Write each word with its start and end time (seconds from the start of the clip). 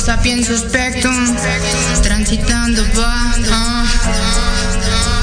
sapiens 0.00 0.48
spectrum, 0.54 1.36
transitando 2.02 2.84
va. 2.92 3.34
Ah. 3.50 5.15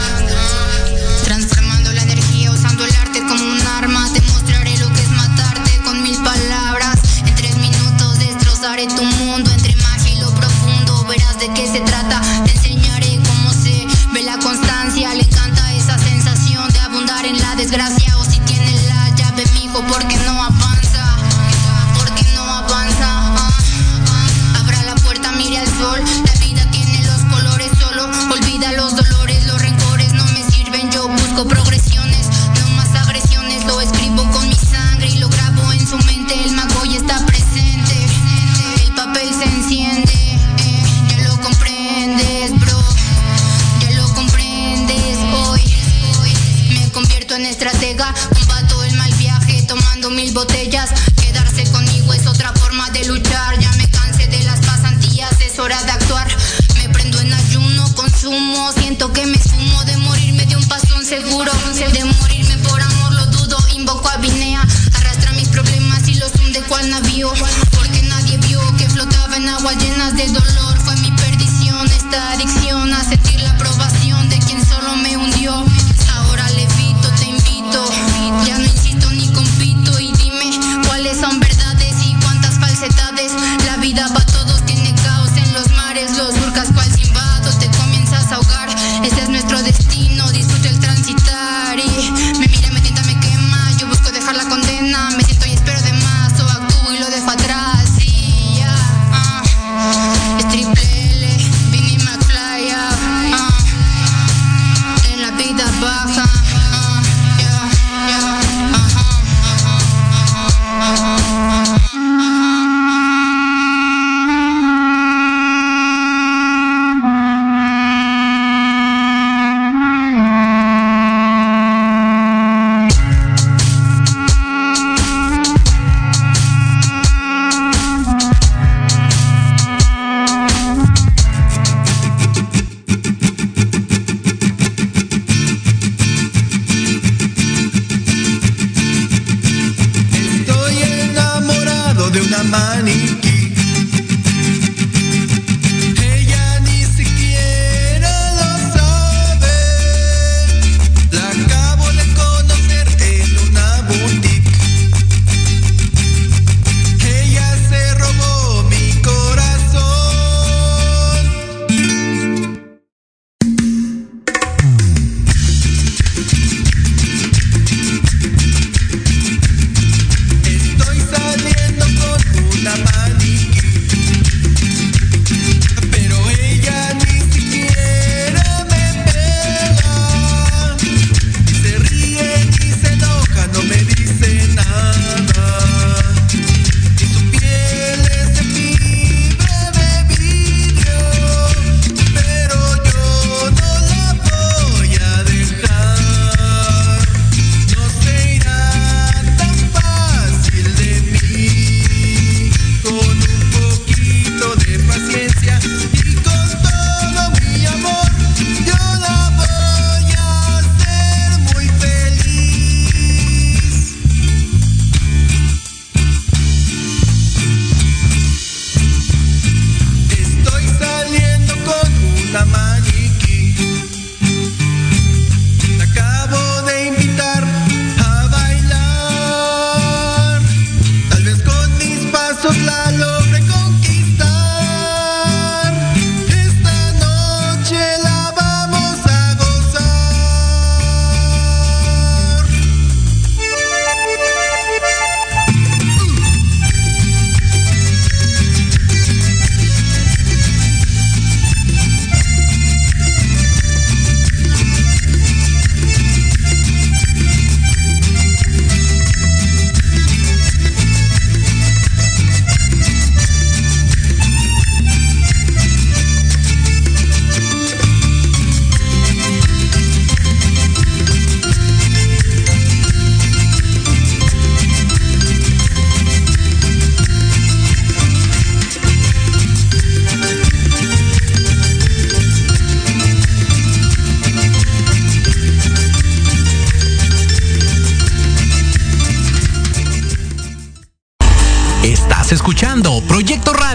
bodega. 47.93 48.13
Combato 48.33 48.83
el 48.83 48.93
mal 48.95 49.13
viaje 49.15 49.63
tomando 49.67 50.09
mil 50.09 50.33
botellas. 50.33 50.89
Quedarse 51.21 51.63
conmigo 51.71 52.13
es 52.13 52.25
otra 52.27 52.51
forma 52.53 52.89
de 52.91 53.05
luchar. 53.05 53.59
Ya 53.59 53.71
me 53.73 53.89
cansé 53.89 54.27
de 54.27 54.43
las 54.43 54.59
pasantías, 54.59 55.39
es 55.41 55.59
hora 55.59 55.81
de 55.83 55.91
actuar. 55.91 56.27
Me 56.77 56.89
prendo 56.89 57.19
en 57.19 57.33
ayuno, 57.33 57.93
consumo, 57.95 58.71
siento 58.73 59.11
que 59.13 59.25
me 59.25 59.41
sumo 59.41 59.83
de 59.85 59.97
morirme 59.97 60.45
de 60.45 60.55
un 60.55 60.67
pasón 60.67 61.05
seguro. 61.05 61.51
De 61.73 62.03
morir 62.05 62.32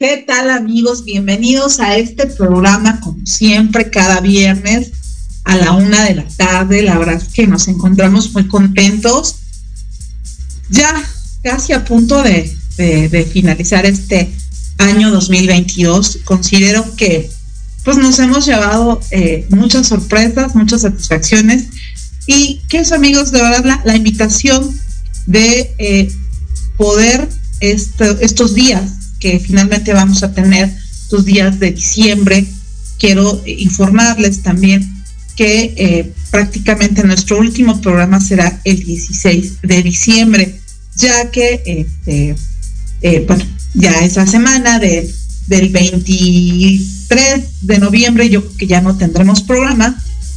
¿Qué 0.00 0.24
tal 0.26 0.48
amigos? 0.48 1.04
Bienvenidos 1.04 1.78
a 1.78 1.98
este 1.98 2.26
programa, 2.26 3.00
como 3.00 3.18
siempre, 3.26 3.90
cada 3.90 4.22
viernes 4.22 4.92
a 5.44 5.56
la 5.58 5.72
una 5.72 6.02
de 6.06 6.14
la 6.14 6.24
tarde. 6.38 6.80
La 6.80 6.96
verdad 6.96 7.16
es 7.16 7.28
que 7.28 7.46
nos 7.46 7.68
encontramos 7.68 8.32
muy 8.32 8.48
contentos. 8.48 9.36
Ya 10.70 10.90
casi 11.42 11.74
a 11.74 11.84
punto 11.84 12.22
de, 12.22 12.50
finalizar 13.30 13.84
este 13.84 14.32
año 14.78 15.10
2022. 15.10 16.20
Considero 16.24 16.96
que 16.96 17.30
pues 17.84 17.98
nos 17.98 18.18
hemos 18.20 18.46
llevado 18.46 19.02
eh, 19.10 19.46
muchas 19.50 19.88
sorpresas, 19.88 20.54
muchas 20.54 20.80
satisfacciones. 20.80 21.66
Y 22.26 22.62
que 22.70 22.82
amigos, 22.94 23.32
de 23.32 23.42
verdad, 23.42 23.82
la, 23.84 23.96
invitación 23.96 24.74
de 25.26 25.74
eh, 25.76 26.10
poder 26.78 27.28
estos 27.60 28.54
días 28.54 28.99
que 29.20 29.38
finalmente 29.38 29.92
vamos 29.92 30.22
a 30.22 30.32
tener 30.32 30.70
tus 31.08 31.24
días 31.24 31.60
de 31.60 31.72
diciembre. 31.72 32.46
Quiero 32.98 33.42
informarles 33.46 34.42
también 34.42 35.00
que 35.36 35.74
eh, 35.76 36.12
prácticamente 36.30 37.04
nuestro 37.04 37.38
último 37.38 37.80
programa 37.80 38.20
será 38.20 38.60
el 38.64 38.82
16 38.82 39.62
de 39.62 39.82
diciembre, 39.82 40.60
ya 40.96 41.30
que 41.30 41.62
este, 41.64 42.34
eh, 43.02 43.24
bueno, 43.26 43.44
ya 43.74 44.04
esa 44.04 44.26
semana 44.26 44.78
de, 44.78 45.10
del 45.46 45.68
23 45.70 47.44
de 47.62 47.78
noviembre 47.78 48.28
yo 48.28 48.42
creo 48.42 48.56
que 48.56 48.66
ya 48.66 48.80
no 48.80 48.96
tendremos 48.96 49.42
programa 49.42 49.96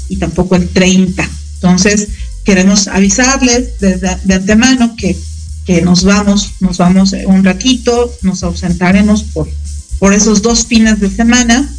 y 0.09 0.17
tampoco 0.17 0.55
el 0.55 0.69
30. 0.69 1.29
Entonces, 1.55 2.07
queremos 2.43 2.87
avisarles 2.87 3.79
desde, 3.79 4.17
de 4.23 4.33
antemano 4.33 4.95
que 4.95 5.17
que 5.65 5.81
nos 5.81 6.03
vamos, 6.03 6.51
nos 6.59 6.77
vamos 6.77 7.13
un 7.25 7.43
ratito, 7.43 8.13
nos 8.21 8.43
ausentaremos 8.43 9.23
por, 9.23 9.49
por 9.99 10.13
esos 10.13 10.41
dos 10.41 10.65
fines 10.65 10.99
de 10.99 11.09
semana 11.09 11.69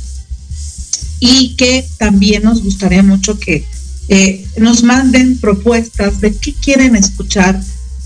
y 1.21 1.55
que 1.57 1.87
también 1.99 2.43
nos 2.43 2.63
gustaría 2.63 3.03
mucho 3.03 3.39
que 3.39 3.65
eh, 4.09 4.47
nos 4.59 4.83
manden 4.83 5.39
propuestas 5.39 6.21
de 6.21 6.35
qué 6.35 6.53
quieren 6.53 6.97
escuchar, 6.97 7.61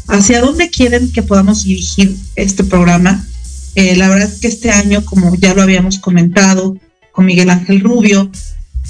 hacia 0.06 0.40
dónde 0.40 0.70
quieren 0.70 1.10
que 1.12 1.22
podamos 1.22 1.64
dirigir 1.64 2.16
este 2.36 2.64
programa. 2.64 3.26
Eh, 3.74 3.96
la 3.96 4.08
verdad 4.08 4.30
es 4.32 4.40
que 4.40 4.48
este 4.48 4.70
año, 4.70 5.04
como 5.04 5.34
ya 5.34 5.54
lo 5.54 5.62
habíamos 5.62 5.98
comentado 5.98 6.76
con 7.12 7.26
Miguel 7.26 7.50
Ángel 7.50 7.80
Rubio, 7.80 8.30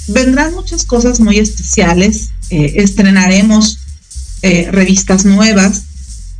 vendrán 0.07 0.53
muchas 0.53 0.85
cosas 0.85 1.19
muy 1.19 1.39
especiales, 1.39 2.29
eh, 2.49 2.73
estrenaremos 2.77 3.79
revistas 4.41 5.25
nuevas, 5.25 5.83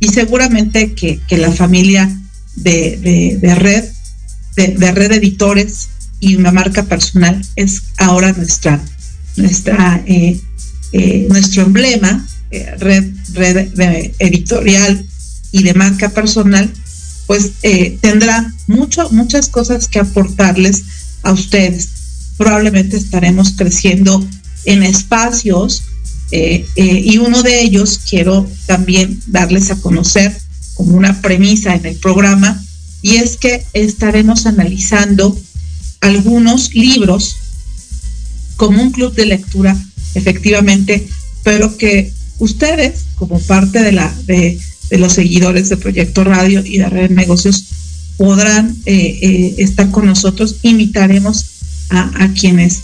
y 0.00 0.08
seguramente 0.08 0.94
que, 0.94 1.20
la 1.36 1.52
familia 1.52 2.10
de, 2.56 3.38
red, 3.56 3.84
de, 4.56 4.92
red 4.92 5.12
editores 5.12 5.90
y 6.18 6.36
una 6.36 6.50
marca 6.50 6.84
personal 6.84 7.40
es 7.54 7.82
ahora 7.98 8.32
nuestra, 8.32 8.82
nuestra 9.36 10.02
eh, 10.06 10.40
eh, 10.92 11.26
nuestro 11.28 11.62
emblema, 11.62 12.26
eh, 12.50 12.74
red, 12.78 13.12
red 13.34 14.12
editorial 14.18 15.06
y 15.52 15.62
de 15.62 15.74
marca 15.74 16.08
personal, 16.08 16.72
pues 17.26 17.52
tendrá 18.00 18.52
mucho, 18.66 19.08
muchas 19.10 19.48
cosas 19.48 19.86
que 19.86 20.00
aportarles 20.00 20.82
a 21.22 21.32
ustedes. 21.32 21.88
Probablemente 22.38 22.96
estaremos 22.96 23.52
creciendo 23.56 24.26
en 24.64 24.82
espacios 24.82 25.84
eh, 26.32 26.64
eh, 26.76 27.02
y 27.04 27.18
uno 27.18 27.42
de 27.42 27.62
ellos 27.62 28.00
quiero 28.08 28.48
también 28.66 29.20
darles 29.26 29.70
a 29.70 29.80
conocer 29.80 30.36
como 30.74 30.96
una 30.96 31.20
premisa 31.20 31.74
en 31.74 31.84
el 31.86 31.96
programa, 31.96 32.62
y 33.02 33.16
es 33.16 33.36
que 33.36 33.64
estaremos 33.72 34.46
analizando 34.46 35.36
algunos 36.00 36.74
libros 36.74 37.36
como 38.56 38.82
un 38.82 38.92
club 38.92 39.14
de 39.14 39.26
lectura, 39.26 39.76
efectivamente, 40.14 41.06
pero 41.42 41.76
que 41.76 42.12
ustedes, 42.38 43.06
como 43.16 43.40
parte 43.40 43.82
de, 43.82 43.92
la, 43.92 44.14
de, 44.26 44.58
los 44.90 45.14
seguidores 45.14 45.68
de 45.68 45.76
Proyecto 45.76 46.24
Radio 46.24 46.64
y 46.64 46.78
de 46.78 46.88
Red 46.88 47.10
Negocios, 47.10 47.64
podrán 48.16 48.76
eh, 48.86 49.54
estar 49.58 49.90
con 49.90 50.06
nosotros. 50.06 50.56
Invitaremos 50.62 51.46
a, 51.88 52.24
a 52.24 52.32
quienes 52.34 52.82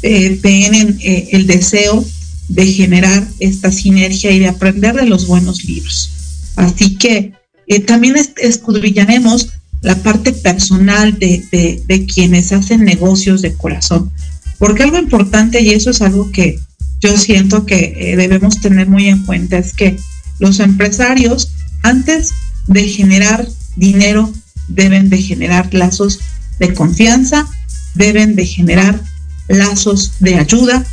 tienen 0.00 0.98
el 1.02 1.46
deseo 1.46 2.04
de 2.48 2.66
generar 2.66 3.26
esta 3.40 3.72
sinergia 3.72 4.30
y 4.30 4.38
de 4.38 4.48
aprender 4.48 4.94
de 4.94 5.06
los 5.06 5.26
buenos 5.26 5.64
libros. 5.64 6.10
Así 6.56 6.96
que 6.96 7.32
eh, 7.66 7.80
también 7.80 8.16
escudriñaremos 8.36 9.48
la 9.82 9.96
parte 9.96 10.32
personal 10.32 11.18
de, 11.18 12.06
quienes 12.12 12.52
hacen 12.52 12.84
negocios 12.84 13.42
de 13.42 13.54
corazón. 13.54 14.10
Porque 14.58 14.82
algo 14.82 14.98
importante, 14.98 15.60
y 15.60 15.70
eso 15.70 15.90
es 15.90 16.00
algo 16.00 16.30
que 16.30 16.58
yo 17.00 17.16
siento 17.16 17.66
que 17.66 17.94
eh, 17.96 18.16
debemos 18.16 18.60
tener 18.60 18.88
muy 18.88 19.08
en 19.08 19.24
cuenta, 19.24 19.58
es 19.58 19.74
que 19.74 19.98
los 20.38 20.60
empresarios, 20.60 21.50
antes 21.82 22.32
de 22.66 22.88
generar 22.88 23.46
dinero, 23.76 24.32
deben 24.68 25.10
de 25.10 25.18
generar 25.18 25.72
lazos 25.74 26.20
de 26.58 26.74
confianza, 26.74 27.46
deben 27.94 28.34
de 28.34 28.46
generar 28.46 29.00
lazos 29.48 30.12
de 30.20 30.36
ayuda, 30.36 30.84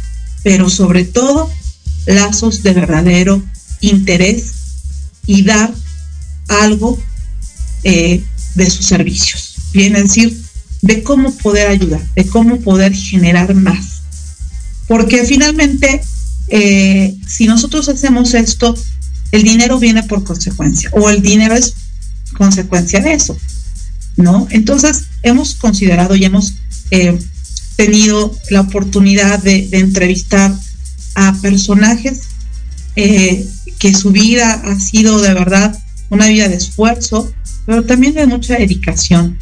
pero 0.43 0.69
sobre 0.69 1.05
todo 1.05 1.49
lazos 2.05 2.63
de 2.63 2.73
verdadero 2.73 3.41
interés 3.81 4.51
y 5.25 5.43
dar 5.43 5.73
algo 6.47 6.99
eh, 7.83 8.23
de 8.55 8.69
sus 8.69 8.85
servicios. 8.85 9.55
Viene 9.73 9.99
a 9.99 10.03
decir, 10.03 10.37
de 10.81 11.01
cómo 11.01 11.33
poder 11.37 11.67
ayudar, 11.69 12.01
de 12.15 12.25
cómo 12.27 12.59
poder 12.59 12.93
generar 12.93 13.55
más. 13.55 14.01
Porque 14.87 15.23
finalmente, 15.23 16.01
eh, 16.49 17.15
si 17.25 17.47
nosotros 17.47 17.87
hacemos 17.87 18.33
esto, 18.33 18.75
el 19.31 19.43
dinero 19.43 19.79
viene 19.79 20.03
por 20.03 20.23
consecuencia, 20.23 20.89
o 20.93 21.09
el 21.09 21.21
dinero 21.21 21.55
es 21.55 21.73
consecuencia 22.37 22.99
de 22.99 23.13
eso, 23.13 23.37
¿no? 24.17 24.47
Entonces, 24.51 25.05
hemos 25.23 25.55
considerado 25.55 26.15
y 26.15 26.25
hemos 26.25 26.53
eh, 26.91 27.17
tenido 27.75 28.35
la 28.49 28.61
oportunidad 28.61 29.39
de, 29.39 29.69
entrevistar 29.71 30.53
a 31.15 31.33
personajes 31.41 32.21
eh, 32.95 33.47
que 33.79 33.93
su 33.93 34.11
vida 34.11 34.53
ha 34.53 34.79
sido 34.79 35.21
de 35.21 35.33
verdad 35.33 35.77
una 36.09 36.27
vida 36.27 36.47
de 36.47 36.55
esfuerzo, 36.55 37.31
pero 37.65 37.83
también 37.83 38.13
de 38.13 38.27
mucha 38.27 38.55
dedicación 38.55 39.37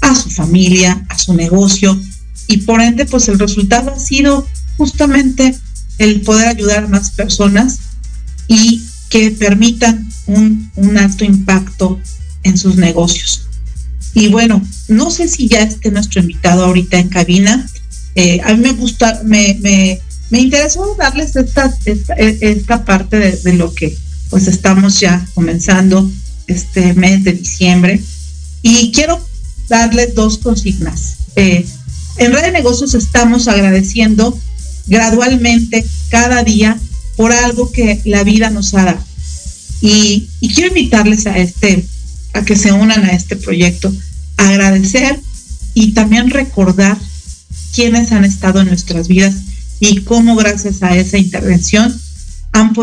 a 0.00 0.14
su 0.14 0.30
familia, 0.30 1.04
a 1.08 1.18
su 1.18 1.34
negocio, 1.34 1.98
y 2.48 2.58
por 2.58 2.80
ende, 2.80 3.04
pues 3.04 3.28
el 3.28 3.38
resultado 3.38 3.92
ha 3.92 3.98
sido 3.98 4.46
justamente 4.78 5.54
el 5.98 6.22
poder 6.22 6.48
ayudar 6.48 6.84
a 6.84 6.88
más 6.88 7.10
personas 7.10 7.78
y 8.48 8.82
que 9.10 9.30
permitan 9.30 10.08
un, 10.26 10.70
un 10.76 10.96
alto 10.96 11.24
impacto 11.24 12.00
en 12.42 12.56
sus 12.56 12.76
negocios. 12.76 13.47
Y 14.18 14.26
bueno, 14.26 14.60
no 14.88 15.12
sé 15.12 15.28
si 15.28 15.46
ya 15.46 15.62
esté 15.62 15.92
nuestro 15.92 16.20
invitado 16.20 16.64
ahorita 16.64 16.98
en 16.98 17.08
cabina. 17.08 17.68
Eh, 18.16 18.40
a 18.42 18.52
mí 18.52 18.60
me 18.60 18.72
gusta, 18.72 19.22
me, 19.24 19.56
me, 19.60 20.00
me 20.30 20.40
interesó 20.40 20.96
darles 20.98 21.36
esta, 21.36 21.72
esta, 21.84 22.14
esta 22.14 22.84
parte 22.84 23.38
de, 23.40 23.52
lo 23.52 23.72
que 23.72 23.96
pues 24.28 24.48
estamos 24.48 24.98
ya 24.98 25.24
comenzando 25.34 26.10
este 26.48 26.94
mes 26.94 27.22
de 27.22 27.32
diciembre 27.32 28.02
y 28.62 28.90
quiero 28.90 29.24
darles 29.68 30.16
dos 30.16 30.38
consignas. 30.38 31.18
Eh, 31.36 31.64
en 32.16 32.32
Red 32.32 32.42
de 32.42 32.52
Negocios 32.52 32.94
estamos 32.94 33.46
agradeciendo 33.46 34.36
gradualmente 34.88 35.86
cada 36.08 36.42
día 36.42 36.76
por 37.16 37.32
algo 37.32 37.70
que 37.70 38.00
la 38.04 38.24
vida 38.24 38.50
nos 38.50 38.74
ha 38.74 38.84
dado. 38.84 39.04
Y, 39.80 40.28
y, 40.40 40.52
quiero 40.52 40.70
invitarles 40.70 41.28
a 41.28 41.38
este, 41.38 41.86
a 42.32 42.44
que 42.44 42.56
se 42.56 42.72
unan 42.72 43.04
a 43.04 43.12
este 43.12 43.36
proyecto, 43.36 43.92
agradecer 44.38 45.20
y 45.74 45.92
también 45.92 46.30
recordar 46.30 46.96
quiénes 47.74 48.12
han 48.12 48.24
estado 48.24 48.60
en 48.60 48.68
nuestras 48.68 49.06
vidas 49.08 49.34
y 49.80 50.00
cómo 50.00 50.34
gracias 50.34 50.82
a 50.82 50.96
esa 50.96 51.18
intervención 51.18 51.94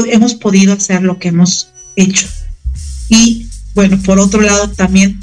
hemos 0.10 0.36
podido 0.36 0.74
hacer 0.74 1.02
lo 1.02 1.20
que 1.20 1.30
hemos 1.30 1.70
hecho. 1.96 2.28
Y 3.10 3.48
bueno, 3.74 4.02
por 4.04 4.20
otro 4.20 4.42
lado 4.42 4.70
también 4.70 5.20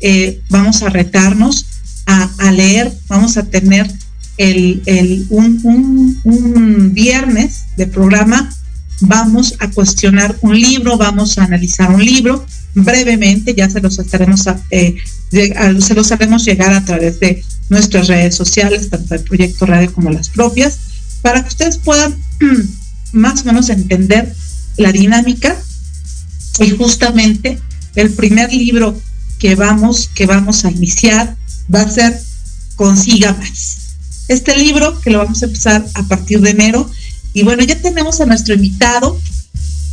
eh, 0.00 0.40
vamos 0.48 0.82
a 0.82 0.88
retarnos 0.88 1.66
a, 2.06 2.52
leer, 2.52 2.96
vamos 3.08 3.36
a 3.36 3.44
tener 3.46 3.90
el, 4.36 5.26
un, 5.30 6.20
un, 6.22 6.92
viernes 6.94 7.64
de 7.76 7.88
programa, 7.88 8.54
vamos 9.00 9.54
a 9.58 9.70
cuestionar 9.70 10.36
un 10.40 10.58
libro, 10.58 10.96
vamos 10.96 11.36
a 11.36 11.44
analizar 11.44 11.90
un 11.90 12.04
libro 12.04 12.46
brevemente, 12.76 13.54
ya 13.54 13.68
se 13.68 13.80
los 13.80 13.98
estaremos 13.98 14.46
eh, 14.70 14.96
haremos 16.10 16.44
llegar 16.44 16.72
a 16.72 16.84
través 16.84 17.18
de 17.18 17.42
nuestras 17.68 18.06
redes 18.06 18.36
sociales, 18.36 18.88
tanto 18.90 19.14
el 19.14 19.22
proyecto 19.22 19.66
radio 19.66 19.92
como 19.92 20.10
las 20.10 20.28
propias, 20.28 20.78
para 21.22 21.42
que 21.42 21.48
ustedes 21.48 21.78
puedan 21.78 22.16
más 23.12 23.42
o 23.42 23.44
menos 23.46 23.68
entender 23.70 24.32
la 24.76 24.92
dinámica 24.92 25.56
y 26.60 26.70
justamente 26.70 27.58
el 27.96 28.12
primer 28.12 28.52
libro 28.52 29.00
que 29.40 29.56
vamos, 29.56 30.08
que 30.14 30.26
vamos 30.26 30.64
a 30.64 30.70
iniciar 30.70 31.36
va 31.74 31.80
a 31.80 31.90
ser 31.90 32.20
Consiga 32.76 33.32
más. 33.32 33.78
Este 34.28 34.56
libro 34.56 35.00
que 35.00 35.10
lo 35.10 35.18
vamos 35.18 35.42
a 35.42 35.46
empezar 35.46 35.84
a 35.94 36.02
partir 36.04 36.40
de 36.42 36.50
enero. 36.50 36.90
Y 37.32 37.42
bueno, 37.42 37.62
ya 37.64 37.80
tenemos 37.80 38.20
a 38.20 38.26
nuestro 38.26 38.54
invitado. 38.54 39.18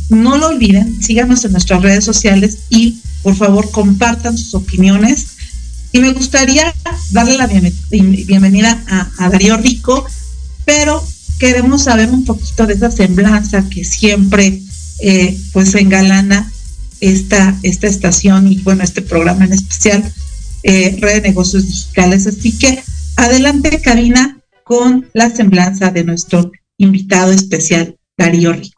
No 0.08 0.36
lo 0.36 0.48
olviden, 0.48 1.02
síganos 1.02 1.44
en 1.44 1.52
nuestras 1.52 1.82
redes 1.82 2.04
sociales 2.04 2.58
y 2.68 2.98
por 3.22 3.34
favor 3.34 3.70
compartan 3.70 4.36
sus 4.36 4.54
opiniones. 4.54 5.26
Y 5.92 6.00
me 6.00 6.12
gustaría 6.12 6.74
darle 7.10 7.36
la 7.36 7.46
bienvenida 7.46 8.84
a, 9.18 9.28
Darío 9.28 9.56
Rico, 9.56 10.04
pero 10.64 11.02
queremos 11.38 11.84
saber 11.84 12.10
un 12.10 12.24
poquito 12.24 12.66
de 12.66 12.74
esa 12.74 12.90
semblanza 12.90 13.68
que 13.68 13.84
siempre 13.84 14.60
eh, 15.00 15.38
pues 15.52 15.74
engalana 15.74 16.50
esta, 17.00 17.56
esta 17.62 17.86
estación 17.86 18.50
y 18.50 18.56
bueno, 18.58 18.82
este 18.82 19.02
programa 19.02 19.44
en 19.44 19.52
especial, 19.52 20.12
eh, 20.64 20.96
Red 21.00 21.22
de 21.22 21.28
Negocios 21.28 21.66
Digitales. 21.66 22.26
Así 22.26 22.58
que 22.58 22.82
adelante, 23.16 23.80
Karina, 23.80 24.38
con 24.64 25.08
la 25.12 25.30
semblanza 25.30 25.90
de 25.90 26.04
nuestro 26.04 26.50
invitado 26.78 27.30
especial, 27.32 27.96
Darío 28.16 28.52
Rico. 28.52 28.73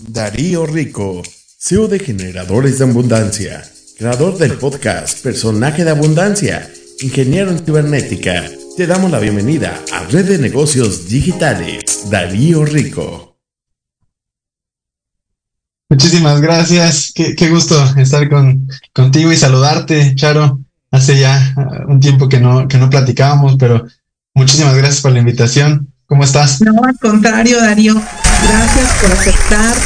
Darío 0.00 0.64
Rico, 0.64 1.22
CEO 1.58 1.88
de 1.88 1.98
Generadores 1.98 2.78
de 2.78 2.84
Abundancia, 2.84 3.64
creador 3.98 4.38
del 4.38 4.52
podcast 4.52 5.20
Personaje 5.24 5.84
de 5.84 5.90
Abundancia, 5.90 6.70
ingeniero 7.00 7.50
en 7.50 7.58
cibernética. 7.58 8.44
Te 8.76 8.86
damos 8.86 9.10
la 9.10 9.18
bienvenida 9.18 9.76
a 9.92 10.04
Red 10.04 10.28
de 10.28 10.38
Negocios 10.38 11.08
Digitales, 11.08 12.08
Darío 12.08 12.64
Rico. 12.64 13.40
Muchísimas 15.90 16.40
gracias. 16.40 17.12
Qué, 17.12 17.48
gusto 17.48 17.74
estar 17.96 18.28
con, 18.28 18.68
contigo 18.92 19.32
y 19.32 19.36
saludarte, 19.36 20.14
Charo. 20.14 20.60
Hace 20.92 21.18
ya 21.18 21.54
uh, 21.56 21.90
un 21.90 21.98
tiempo 21.98 22.28
que 22.28 22.38
no, 22.38 22.68
que 22.68 22.78
no 22.78 22.88
platicábamos, 22.88 23.56
pero 23.58 23.84
muchísimas 24.32 24.76
gracias 24.76 25.02
por 25.02 25.10
la 25.10 25.18
invitación. 25.18 25.92
¿Cómo 26.06 26.22
estás? 26.22 26.60
No, 26.60 26.84
al 26.84 26.96
contrario, 27.00 27.60
Darío. 27.60 28.00
Gracias 28.42 28.90
por 29.00 29.12
aceptar. 29.12 29.76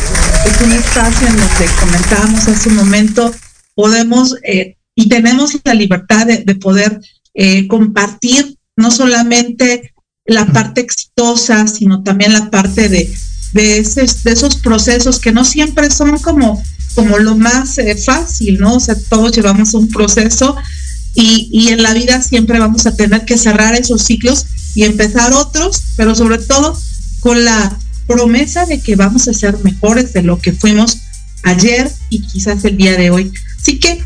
Es 0.46 0.60
un 0.60 0.72
espacio 0.72 1.26
en 1.26 1.36
donde 1.36 1.66
comentábamos 1.80 2.48
hace 2.48 2.68
un 2.68 2.76
momento, 2.76 3.32
podemos 3.74 4.36
eh, 4.44 4.76
y 4.94 5.08
tenemos 5.08 5.56
la 5.64 5.74
libertad 5.74 6.26
de, 6.26 6.54
poder 6.56 7.00
eh, 7.34 7.66
compartir 7.68 8.58
no 8.76 8.90
solamente 8.90 9.94
la 10.26 10.46
parte 10.46 10.82
exitosa, 10.82 11.66
sino 11.66 12.02
también 12.02 12.32
la 12.32 12.50
parte 12.50 12.88
de, 12.88 13.12
de, 13.52 13.78
esos 13.78 14.56
procesos 14.56 15.18
que 15.18 15.32
no 15.32 15.44
siempre 15.44 15.90
son 15.90 16.18
como, 16.18 16.62
como 16.94 17.18
lo 17.18 17.36
más 17.36 17.78
eh, 17.78 17.96
fácil, 17.96 18.58
¿no? 18.58 18.74
O 18.74 18.80
sea, 18.80 18.96
todos 19.08 19.32
llevamos 19.32 19.74
un 19.74 19.88
proceso 19.88 20.56
y, 21.14 21.48
y 21.52 21.68
en 21.68 21.82
la 21.82 21.94
vida 21.94 22.22
siempre 22.22 22.58
vamos 22.58 22.86
a 22.86 22.94
tener 22.96 23.24
que 23.24 23.38
cerrar 23.38 23.74
esos 23.74 24.02
ciclos 24.02 24.46
y 24.74 24.84
empezar 24.84 25.32
otros, 25.32 25.82
pero 25.96 26.14
sobre 26.14 26.38
todo 26.38 26.78
con 27.20 27.44
la 27.44 27.78
promesa 28.12 28.66
de 28.66 28.80
que 28.80 28.96
vamos 28.96 29.28
a 29.28 29.34
ser 29.34 29.58
mejores 29.64 30.12
de 30.12 30.22
lo 30.22 30.38
que 30.38 30.52
fuimos 30.52 30.98
ayer 31.42 31.90
y 32.10 32.22
quizás 32.22 32.64
el 32.64 32.76
día 32.76 32.96
de 32.96 33.10
hoy. 33.10 33.32
Así 33.60 33.78
que, 33.78 34.02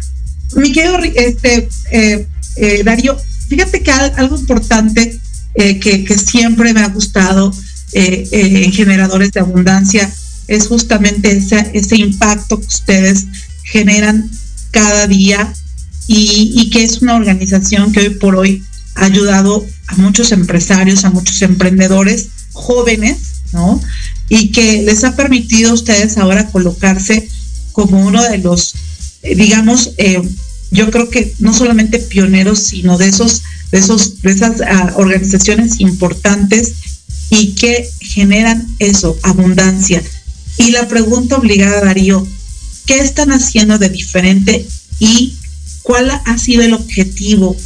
mi 0.55 0.73
querido 0.73 0.99
este, 0.99 1.69
eh, 1.91 2.27
eh, 2.57 2.83
Darío, 2.85 3.17
fíjate 3.49 3.83
que 3.83 3.91
algo 3.91 4.39
importante 4.39 5.21
que, 5.55 6.05
que, 6.05 6.19
siempre 6.19 6.75
me 6.75 6.81
ha 6.81 6.89
gustado 6.89 7.51
eh, 7.93 8.29
eh, 8.31 8.65
en 8.65 8.73
generadores 8.73 9.33
de 9.33 9.41
abundancia 9.41 10.13
es 10.49 10.67
justamente 10.67 11.31
ese 11.73 11.97
impacto 11.97 12.61
que 12.61 12.67
ustedes 12.67 13.27
generan 13.63 14.29
cada 14.71 15.07
día 15.07 15.53
y, 16.09 16.69
que 16.71 16.85
es 16.85 17.01
una 17.01 17.15
organización 17.15 17.93
que 17.93 18.01
hoy 18.01 18.11
por 18.11 18.37
hoy 18.37 18.63
ha 18.97 19.07
ayudado 19.07 19.65
a 19.87 19.97
muchos 19.97 20.33
empresarios, 20.33 21.05
a 21.05 21.11
muchos 21.11 21.41
emprendedores 21.43 22.29
jóvenes, 22.53 23.36
Y 24.29 24.49
que 24.51 24.83
les 24.83 25.05
ha 25.05 25.15
permitido 25.15 25.71
a 25.71 25.75
ustedes 25.75 26.19
ahora 26.19 26.49
colocarse 26.49 27.29
como 27.73 28.05
uno 28.05 28.23
de 28.23 28.39
los, 28.39 28.75
eh, 29.23 29.35
digamos, 29.35 29.93
yo 30.71 30.91
creo 30.91 31.11
que 31.11 31.33
no 31.39 31.55
solamente 31.55 31.99
pioneros, 31.99 32.61
sino 32.61 32.99
de 32.99 33.09
esos, 33.09 33.43
de 33.71 33.79
esos, 33.79 34.23
de 34.23 34.31
esas 34.33 34.61
ah, 34.61 34.95
organizaciones 34.97 35.81
importantes 35.81 36.75
y 37.31 37.53
que 37.53 37.89
generan 38.01 38.67
eso, 38.79 39.17
abundancia. 39.23 40.03
Y 40.59 40.71
la 40.71 40.89
pregunta 40.89 41.37
obligada, 41.37 41.85
Darío, 41.85 42.27
¿qué 42.87 42.99
están 42.99 43.33
haciendo 43.33 43.79
de 43.79 43.89
diferente 43.89 44.67
y 44.99 45.35
cuál 45.83 46.11
ha 46.11 46.39
sido 46.39 46.63
el 46.63 46.75
objetivo 46.75 47.57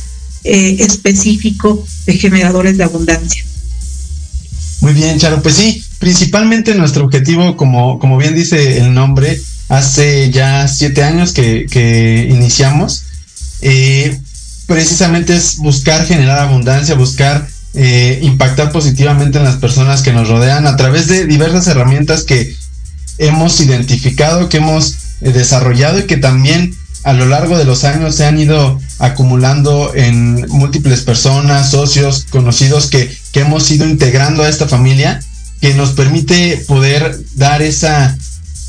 eh, 0.45 0.77
específico 0.81 1.87
de 2.07 2.15
generadores 2.15 2.77
de 2.77 2.85
abundancia? 2.85 3.45
Muy 4.81 4.95
bien, 4.95 5.19
Charo, 5.19 5.43
pues 5.43 5.57
sí, 5.57 5.85
principalmente 5.99 6.75
nuestro 6.75 7.05
objetivo, 7.05 7.57
como, 7.57 7.99
como 7.99 8.17
bien 8.17 8.35
dice 8.35 8.79
el 8.79 8.95
nombre, 8.95 9.39
hace 9.69 10.31
ya 10.31 10.67
siete 10.69 11.03
años 11.03 11.33
que, 11.33 12.29
iniciamos, 12.31 13.05
eh, 13.61 14.19
precisamente 14.67 15.37
es 15.37 15.59
buscar 15.59 16.07
generar 16.07 16.39
abundancia, 16.39 16.95
buscar 16.95 17.47
eh, 17.75 18.19
impactar 18.23 18.73
positivamente 18.73 19.39
en 19.39 19.45
las 19.45 19.57
personas 19.57 20.03
que 20.03 20.13
nos 20.13 20.29
rodean 20.29 20.67
a 20.67 20.77
través 20.77 21.07
de 21.07 21.27
diversas 21.27 21.69
herramientas 21.69 22.25
que 22.25 22.57
hemos 23.19 23.61
identificado, 23.61 24.49
que 24.49 24.57
hemos 24.57 24.97
eh, 25.21 25.31
desarrollado 25.33 26.01
y 26.01 26.05
que 26.05 26.17
también 26.17 26.75
a 27.05 27.13
lo 27.13 27.27
largo 27.27 27.59
de 27.59 27.65
los 27.65 27.85
años 27.85 28.17
se 28.17 28.25
han 28.25 28.41
ido 28.41 28.81
acumulando 29.01 29.93
en 29.95 30.47
múltiples 30.49 31.01
personas, 31.01 31.71
socios, 31.71 32.27
conocidos 32.31 32.87
que, 32.87 33.11
que 33.33 33.41
hemos 33.41 33.71
ido 33.71 33.89
integrando 33.89 34.43
a 34.43 34.49
esta 34.49 34.69
familia, 34.69 35.21
que 35.61 35.75
nos 35.75 35.91
permite 35.91 36.63
poder 36.69 37.19
dar 37.35 37.63
esa, 37.63 38.17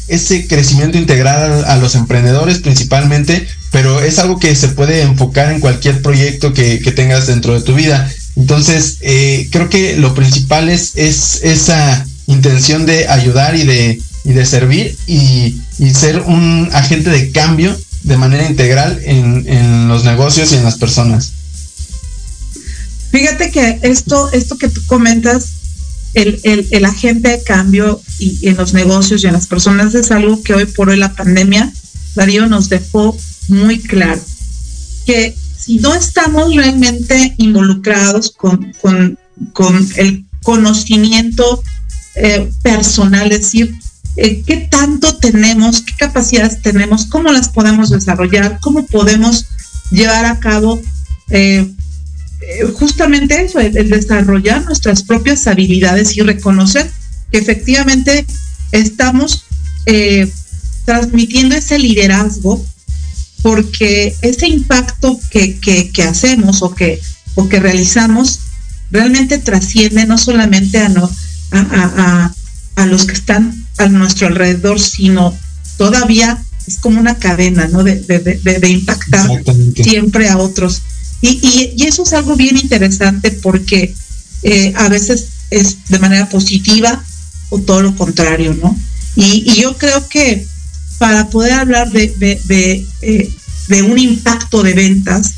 ese 0.08 0.48
crecimiento 0.48 0.98
integral 0.98 1.64
a, 1.66 1.76
los 1.78 1.96
emprendedores 1.96 2.60
principalmente, 2.60 3.48
pero 3.72 4.02
es 4.02 4.20
algo 4.20 4.40
que 4.40 4.56
se 4.56 4.70
puede 4.70 5.02
enfocar 5.04 5.52
en 5.52 5.60
cualquier 5.60 6.02
proyecto 6.02 6.54
que, 6.54 6.80
que 6.80 6.92
tengas 6.92 7.28
dentro 7.28 7.54
de 7.54 7.62
tu 7.62 7.76
vida. 7.76 8.12
Entonces, 8.36 8.98
eh, 9.02 9.48
creo 9.52 9.70
que 9.70 9.96
lo 9.98 10.14
principal 10.16 10.70
es, 10.70 10.94
es 10.96 11.42
esa 11.44 12.06
intención 12.28 12.86
de 12.86 13.08
ayudar 13.08 13.56
y 13.56 13.64
de, 13.64 14.02
y 14.24 14.34
de 14.34 14.46
servir 14.46 14.96
y, 15.08 15.62
ser 15.94 16.22
un 16.22 16.70
agente 16.74 17.10
de 17.10 17.32
cambio 17.32 17.76
de 18.04 18.18
manera 18.18 18.48
integral 18.48 19.00
en, 19.04 19.88
los 19.88 20.04
negocios 20.04 20.52
y 20.52 20.56
en 20.56 20.64
las 20.64 20.78
personas. 20.78 21.34
Fíjate 23.12 23.52
que 23.52 23.80
esto, 23.84 24.32
esto 24.32 24.58
que 24.58 24.70
tú 24.70 24.82
comentas, 24.88 25.50
el, 26.14 26.40
el, 26.72 26.86
agente 26.86 27.30
de 27.30 27.44
cambio 27.44 28.02
y, 28.20 28.48
en 28.48 28.58
los 28.58 28.74
negocios 28.74 29.24
y 29.24 29.28
en 29.28 29.34
las 29.34 29.48
personas 29.48 29.96
es 29.96 30.12
algo 30.12 30.42
que 30.44 30.54
hoy 30.54 30.66
por 30.66 30.90
hoy 30.90 30.98
la 30.98 31.14
pandemia, 31.14 31.72
Darío, 32.16 32.48
nos 32.48 32.70
dejó 32.70 33.18
muy 33.48 33.80
claro. 33.80 34.22
Que 35.06 35.36
si 35.58 35.78
no 35.78 35.94
estamos 35.94 36.56
realmente 36.56 37.34
involucrados 37.38 38.32
con, 38.32 38.74
con, 38.82 39.18
el 39.98 40.26
conocimiento 40.44 41.62
eh, 42.16 42.50
personal, 42.64 43.32
es 43.32 43.42
decir, 43.42 43.76
eh, 44.18 44.44
qué 44.46 44.68
tanto 44.70 45.18
tenemos, 45.18 45.82
qué 45.82 45.94
capacidades 45.98 46.62
tenemos, 46.62 47.06
cómo 47.06 47.32
las 47.32 47.50
podemos 47.50 47.90
desarrollar, 47.90 48.60
cómo 48.62 48.86
podemos 48.86 49.46
llevar 49.90 50.26
a 50.26 50.40
cabo 50.40 50.82
eh, 51.30 51.72
eh, 52.42 52.64
justamente 52.74 53.42
eso, 53.42 53.60
el, 53.60 53.90
desarrollar 53.90 54.66
nuestras 54.66 55.04
propias 55.04 55.48
habilidades 55.48 56.18
y 56.18 56.22
reconocer 56.22 56.92
que 57.32 57.38
efectivamente 57.38 58.26
estamos 58.72 59.46
transmitiendo 60.86 61.56
ese 61.56 61.80
liderazgo 61.80 62.64
porque 63.42 64.16
ese 64.22 64.48
impacto 64.48 65.20
que, 65.30 65.60
que, 65.60 66.04
hacemos 66.04 66.62
o 66.62 66.76
que, 66.76 67.02
o 67.36 67.50
que 67.50 67.60
realizamos 67.60 68.40
realmente 68.92 69.38
trasciende 69.38 70.06
no 70.06 70.18
solamente 70.18 70.78
a, 70.80 70.90
no, 70.90 71.10
a, 71.52 72.32
a, 72.76 72.86
los 72.86 73.06
que 73.06 73.14
están 73.14 73.61
a 73.84 73.90
nuestro 73.90 74.28
alrededor, 74.28 74.80
sino 74.80 75.38
todavía 75.78 76.44
es 76.68 76.78
como 76.78 77.00
una 77.00 77.18
cadena, 77.18 77.68
¿no? 77.68 77.84
De, 77.84 77.96
de, 77.96 78.70
impactar 78.70 79.28
siempre 79.76 80.30
a 80.30 80.38
otros. 80.38 80.82
Y, 81.22 81.74
y, 81.78 81.86
eso 81.86 82.04
es 82.04 82.14
algo 82.14 82.36
bien 82.36 82.58
interesante 82.58 83.32
porque 83.32 83.94
eh, 84.44 84.74
a 84.76 84.90
veces 84.90 85.28
es 85.50 85.78
de 85.90 86.00
manera 86.00 86.30
positiva 86.30 87.04
o 87.50 87.60
todo 87.60 87.82
lo 87.82 87.96
contrario, 87.96 88.56
¿no? 88.62 88.78
Y, 89.16 89.44
y 89.52 89.62
yo 89.62 89.78
creo 89.78 90.08
que 90.08 90.48
para 90.98 91.30
poder 91.30 91.54
hablar 91.54 91.92
de, 91.92 92.14
de, 92.18 92.86
eh, 93.02 93.30
de 93.68 93.82
un 93.82 93.98
impacto 93.98 94.62
de 94.62 94.74
ventas, 94.74 95.34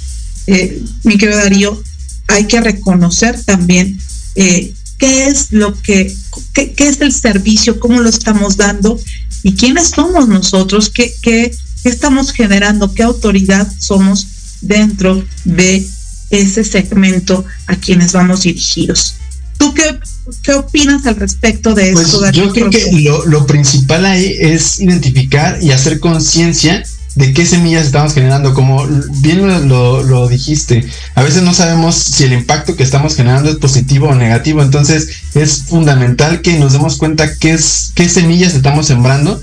eh, 0.46 0.84
mi 1.04 1.18
querido 1.18 1.40
Darío, 1.40 1.82
hay 2.28 2.46
que 2.48 2.60
reconocer 2.60 3.42
también 3.46 3.98
eh, 4.36 4.74
qué 5.04 5.28
es 5.28 5.52
lo 5.52 5.74
que, 5.82 6.16
qué, 6.54 6.74
es 6.78 7.02
el 7.02 7.12
servicio, 7.12 7.78
cómo 7.78 8.00
lo 8.00 8.08
estamos 8.08 8.56
dando 8.56 8.98
y 9.44 9.52
quiénes 9.52 9.90
somos 9.90 10.30
nosotros, 10.30 10.90
qué, 10.90 11.14
qué, 11.22 11.54
estamos 11.84 12.32
generando, 12.32 12.94
qué 12.94 13.04
autoridad 13.04 13.70
somos 13.80 14.26
dentro 14.62 15.22
de 15.44 15.86
ese 16.30 16.64
segmento 16.64 17.44
a 17.68 17.76
quienes 17.76 18.14
vamos 18.14 18.44
dirigidos. 18.44 19.16
¿Tú 19.58 19.74
qué, 19.74 20.00
qué 20.42 20.54
opinas 20.54 21.06
al 21.06 21.18
respecto 21.18 21.74
de 21.74 21.92
pues 21.92 22.08
esto? 22.08 22.32
Yo 22.32 22.54
creo 22.54 22.70
que 22.70 22.90
lo, 23.02 23.26
lo, 23.26 23.46
principal 23.46 24.06
ahí 24.06 24.38
es 24.40 24.80
identificar 24.80 25.62
y 25.62 25.72
hacer 25.72 26.00
conciencia 26.00 26.82
de 27.16 27.34
qué 27.34 27.46
semillas 27.46 27.86
estamos 27.86 28.14
generando. 28.14 28.54
Como 28.54 28.86
bien 29.22 29.68
lo, 29.68 30.28
dijiste, 30.28 30.86
a 31.16 31.22
veces 31.22 31.44
no 31.44 31.54
sabemos 31.54 31.96
si 31.96 32.24
el 32.24 32.34
impacto 32.34 32.76
que 32.76 32.84
estamos 32.84 33.16
generando 33.16 33.50
es 33.50 33.58
positivo 33.58 34.10
o 34.10 34.16
negativo. 34.16 34.62
Entonces 34.62 35.10
es 35.36 35.64
fundamental 35.64 36.42
que 36.42 36.58
nos 36.58 36.74
demos 36.74 36.98
cuenta 36.98 37.36
qué, 37.38 37.52
es, 37.52 37.92
qué 37.96 38.10
semillas 38.10 38.56
estamos 38.56 38.88
sembrando. 38.88 39.42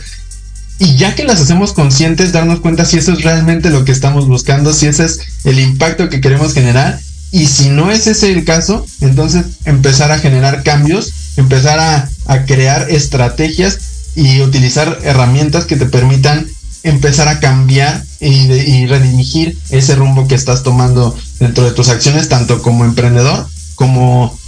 Y 0.78 0.96
ya 0.96 1.14
que 1.14 1.24
las 1.24 1.40
hacemos 1.40 1.74
conscientes, 1.74 2.32
darnos 2.32 2.60
cuenta 2.60 2.86
si 2.86 2.96
eso 2.96 3.12
es 3.12 3.22
realmente 3.22 3.70
lo 3.70 3.84
que 3.84 3.92
estamos 3.92 4.26
buscando, 4.26 4.72
si 4.72 4.86
ese 4.86 5.04
es 5.04 5.20
el 5.44 5.60
impacto 5.60 6.08
que 6.08 6.20
queremos 6.20 6.54
generar. 6.54 6.98
Y 7.32 7.46
si 7.46 7.68
no 7.68 7.92
es 7.92 8.06
ese 8.06 8.32
el 8.32 8.44
caso, 8.44 8.86
entonces 9.00 9.44
empezar 9.64 10.10
a 10.10 10.18
generar 10.18 10.64
cambios, 10.64 11.12
empezar 11.36 11.78
a, 11.78 12.08
a 12.26 12.44
crear 12.44 12.90
estrategias 12.90 13.78
y 14.16 14.40
utilizar 14.40 14.98
herramientas 15.04 15.66
que 15.66 15.76
te 15.76 15.86
permitan 15.86 16.48
empezar 16.82 17.28
a 17.28 17.40
cambiar 17.40 18.04
y, 18.20 18.87
redirigir 18.87 19.58
ese 19.70 19.94
rumbo 19.94 20.28
que 20.28 20.34
estás 20.34 20.62
tomando 20.62 21.16
dentro 21.38 21.64
de 21.64 21.72
tus 21.72 21.88
acciones, 21.88 22.28
tanto 22.28 22.62
como 22.62 22.84
emprendedor 22.84 23.46
como 23.75 24.38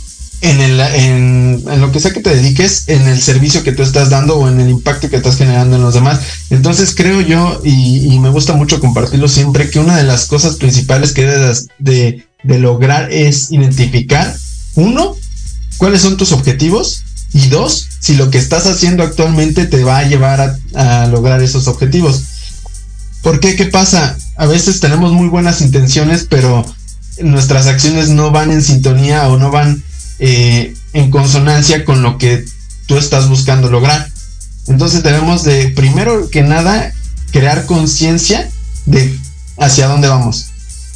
en, 0.43 0.61
el, 0.61 0.81
en, 0.81 1.81
lo 1.81 1.93
que 1.93 2.01
sea 2.01 2.13
que 2.13 2.21
te 2.21 2.35
dediques, 2.35 2.85
en 2.89 3.07
el 3.09 3.23
servicio 3.23 3.63
que 3.63 3.73
tú 3.73 3.83
estás 3.83 4.11
dando 4.11 4.37
o 4.37 4.49
en 4.49 4.61
el 4.61 4.69
impacto 4.69 5.09
que 5.09 5.17
estás 5.17 5.37
generando 5.37 5.77
en 5.77 5.83
los 5.83 5.95
demás. 5.95 6.21
Entonces 6.51 6.95
creo 6.95 7.21
yo, 7.21 7.61
y, 7.65 8.19
me 8.19 8.31
gusta 8.31 8.53
mucho 8.53 8.81
compartirlo 8.81 9.29
siempre, 9.29 9.71
que 9.71 9.79
una 9.79 9.97
de 9.97 10.05
las 10.05 10.27
cosas 10.27 10.57
principales 10.57 11.13
que 11.13 11.25
debes 11.25 11.69
de, 11.79 12.27
de 12.43 12.59
lograr 12.59 13.11
es 13.13 13.51
identificar, 13.53 14.37
uno, 14.75 15.17
cuáles 15.79 16.03
son 16.03 16.17
tus 16.17 16.33
objetivos 16.33 17.05
y 17.33 17.49
dos, 17.49 17.89
si 17.99 18.15
lo 18.15 18.31
que 18.31 18.39
estás 18.39 18.67
haciendo 18.67 19.03
actualmente 19.03 19.67
te 19.67 19.85
va 19.85 19.99
a 19.99 20.09
llevar 20.09 20.59
a, 20.75 21.07
lograr 21.07 21.43
esos 21.43 21.67
objetivos. 21.67 22.25
¿Por 23.23 23.41
qué? 23.41 23.57
¿Qué 23.57 23.67
pasa? 23.67 24.17
A 24.37 24.47
veces 24.47 24.81
tenemos 24.81 25.13
muy 25.13 25.29
buenas 25.29 25.61
intenciones, 25.61 26.27
pero 26.29 26.65
nuestras 27.23 27.67
acciones 27.67 28.09
no 28.09 28.31
van 28.31 28.51
en 28.51 28.63
sintonía 28.63 29.29
o 29.29 29.39
no 29.39 29.51
van 29.51 29.83
eh, 30.19 30.75
en 30.93 31.11
consonancia 31.11 31.85
con 31.85 32.03
lo 32.03 32.19
que 32.19 32.45
tú 32.87 32.97
estás 32.97 33.29
buscando 33.29 33.71
lograr. 33.71 34.11
Entonces 34.67 35.03
debemos 35.03 35.45
de, 35.45 35.69
primero 35.69 36.29
que 36.31 36.43
nada, 36.43 36.93
crear 37.31 37.67
conciencia 37.67 38.51
de 38.87 39.19
hacia 39.59 39.89
dónde 39.89 40.09
vamos. 40.09 40.52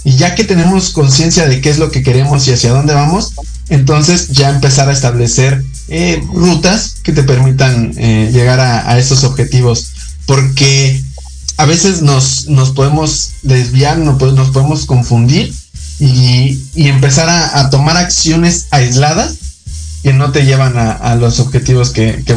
Y 0.06 0.14
ya 0.14 0.36
que 0.36 0.44
tenemos 0.44 0.90
conciencia 0.90 1.48
de 1.48 1.60
qué 1.60 1.68
es 1.68 1.78
lo 1.78 1.90
que 1.90 2.04
queremos 2.04 2.46
y 2.46 2.52
hacia 2.52 2.70
dónde 2.70 2.94
vamos, 2.94 3.32
entonces 3.68 4.28
ya 4.28 4.50
empezar 4.50 4.88
a 4.88 4.92
establecer 4.92 5.64
eh, 5.88 6.22
rutas 6.32 6.94
que 7.02 7.10
te 7.10 7.24
permitan 7.24 7.92
eh, 7.96 8.30
llegar 8.32 8.60
a, 8.60 9.00
esos 9.00 9.24
objetivos. 9.24 9.88
Porque 10.24 11.02
a 11.56 11.66
veces 11.66 12.02
nos, 12.02 12.46
nos 12.46 12.70
podemos 12.70 13.32
desviar, 13.42 13.98
nos, 13.98 14.22
nos 14.32 14.50
podemos 14.50 14.86
confundir 14.86 15.52
y, 15.98 16.62
empezar 16.76 17.28
a, 17.28 17.68
tomar 17.70 17.96
acciones 17.96 18.68
aisladas 18.70 19.34
que 20.04 20.12
no 20.12 20.30
te 20.30 20.44
llevan 20.44 20.74
a, 20.78 21.16
los 21.16 21.40
objetivos 21.40 21.90
que, 21.90 22.22
que 22.24 22.36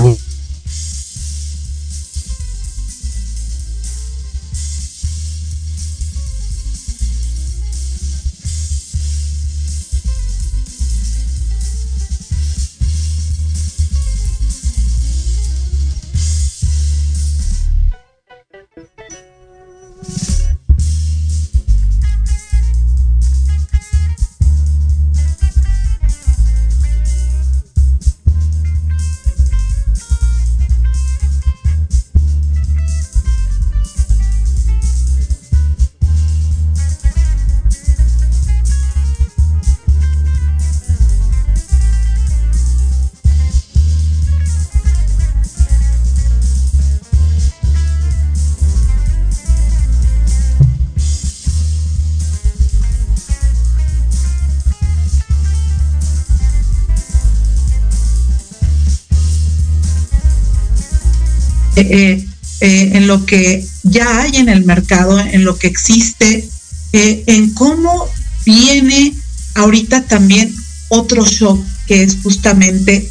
Eh, 61.79 62.25
eh, 62.61 62.91
en 62.93 63.07
lo 63.07 63.25
que 63.25 63.65
ya 63.83 64.21
hay 64.21 64.35
en 64.35 64.49
el 64.49 64.65
mercado, 64.65 65.17
en 65.17 65.45
lo 65.45 65.57
que 65.57 65.67
existe, 65.67 66.49
eh, 66.91 67.23
en 67.27 67.53
cómo 67.53 68.05
viene 68.45 69.13
ahorita 69.55 70.03
también 70.03 70.53
otro 70.89 71.25
shock 71.25 71.63
que 71.87 72.03
es 72.03 72.17
justamente 72.21 73.09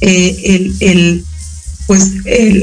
el, 0.00 1.24
pues 1.88 2.12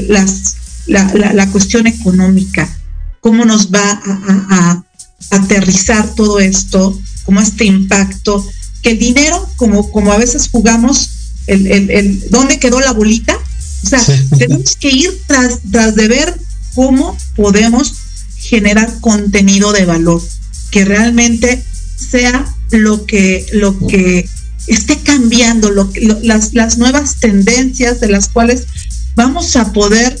las, 0.08 0.56
la, 0.86 1.50
cuestión 1.50 1.86
económica, 1.86 2.74
cómo 3.20 3.44
nos 3.44 3.70
va 3.70 4.00
a, 4.48 4.82
aterrizar 5.30 6.14
todo 6.14 6.40
esto, 6.40 6.98
como 7.24 7.40
este 7.40 7.66
impacto, 7.66 8.46
que 8.82 8.92
el 8.92 8.98
dinero, 8.98 9.48
como, 9.56 9.90
como 9.90 10.12
a 10.12 10.18
veces 10.18 10.48
jugamos, 10.50 11.10
el, 11.46 11.66
el, 11.66 11.90
el, 11.90 12.30
¿dónde 12.30 12.58
quedó 12.58 12.80
la 12.80 12.92
bolita? 12.92 13.38
O 13.82 13.86
sea, 13.86 14.00
tenemos 14.38 14.76
que 14.76 14.90
ir 14.90 15.10
tras, 15.26 15.58
tras 15.70 15.94
de 15.94 16.08
ver 16.08 16.38
cómo 16.74 17.16
podemos 17.36 17.94
generar 18.36 19.00
contenido 19.00 19.72
de 19.72 19.84
valor 19.84 20.22
que 20.70 20.84
realmente 20.84 21.62
sea 21.96 22.52
lo 22.70 23.04
que, 23.06 23.46
lo 23.52 23.78
que 23.86 24.28
esté 24.66 24.98
cambiando, 24.98 25.70
lo, 25.70 25.90
las, 26.22 26.54
las 26.54 26.78
nuevas 26.78 27.16
tendencias 27.20 28.00
de 28.00 28.08
las 28.08 28.28
cuales 28.28 28.66
vamos 29.14 29.56
a 29.56 29.72
poder 29.72 30.20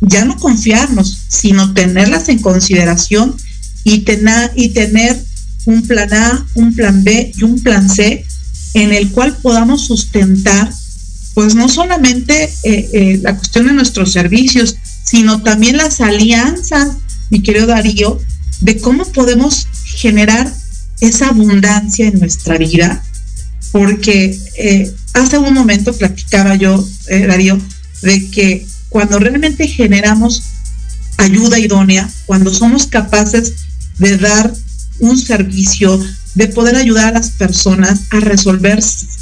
ya 0.00 0.24
no 0.24 0.36
confiarnos, 0.36 1.24
sino 1.28 1.72
tenerlas 1.72 2.28
en 2.28 2.40
consideración 2.40 3.36
y, 3.84 4.00
tener, 4.00 4.52
y 4.56 4.70
tener 4.70 5.22
un 5.66 5.86
plan 5.86 6.12
A, 6.12 6.46
un 6.54 6.74
plan 6.74 7.04
B 7.04 7.32
y 7.34 7.44
un 7.44 7.62
plan 7.62 7.88
C 7.88 8.26
en 8.74 8.92
el 8.92 9.10
cual 9.10 9.36
podamos 9.40 9.86
sustentar 9.86 10.72
pues 11.34 11.56
no 11.56 11.68
solamente 11.68 12.44
eh, 12.62 12.88
eh, 12.92 13.20
la 13.22 13.36
cuestión 13.36 13.66
de 13.66 13.72
nuestros 13.72 14.12
servicios, 14.12 14.76
sino 15.02 15.42
también 15.42 15.76
las 15.76 16.00
alianzas, 16.00 16.96
mi 17.30 17.42
querido 17.42 17.66
Darío, 17.66 18.20
de 18.60 18.78
cómo 18.78 19.04
podemos 19.12 19.66
generar 19.84 20.50
esa 21.00 21.28
abundancia 21.28 22.06
en 22.06 22.20
nuestra 22.20 22.56
vida, 22.56 23.02
porque 23.72 24.38
eh, 24.56 24.92
hace 25.12 25.38
un 25.38 25.52
momento 25.52 25.92
platicaba 25.92 26.54
yo, 26.54 26.86
Darío, 27.08 27.58
de 28.02 28.30
que 28.30 28.66
cuando 28.88 29.18
realmente 29.18 29.66
generamos 29.66 30.42
ayuda 31.16 31.58
idónea, 31.58 32.08
cuando 32.26 32.54
somos 32.54 32.86
capaces 32.86 33.54
de 33.98 34.16
dar 34.18 34.54
un 35.00 35.18
servicio, 35.18 36.00
de 36.34 36.46
poder 36.48 36.76
ayudar 36.76 37.06
a 37.08 37.18
las 37.18 37.30
personas 37.30 38.02
a 38.10 38.20
resolver 38.20 38.80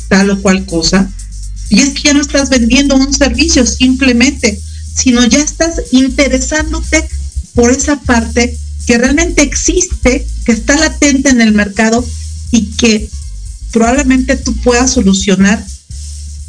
tal 0.08 0.30
o 0.30 0.42
cual 0.42 0.66
cosa, 0.66 1.10
y 1.72 1.80
es 1.80 1.94
que 1.94 2.02
ya 2.02 2.12
no 2.12 2.20
estás 2.20 2.50
vendiendo 2.50 2.96
un 2.96 3.14
servicio 3.14 3.64
simplemente, 3.64 4.60
sino 4.94 5.24
ya 5.24 5.38
estás 5.38 5.80
interesándote 5.90 7.08
por 7.54 7.70
esa 7.70 7.98
parte 7.98 8.54
que 8.86 8.98
realmente 8.98 9.40
existe, 9.40 10.26
que 10.44 10.52
está 10.52 10.76
latente 10.76 11.30
en 11.30 11.40
el 11.40 11.52
mercado 11.52 12.06
y 12.50 12.66
que 12.72 13.08
probablemente 13.70 14.36
tú 14.36 14.54
puedas 14.56 14.90
solucionar 14.90 15.64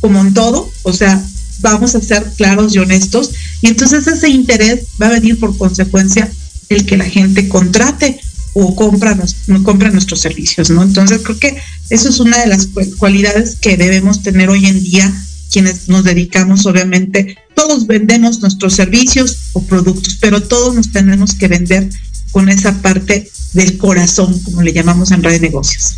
como 0.02 0.20
en 0.20 0.34
todo, 0.34 0.70
o 0.84 0.92
sea, 0.92 1.26
vamos 1.62 1.96
a 1.96 2.02
ser 2.02 2.30
claros 2.36 2.76
y 2.76 2.80
honestos, 2.80 3.32
y 3.62 3.68
entonces 3.68 4.06
ese 4.06 4.28
interés 4.28 4.82
va 5.02 5.08
a 5.08 5.12
venir 5.12 5.40
por 5.40 5.58
consecuencia 5.58 6.30
el 6.68 6.86
que 6.86 6.98
la 6.98 7.06
gente 7.06 7.48
contrate 7.48 8.20
o 8.54 8.76
compra, 8.76 9.18
no 9.48 9.64
compra 9.64 9.90
nuestros 9.90 10.22
servicios, 10.22 10.70
¿no? 10.70 10.84
Entonces 10.84 11.22
creo 11.24 11.40
que 11.40 11.58
eso 11.90 12.10
es 12.10 12.20
una 12.20 12.38
de 12.40 12.48
las 12.48 12.70
cualidades 12.98 13.58
que 13.60 13.78
debemos 13.78 14.22
tener 14.22 14.50
hoy 14.50 14.66
en 14.68 14.84
día 14.84 15.14
quienes 15.52 15.88
nos 15.88 16.04
dedicamos, 16.04 16.66
obviamente, 16.66 17.38
todos 17.56 17.86
vendemos 17.86 18.40
nuestros 18.42 18.74
servicios 18.74 19.38
o 19.54 19.62
productos, 19.62 20.18
pero 20.20 20.42
todos 20.42 20.74
nos 20.74 20.92
tenemos 20.92 21.36
que 21.36 21.48
vender 21.48 21.90
con 22.32 22.50
esa 22.50 22.82
parte 22.82 23.30
del 23.54 23.78
corazón, 23.78 24.40
como 24.40 24.64
le 24.64 24.74
llamamos 24.74 25.12
en 25.12 25.22
red 25.22 25.34
de 25.34 25.40
negocios. 25.42 25.94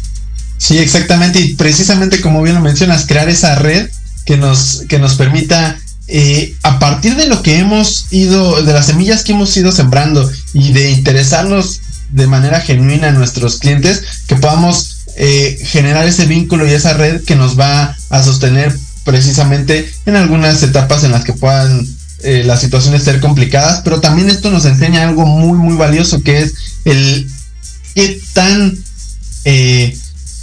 Sí, 0.57 0.77
exactamente, 0.77 1.39
y 1.39 1.55
precisamente 1.55 2.19
como 2.19 2.43
bien 2.43 2.55
lo 2.55 2.61
mencionas, 2.61 3.05
crear 3.05 3.29
esa 3.29 3.55
red 3.55 3.89
que 4.25 4.35
nos, 4.35 4.83
que 4.89 4.99
nos 4.99 5.15
permita 5.15 5.79
eh, 6.07 6.55
a 6.61 6.77
partir 6.77 7.15
de 7.15 7.27
lo 7.27 7.41
que 7.41 7.57
hemos 7.57 8.07
ido, 8.11 8.61
de 8.61 8.73
las 8.73 8.87
semillas 8.87 9.23
que 9.23 9.31
hemos 9.31 9.55
ido 9.57 9.71
sembrando 9.71 10.29
y 10.53 10.73
de 10.73 10.91
interesarnos 10.91 11.81
de 12.15 12.27
manera 12.27 12.61
genuina 12.61 13.09
a 13.09 13.11
nuestros 13.11 13.59
clientes, 13.59 14.03
que 14.27 14.35
podamos 14.35 15.05
eh, 15.17 15.59
generar 15.63 16.07
ese 16.07 16.25
vínculo 16.25 16.65
y 16.65 16.71
esa 16.71 16.93
red 16.93 17.23
que 17.23 17.35
nos 17.35 17.59
va 17.59 17.95
a 18.09 18.23
sostener 18.23 18.75
precisamente 19.03 19.89
en 20.05 20.15
algunas 20.15 20.63
etapas 20.63 21.03
en 21.03 21.11
las 21.11 21.25
que 21.25 21.33
puedan 21.33 21.85
eh, 22.23 22.43
las 22.45 22.61
situaciones 22.61 23.03
ser 23.03 23.19
complicadas, 23.19 23.81
pero 23.83 23.99
también 23.99 24.29
esto 24.29 24.49
nos 24.49 24.65
enseña 24.65 25.03
algo 25.03 25.25
muy, 25.25 25.57
muy 25.57 25.75
valioso 25.75 26.23
que 26.23 26.41
es 26.41 26.53
el 26.85 27.29
qué 27.93 28.19
tan 28.33 28.77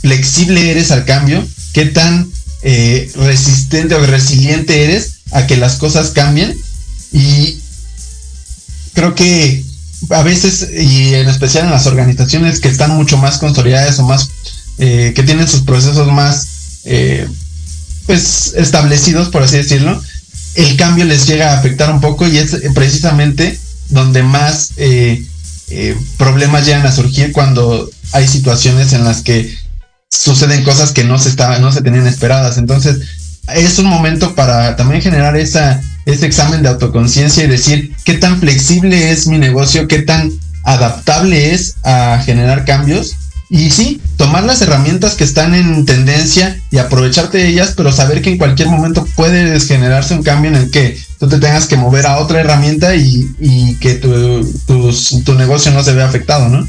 flexible 0.00 0.70
eres 0.70 0.90
al 0.90 1.04
cambio, 1.04 1.44
qué 1.72 1.86
tan 1.86 2.30
resistente 3.16 3.94
o 3.94 4.06
resiliente 4.06 4.84
eres 4.84 5.14
a 5.32 5.46
que 5.46 5.56
las 5.56 5.76
cosas 5.76 6.10
cambien. 6.10 6.56
Y 7.12 7.58
creo 8.94 9.14
que 9.14 9.64
a 10.10 10.22
veces, 10.22 10.68
y 10.72 11.14
en 11.14 11.28
especial 11.28 11.64
en 11.64 11.70
las 11.70 11.86
organizaciones 11.86 12.60
que 12.60 12.68
están 12.68 12.96
mucho 12.96 13.16
más 13.16 13.38
consolidadas 13.38 13.98
o 13.98 14.04
más, 14.04 14.28
eh, 14.78 15.12
que 15.14 15.22
tienen 15.22 15.48
sus 15.48 15.62
procesos 15.62 16.10
más, 16.10 16.46
eh, 16.84 17.28
pues, 18.06 18.54
establecidos, 18.56 19.28
por 19.28 19.42
así 19.42 19.56
decirlo, 19.56 20.02
el 20.54 20.76
cambio 20.76 21.04
les 21.04 21.26
llega 21.26 21.52
a 21.52 21.58
afectar 21.58 21.90
un 21.90 22.00
poco 22.00 22.26
y 22.26 22.38
es 22.38 22.56
precisamente 22.74 23.58
donde 23.88 24.22
más 24.22 24.72
eh, 24.76 25.24
problemas 26.18 26.66
llegan 26.66 26.84
a 26.86 26.92
surgir 26.92 27.32
cuando 27.32 27.88
hay 28.12 28.28
situaciones 28.28 28.92
en 28.92 29.04
las 29.04 29.22
que 29.22 29.56
suceden 30.10 30.64
cosas 30.64 30.92
que 30.92 31.04
no 31.04 31.18
se 31.18 31.30
estaban, 31.30 31.62
no 31.62 31.72
se 31.72 31.80
tenían 31.80 32.06
esperadas. 32.06 32.58
Entonces, 32.58 32.98
es 33.48 33.78
un 33.78 33.86
momento 33.86 34.34
para 34.34 34.76
también 34.76 35.00
generar 35.02 35.36
esa, 35.36 35.80
ese 36.06 36.26
examen 36.26 36.62
de 36.62 36.68
autoconciencia 36.68 37.44
y 37.44 37.48
decir 37.48 37.94
qué 38.04 38.14
tan 38.14 38.40
flexible 38.40 39.10
es 39.10 39.26
mi 39.26 39.38
negocio, 39.38 39.88
qué 39.88 40.02
tan 40.02 40.32
adaptable 40.64 41.52
es 41.52 41.76
a 41.84 42.20
generar 42.24 42.64
cambios. 42.64 43.16
Y 43.48 43.70
sí, 43.70 44.00
tomar 44.16 44.44
las 44.44 44.62
herramientas 44.62 45.14
que 45.14 45.24
están 45.24 45.54
en 45.54 45.84
tendencia 45.84 46.58
y 46.70 46.78
aprovecharte 46.78 47.36
de 47.36 47.48
ellas, 47.48 47.74
pero 47.76 47.92
saber 47.92 48.22
que 48.22 48.30
en 48.30 48.38
cualquier 48.38 48.68
momento 48.68 49.06
puede 49.14 49.60
generarse 49.60 50.14
un 50.14 50.22
cambio 50.22 50.50
en 50.50 50.56
el 50.56 50.70
que 50.70 50.98
tú 51.18 51.28
te 51.28 51.38
tengas 51.38 51.66
que 51.66 51.76
mover 51.76 52.06
a 52.06 52.16
otra 52.16 52.40
herramienta 52.40 52.96
y, 52.96 53.76
que 53.78 53.96
tu, 53.96 54.42
tu, 54.66 55.34
negocio 55.34 55.70
no 55.70 55.84
se 55.84 55.92
vea 55.92 56.06
afectado, 56.06 56.48
¿no? 56.48 56.66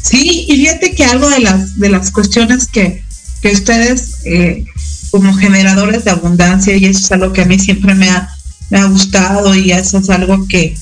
Sí, 0.00 0.46
y 0.48 0.56
fíjate 0.58 0.94
que 0.94 1.04
algo 1.04 1.28
de 1.28 1.40
las, 1.40 1.76
de 1.76 1.88
las 1.88 2.12
cuestiones 2.12 2.68
que, 2.68 3.02
que 3.40 3.50
ustedes 3.50 4.18
eh, 4.24 4.64
como 5.12 5.34
generadores 5.34 6.04
de 6.04 6.10
abundancia 6.10 6.74
y 6.74 6.86
eso 6.86 7.00
es 7.00 7.12
algo 7.12 7.34
que 7.34 7.42
a 7.42 7.44
mí 7.44 7.58
siempre 7.58 7.94
me 7.94 8.08
ha, 8.08 8.34
me 8.70 8.78
ha 8.78 8.86
gustado 8.86 9.54
y 9.54 9.70
eso 9.70 9.98
es 9.98 10.08
algo 10.08 10.48
que, 10.48 10.74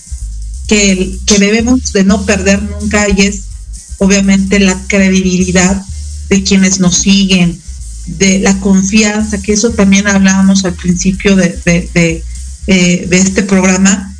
que, 0.68 1.18
debemos 1.40 1.92
de 1.92 2.04
no 2.04 2.24
perder 2.24 2.62
nunca 2.62 3.08
y 3.08 3.22
es 3.22 3.42
obviamente 3.98 4.60
la 4.60 4.80
credibilidad 4.86 5.84
de 6.28 6.44
quienes 6.44 6.78
nos 6.78 6.98
siguen, 6.98 7.60
de 8.06 8.38
la 8.38 8.58
confianza, 8.60 9.42
que 9.42 9.52
eso 9.52 9.70
también 9.70 10.06
hablábamos 10.06 10.64
al 10.64 10.74
principio 10.74 11.34
de, 11.34 11.58
de, 11.64 12.22
eh, 12.68 13.08
este 13.10 13.42
programa, 13.42 14.14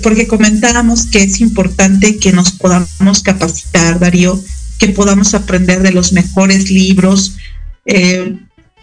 porque 0.00 0.28
comentábamos 0.28 1.06
que 1.06 1.24
es 1.24 1.40
importante 1.40 2.18
que 2.18 2.32
nos 2.32 2.52
podamos 2.52 3.22
capacitar, 3.24 3.98
Darío, 3.98 4.40
que 4.78 4.88
podamos 4.88 5.34
aprender 5.34 5.82
de 5.82 5.90
los 5.90 6.12
mejores 6.12 6.70
libros. 6.70 7.34
Eh, 7.84 8.36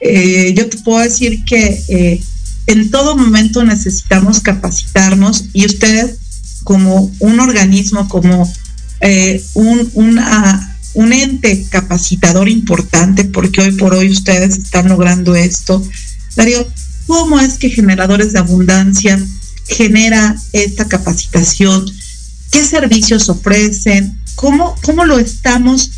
eh, 0.04 0.54
yo 0.54 0.68
te 0.68 0.78
puedo 0.80 1.02
decir 1.02 1.46
que 1.46 1.82
eh, 1.88 2.22
en 2.68 2.92
todo 2.92 3.16
momento 3.16 3.63
necesitamos 3.63 4.42
capacitarnos 4.42 5.46
y 5.54 5.66
ustedes 5.66 6.18
como 6.66 7.10
un 7.20 7.39
organismo, 7.39 8.10
como 8.10 8.52
eh, 9.00 9.42
un, 9.54 9.89
un 10.94 11.13
ente 11.13 11.66
capacitador 11.70 12.50
importante, 12.50 13.24
porque 13.24 13.62
hoy 13.62 13.72
por 13.72 13.94
hoy 13.94 14.10
ustedes 14.10 14.58
están 14.58 14.89
logrando 14.89 15.36
esto. 15.36 15.82
Darío, 16.36 16.68
¿cómo 17.08 17.39
es 17.39 17.54
que 17.54 17.70
Generadores 17.70 18.34
de 18.34 18.39
Abundancia 18.39 19.26
genera 19.68 20.36
esta 20.52 20.88
capacitación? 20.89 21.86
¿Qué 22.52 22.63
servicios 22.66 23.30
ofrecen? 23.30 24.18
¿Cómo, 24.36 24.76
cómo 24.84 25.06
lo 25.06 25.18
estamos, 25.18 25.92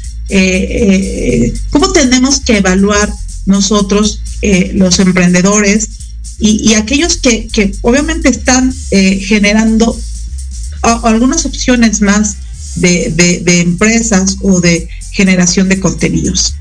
cómo 1.72 1.92
tenemos 1.92 2.40
que 2.40 2.58
evaluar 2.58 3.12
nosotros, 3.46 4.22
eh, 4.42 4.72
los 4.76 5.00
emprendedores 5.00 5.90
y, 6.38 6.74
aquellos 6.74 7.18
que, 7.18 7.48
obviamente 7.82 8.30
están 8.30 8.74
eh, 8.92 9.20
generando 9.20 9.98
algunas 10.82 11.46
opciones 11.46 12.02
más 12.02 12.36
de, 12.76 13.44
empresas 13.62 14.38
o 14.42 14.60
de 14.60 14.90
generación 15.12 15.70
de 15.70 15.80
contenidos. 15.80 16.56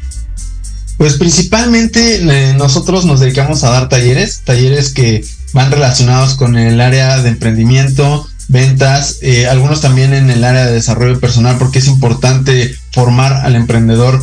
Pues 0.97 1.15
principalmente 1.15 2.23
eh, 2.23 2.55
nosotros 2.55 3.05
nos 3.05 3.19
dedicamos 3.19 3.65
a 3.65 3.71
dar 3.71 3.89
talleres, 3.89 4.43
talleres 4.45 4.91
que 4.91 5.25
van 5.53 5.73
relacionados 5.73 6.35
con 6.35 6.57
el 6.57 6.81
área 6.81 7.21
de 7.21 7.31
emprendimiento, 7.31 8.29
ventas, 8.47 9.19
algunos 9.51 9.81
también 9.81 10.15
en 10.15 10.31
el 10.31 10.45
área 10.45 10.67
de 10.67 10.73
desarrollo 10.73 11.19
personal, 11.19 11.59
porque 11.59 11.81
es 11.81 11.89
importante 11.89 12.77
formar 12.93 13.33
al 13.45 13.57
emprendedor 13.57 14.23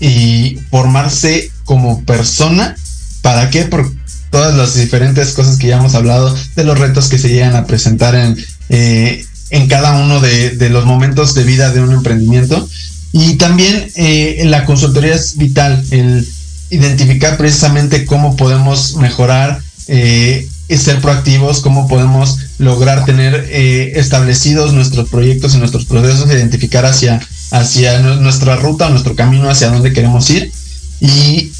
y 0.00 0.58
formarse 0.70 1.50
como 1.64 2.02
persona. 2.04 2.74
¿Para 3.22 3.50
qué? 3.50 3.64
Por 3.64 3.92
todas 4.30 4.54
las 4.56 4.74
diferentes 4.74 5.32
cosas 5.32 5.58
que 5.58 5.68
ya 5.68 5.78
hemos 5.78 5.94
hablado, 5.94 6.34
de 6.56 6.64
los 6.64 6.78
retos 6.78 7.08
que 7.08 7.18
se 7.18 7.28
llegan 7.28 7.56
a 7.56 7.66
presentar 7.66 8.14
en, 8.14 8.36
eh, 8.68 9.24
en 9.50 9.66
cada 9.66 10.00
uno 10.00 10.20
de, 10.20 10.70
los 10.70 10.86
momentos 10.86 11.34
de 11.34 11.44
vida 11.44 11.70
de 11.70 11.80
un 11.80 11.92
emprendimiento. 11.92 12.68
Y 13.12 13.34
también 13.34 13.90
eh, 13.96 14.42
la 14.46 14.64
consultoría 14.64 15.14
es 15.14 15.36
vital, 15.36 15.84
el 15.90 16.26
identificar 16.70 17.36
precisamente 17.36 18.06
cómo 18.06 18.36
podemos 18.36 18.94
mejorar, 18.96 19.60
eh, 19.88 20.48
ser 20.78 21.00
proactivos, 21.00 21.60
cómo 21.60 21.88
podemos 21.88 22.38
lograr 22.58 23.04
tener 23.04 23.48
establecidos 23.50 24.72
nuestros 24.72 25.08
proyectos 25.08 25.54
y 25.54 25.58
nuestros 25.58 25.84
procesos, 25.84 26.30
identificar 26.30 26.86
hacia 26.86 27.20
hacia 27.50 27.98
nuestra 28.00 28.56
ruta, 28.56 28.88
nuestro 28.90 29.14
camino 29.14 29.50
hacia 29.50 29.70
dónde 29.70 29.92
queremos 29.92 30.30
ir. 30.30 30.52
Y 31.00 31.52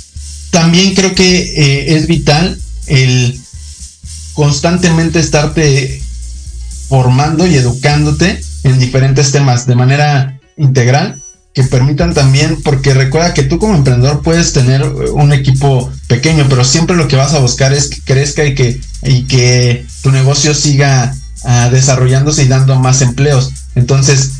también 0.50 0.94
creo 0.94 1.14
que 1.14 1.38
eh, 1.40 1.96
es 1.96 2.06
vital 2.06 2.58
el 2.86 3.38
constantemente 4.34 5.18
estarte 5.18 6.02
formando 6.88 7.46
y 7.46 7.54
educándote 7.56 8.40
en 8.64 8.78
diferentes 8.78 9.32
temas 9.32 9.66
de 9.66 9.76
manera 9.76 10.40
integral 10.56 11.20
que 11.52 11.64
permitan 11.64 12.14
también, 12.14 12.62
porque 12.62 12.94
recuerda 12.94 13.34
que 13.34 13.42
tú 13.42 13.58
como 13.58 13.74
emprendedor 13.74 14.22
puedes 14.22 14.52
tener 14.52 14.84
un 14.84 15.32
equipo 15.32 15.90
pequeño, 16.06 16.46
pero 16.48 16.64
siempre 16.64 16.96
lo 16.96 17.08
que 17.08 17.16
vas 17.16 17.34
a 17.34 17.40
buscar 17.40 17.72
es 17.72 17.88
que 17.88 18.00
crezca 18.02 18.44
y 18.44 18.54
que, 18.54 18.80
y 19.02 19.24
que 19.24 19.84
tu 20.02 20.12
negocio 20.12 20.54
siga 20.54 21.14
ah, 21.44 21.68
desarrollándose 21.70 22.44
y 22.44 22.48
dando 22.48 22.78
más 22.78 23.02
empleos. 23.02 23.50
Entonces, 23.74 24.32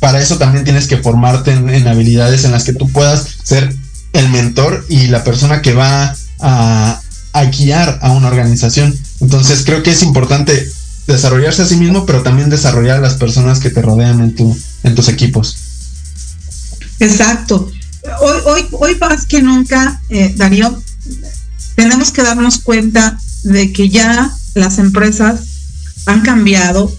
para 0.00 0.20
eso 0.20 0.38
también 0.38 0.64
tienes 0.64 0.86
que 0.86 0.96
formarte 0.96 1.52
en, 1.52 1.86
habilidades 1.86 2.44
en 2.44 2.52
las 2.52 2.64
que 2.64 2.72
tú 2.72 2.88
puedas 2.90 3.26
ser 3.42 3.74
el 4.14 4.28
mentor 4.30 4.86
y 4.88 5.08
la 5.08 5.24
persona 5.24 5.60
que 5.60 5.74
va 5.74 6.16
a, 6.40 7.00
a 7.32 7.44
guiar 7.46 7.98
a 8.00 8.12
una 8.12 8.28
organización. 8.28 8.96
Entonces, 9.20 9.62
creo 9.64 9.82
que 9.82 9.90
es 9.90 10.02
importante 10.02 10.66
desarrollarse 11.06 11.62
a 11.62 11.66
sí 11.66 11.76
mismo, 11.76 12.06
pero 12.06 12.22
también 12.22 12.48
desarrollar 12.48 12.98
a 12.98 13.00
las 13.02 13.14
personas 13.14 13.60
que 13.60 13.70
te 13.70 13.82
rodean 13.82 14.20
en, 14.20 14.34
tu, 14.34 14.56
en 14.82 14.94
tus 14.94 15.08
equipos. 15.08 15.65
Exacto. 17.00 17.70
Hoy, 18.20 18.38
hoy, 18.44 18.66
hoy 18.72 18.94
más 18.96 19.26
que 19.26 19.42
nunca, 19.42 20.00
eh, 20.08 20.32
Darío, 20.36 20.82
tenemos 21.74 22.10
que 22.10 22.22
darnos 22.22 22.58
cuenta 22.58 23.18
de 23.42 23.72
que 23.72 23.88
ya 23.88 24.32
las 24.54 24.78
empresas 24.78 25.40
han 26.06 26.22
cambiado 26.22 26.94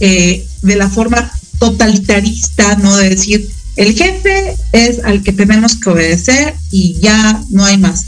eh, 0.00 0.46
de 0.62 0.76
la 0.76 0.88
forma 0.88 1.30
totalitarista, 1.58 2.76
¿no? 2.76 2.96
De 2.96 3.10
decir, 3.10 3.50
el 3.76 3.94
jefe 3.94 4.56
es 4.72 5.02
al 5.04 5.22
que 5.22 5.32
tenemos 5.32 5.76
que 5.76 5.90
obedecer 5.90 6.54
y 6.70 6.98
ya 7.00 7.42
no 7.50 7.64
hay 7.64 7.78
más. 7.78 8.06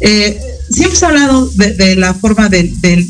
Eh, 0.00 0.40
siempre 0.70 0.96
se 0.96 1.04
ha 1.04 1.08
hablado 1.08 1.50
de, 1.54 1.96
la 1.96 2.14
forma 2.14 2.48
del 2.48 3.08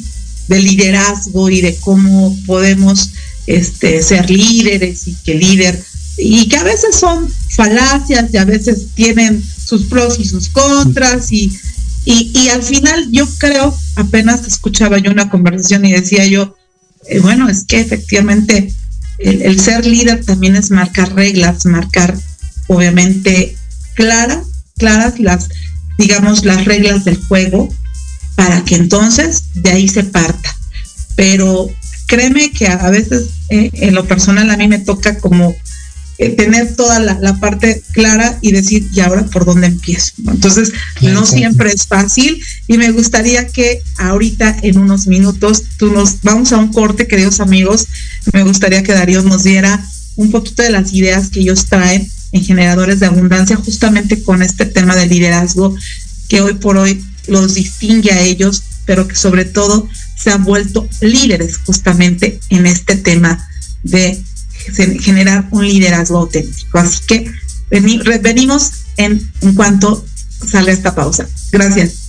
liderazgo 0.48 1.50
y 1.50 1.60
de 1.60 1.76
cómo 1.76 2.36
podemos 2.46 3.10
este, 3.46 4.02
ser 4.02 4.30
líderes 4.30 5.08
y 5.08 5.14
que 5.24 5.34
líder 5.34 5.82
y 6.18 6.48
que 6.48 6.56
a 6.56 6.64
veces 6.64 6.96
son 6.96 7.32
falacias 7.50 8.34
y 8.34 8.36
a 8.36 8.44
veces 8.44 8.88
tienen 8.94 9.42
sus 9.42 9.84
pros 9.84 10.18
y 10.18 10.24
sus 10.24 10.48
contras 10.48 11.30
y, 11.30 11.56
y, 12.04 12.48
al 12.48 12.62
final 12.62 13.08
yo 13.10 13.26
creo, 13.38 13.74
apenas 13.96 14.46
escuchaba 14.46 14.98
yo 14.98 15.10
una 15.10 15.30
conversación 15.30 15.84
y 15.84 15.92
decía 15.92 16.26
yo, 16.26 16.56
eh, 17.08 17.20
bueno, 17.20 17.48
es 17.48 17.64
que 17.64 17.80
efectivamente 17.80 18.72
el, 19.18 19.60
ser 19.60 19.84
líder 19.84 20.24
también 20.24 20.56
es 20.56 20.70
marcar 20.70 21.14
reglas, 21.14 21.66
marcar 21.66 22.16
obviamente 22.66 23.56
claras, 23.94 24.46
claras 24.78 25.20
las, 25.20 25.48
digamos, 25.98 26.44
las 26.44 26.64
reglas 26.64 27.04
del 27.04 27.22
juego 27.24 27.68
para 28.36 28.64
que 28.64 28.76
entonces 28.76 29.44
de 29.54 29.70
ahí 29.70 29.88
se 29.88 30.04
parta. 30.04 30.56
Pero 31.14 31.68
créeme 32.06 32.52
que 32.52 32.68
a 32.68 32.90
veces 32.90 33.26
eh, 33.50 33.70
en 33.72 33.94
lo 33.94 34.06
personal 34.06 34.50
a 34.50 34.56
mí 34.56 34.66
me 34.66 34.78
toca 34.78 35.18
como 35.18 35.54
eh, 36.18 36.30
tener 36.30 36.74
toda 36.74 36.98
la, 36.98 37.38
parte 37.40 37.82
clara 37.92 38.38
y 38.40 38.50
decir, 38.50 38.88
¿y 38.92 39.00
ahora 39.00 39.24
por 39.26 39.44
dónde 39.44 39.68
empiezo? 39.68 40.12
Entonces, 40.26 40.72
no 41.00 41.24
siempre 41.24 41.70
es 41.70 41.86
fácil 41.86 42.42
y 42.66 42.76
me 42.76 42.90
gustaría 42.90 43.46
que 43.46 43.80
ahorita 43.98 44.56
en 44.62 44.78
unos 44.78 45.06
minutos 45.06 45.62
tú 45.76 45.92
nos 45.92 46.20
vamos 46.22 46.52
a 46.52 46.58
un 46.58 46.72
corte, 46.72 47.06
queridos 47.06 47.38
amigos, 47.38 47.86
me 48.32 48.42
gustaría 48.42 48.82
que 48.82 48.92
Darío 48.92 49.22
nos 49.22 49.44
diera 49.44 49.80
un 50.16 50.32
poquito 50.32 50.62
de 50.64 50.70
las 50.70 50.92
ideas 50.92 51.30
que 51.30 51.40
ellos 51.40 51.66
traen 51.66 52.10
en 52.32 52.44
generadores 52.44 52.98
de 52.98 53.06
abundancia 53.06 53.56
justamente 53.56 54.22
con 54.22 54.42
este 54.42 54.66
tema 54.66 54.96
de 54.96 55.06
liderazgo 55.06 55.74
que 56.28 56.40
hoy 56.40 56.54
por 56.54 56.76
hoy 56.76 57.04
los 57.28 57.54
distingue 57.54 58.10
a 58.10 58.22
ellos, 58.22 58.62
pero 58.84 59.06
que 59.06 59.16
sobre 59.16 59.44
todo 59.44 59.88
se 60.16 60.30
han 60.30 60.44
vuelto 60.44 60.88
líderes 61.00 61.58
justamente 61.58 62.40
en 62.50 62.66
este 62.66 62.96
tema 62.96 63.48
de 63.82 64.20
generar 65.00 65.48
un 65.50 65.66
liderazgo 65.66 66.18
auténtico. 66.18 66.78
Así 66.78 67.04
que 67.06 67.30
venimos 67.70 68.70
en, 68.96 69.30
en 69.40 69.54
cuanto 69.54 70.04
salga 70.46 70.72
esta 70.72 70.94
pausa. 70.94 71.28
Gracias. 71.52 72.08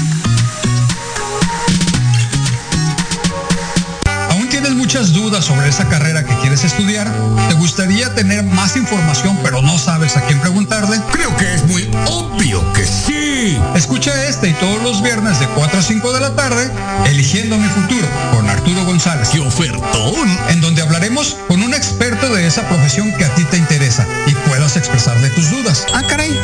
Muchas 4.81 5.13
dudas 5.13 5.45
sobre 5.45 5.69
esa 5.69 5.87
carrera 5.87 6.25
que 6.25 6.35
quieres 6.37 6.63
estudiar, 6.63 7.07
te 7.47 7.53
gustaría 7.53 8.11
tener 8.15 8.43
más 8.43 8.75
información 8.75 9.37
pero 9.43 9.61
no 9.61 9.77
sabes 9.77 10.17
a 10.17 10.21
quién 10.21 10.39
preguntarle, 10.39 10.99
creo 11.11 11.37
que 11.37 11.53
es 11.53 11.63
muy 11.67 11.87
obvio 12.07 12.73
que 12.73 12.83
sí. 12.83 13.59
Escucha 13.75 14.11
este 14.27 14.49
y 14.49 14.53
todos 14.53 14.81
los 14.81 15.03
viernes 15.03 15.39
de 15.39 15.45
4 15.49 15.79
a 15.79 15.81
5 15.83 16.13
de 16.13 16.19
la 16.19 16.35
tarde, 16.35 16.71
Eligiendo 17.05 17.57
mi 17.57 17.67
futuro 17.67 18.07
con 18.31 18.49
Arturo 18.49 18.83
González. 18.85 19.29
¡Qué 19.29 19.39
ofertón! 19.39 20.29
En 20.49 20.61
donde 20.61 20.81
hablaremos 20.81 21.37
con 21.47 21.61
un 21.61 21.73
experto 21.73 22.33
de 22.33 22.47
esa 22.47 22.67
profesión 22.67 23.13
que 23.17 23.25
a 23.25 23.35
ti 23.35 23.43
te 23.45 23.57
interesa 23.57 24.07
y 24.25 24.33
puedas 24.49 24.77
expresarle 24.77 25.29
tus 25.29 25.51
dudas. 25.51 25.85
Ah, 25.93 26.03
caray. 26.07 26.35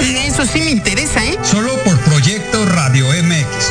Eso 0.00 0.44
sí 0.46 0.60
me 0.62 0.70
interesa, 0.70 1.24
¿eh? 1.24 1.38
Solo 1.42 1.76
por 1.84 1.98
Proyecto 2.00 2.64
Radio 2.66 3.08
MX, 3.08 3.70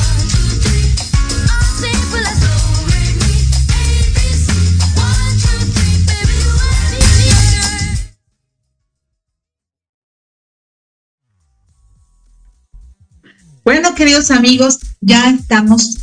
Bueno, 13.63 13.93
queridos 13.93 14.31
amigos, 14.31 14.79
ya 15.01 15.29
estamos 15.29 15.99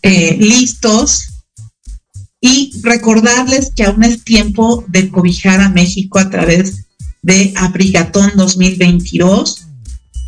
eh, 0.00 0.38
listos 0.40 1.44
y 2.40 2.72
recordarles 2.82 3.72
que 3.76 3.84
aún 3.84 4.02
es 4.04 4.24
tiempo 4.24 4.86
de 4.88 5.10
cobijar 5.10 5.60
a 5.60 5.68
México 5.68 6.18
a 6.18 6.30
través 6.30 6.86
de 7.20 7.52
Abrigatón 7.56 8.32
2022. 8.36 9.66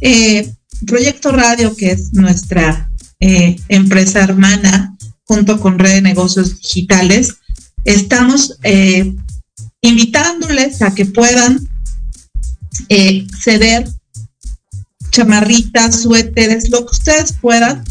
Eh, 0.02 0.52
Proyecto 0.86 1.32
Radio, 1.32 1.74
que 1.74 1.92
es 1.92 2.12
nuestra 2.12 2.90
eh, 3.18 3.56
empresa 3.68 4.20
hermana, 4.20 4.94
junto 5.24 5.58
con 5.60 5.78
Red 5.78 5.94
de 5.94 6.02
Negocios 6.02 6.60
Digitales, 6.60 7.36
estamos 7.86 8.58
invitándoles 9.80 10.82
a 10.82 10.94
que 10.94 11.06
puedan 11.06 11.66
ceder 13.42 13.88
chamarritas, 15.10 16.02
suéteres, 16.02 16.70
lo 16.70 16.86
que 16.86 16.92
ustedes 16.92 17.34
puedan 17.40 17.84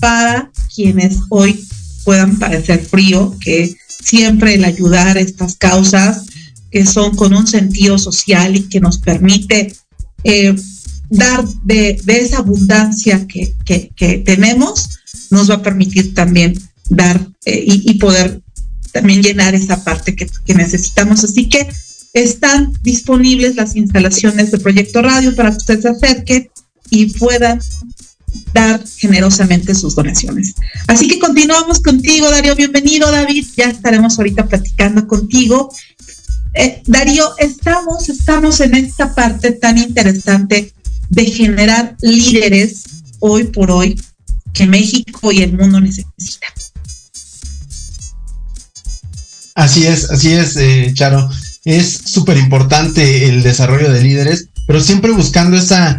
para 0.00 0.50
quienes 0.74 1.18
hoy 1.30 1.66
puedan 2.04 2.38
parecer 2.38 2.84
frío, 2.84 3.36
que 3.40 3.76
siempre 4.02 4.54
el 4.54 4.64
ayudar 4.64 5.16
a 5.16 5.20
estas 5.20 5.56
causas 5.56 6.26
que 6.70 6.86
son 6.86 7.16
con 7.16 7.34
un 7.34 7.46
sentido 7.46 7.98
social 7.98 8.56
y 8.56 8.68
que 8.68 8.80
nos 8.80 8.98
permite 8.98 9.74
eh, 10.24 10.54
dar 11.08 11.44
de, 11.64 12.00
esa 12.06 12.38
abundancia 12.38 13.26
que, 13.26 14.22
tenemos, 14.24 15.00
nos 15.30 15.50
va 15.50 15.54
a 15.56 15.62
permitir 15.62 16.14
también 16.14 16.54
dar 16.88 17.26
eh, 17.44 17.64
y, 17.66 17.94
poder 17.94 18.40
también 18.92 19.22
llenar 19.22 19.54
esa 19.54 19.84
parte 19.84 20.14
que, 20.14 20.28
que 20.44 20.54
necesitamos. 20.54 21.24
Así 21.24 21.48
que 21.48 21.68
están 22.22 22.72
disponibles 22.82 23.56
las 23.56 23.76
instalaciones 23.76 24.50
de 24.50 24.58
Proyecto 24.58 25.02
Radio 25.02 25.36
para 25.36 25.50
que 25.50 25.58
usted 25.58 25.80
se 25.80 25.88
acerque 25.88 26.50
y 26.90 27.06
puedan 27.06 27.60
dar 28.54 28.82
generosamente 28.96 29.74
sus 29.74 29.94
donaciones. 29.94 30.54
Así 30.86 31.08
que 31.08 31.18
continuamos 31.18 31.80
contigo, 31.80 32.30
Darío. 32.30 32.56
Bienvenido, 32.56 33.10
David. 33.10 33.46
Ya 33.56 33.66
estaremos 33.66 34.18
ahorita 34.18 34.46
platicando 34.46 35.06
contigo. 35.06 35.70
Eh, 36.54 36.82
Darío, 36.86 37.36
estamos, 37.36 38.08
estamos 38.08 38.60
en 38.60 38.74
esta 38.76 39.14
parte 39.14 39.52
tan 39.52 39.76
interesante 39.76 40.72
de 41.10 41.26
generar 41.26 41.96
líderes 42.00 42.84
hoy 43.20 43.44
por 43.44 43.70
hoy 43.70 44.00
que 44.54 44.66
México 44.66 45.32
y 45.32 45.42
el 45.42 45.52
mundo 45.52 45.80
necesitan. 45.80 46.50
Así 49.54 49.86
es, 49.86 50.10
así 50.10 50.32
es, 50.32 50.56
eh, 50.56 50.92
Charo. 50.94 51.28
Es 51.66 52.00
súper 52.06 52.38
importante 52.38 53.28
el 53.28 53.42
desarrollo 53.42 53.92
de 53.92 54.02
líderes, 54.02 54.48
pero 54.66 54.80
siempre 54.80 55.10
buscando 55.10 55.58
esa 55.58 55.98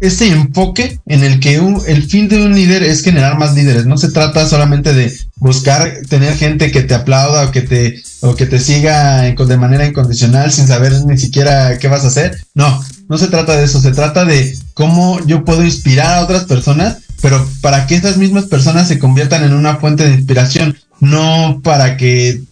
ese 0.00 0.28
enfoque 0.28 1.00
en 1.06 1.24
el 1.24 1.40
que 1.40 1.60
el 1.86 2.02
fin 2.04 2.28
de 2.28 2.44
un 2.44 2.54
líder 2.54 2.84
es 2.84 3.02
generar 3.02 3.36
más 3.36 3.54
líderes. 3.54 3.86
No 3.86 3.98
se 3.98 4.10
trata 4.10 4.48
solamente 4.48 4.94
de 4.94 5.16
buscar 5.36 6.02
tener 6.08 6.36
gente 6.36 6.70
que 6.70 6.82
te 6.82 6.94
aplauda 6.94 7.46
o 7.46 7.50
que 7.50 7.62
te, 7.62 8.00
o 8.20 8.36
que 8.36 8.46
te 8.46 8.60
siga 8.60 9.22
de 9.22 9.56
manera 9.56 9.86
incondicional 9.86 10.52
sin 10.52 10.68
saber 10.68 10.92
ni 11.04 11.18
siquiera 11.18 11.78
qué 11.78 11.88
vas 11.88 12.04
a 12.04 12.08
hacer. 12.08 12.38
No, 12.54 12.80
no 13.08 13.18
se 13.18 13.28
trata 13.28 13.56
de 13.56 13.64
eso. 13.64 13.80
Se 13.80 13.92
trata 13.92 14.24
de 14.24 14.56
cómo 14.74 15.18
yo 15.26 15.44
puedo 15.44 15.64
inspirar 15.64 16.18
a 16.18 16.22
otras 16.22 16.44
personas, 16.44 16.98
pero 17.20 17.44
para 17.60 17.86
que 17.86 17.96
esas 17.96 18.18
mismas 18.18 18.44
personas 18.44 18.86
se 18.86 19.00
conviertan 19.00 19.42
en 19.42 19.52
una 19.52 19.76
fuente 19.76 20.04
de 20.04 20.14
inspiración, 20.14 20.76
no 21.00 21.60
para 21.64 21.96
que 21.96 22.42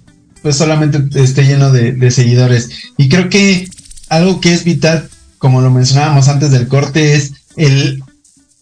pues 0.46 0.58
solamente 0.58 1.02
esté 1.20 1.42
lleno 1.42 1.72
de, 1.72 2.08
seguidores. 2.12 2.70
Y 2.96 3.08
creo 3.08 3.28
que 3.28 3.68
algo 4.08 4.40
que 4.40 4.54
es 4.54 4.62
vital 4.62 5.08
como 5.38 5.60
lo 5.60 5.72
mencionábamos 5.72 6.28
antes 6.28 6.52
del 6.52 6.68
corte, 6.68 7.14
es 7.14 7.32
el 7.56 8.00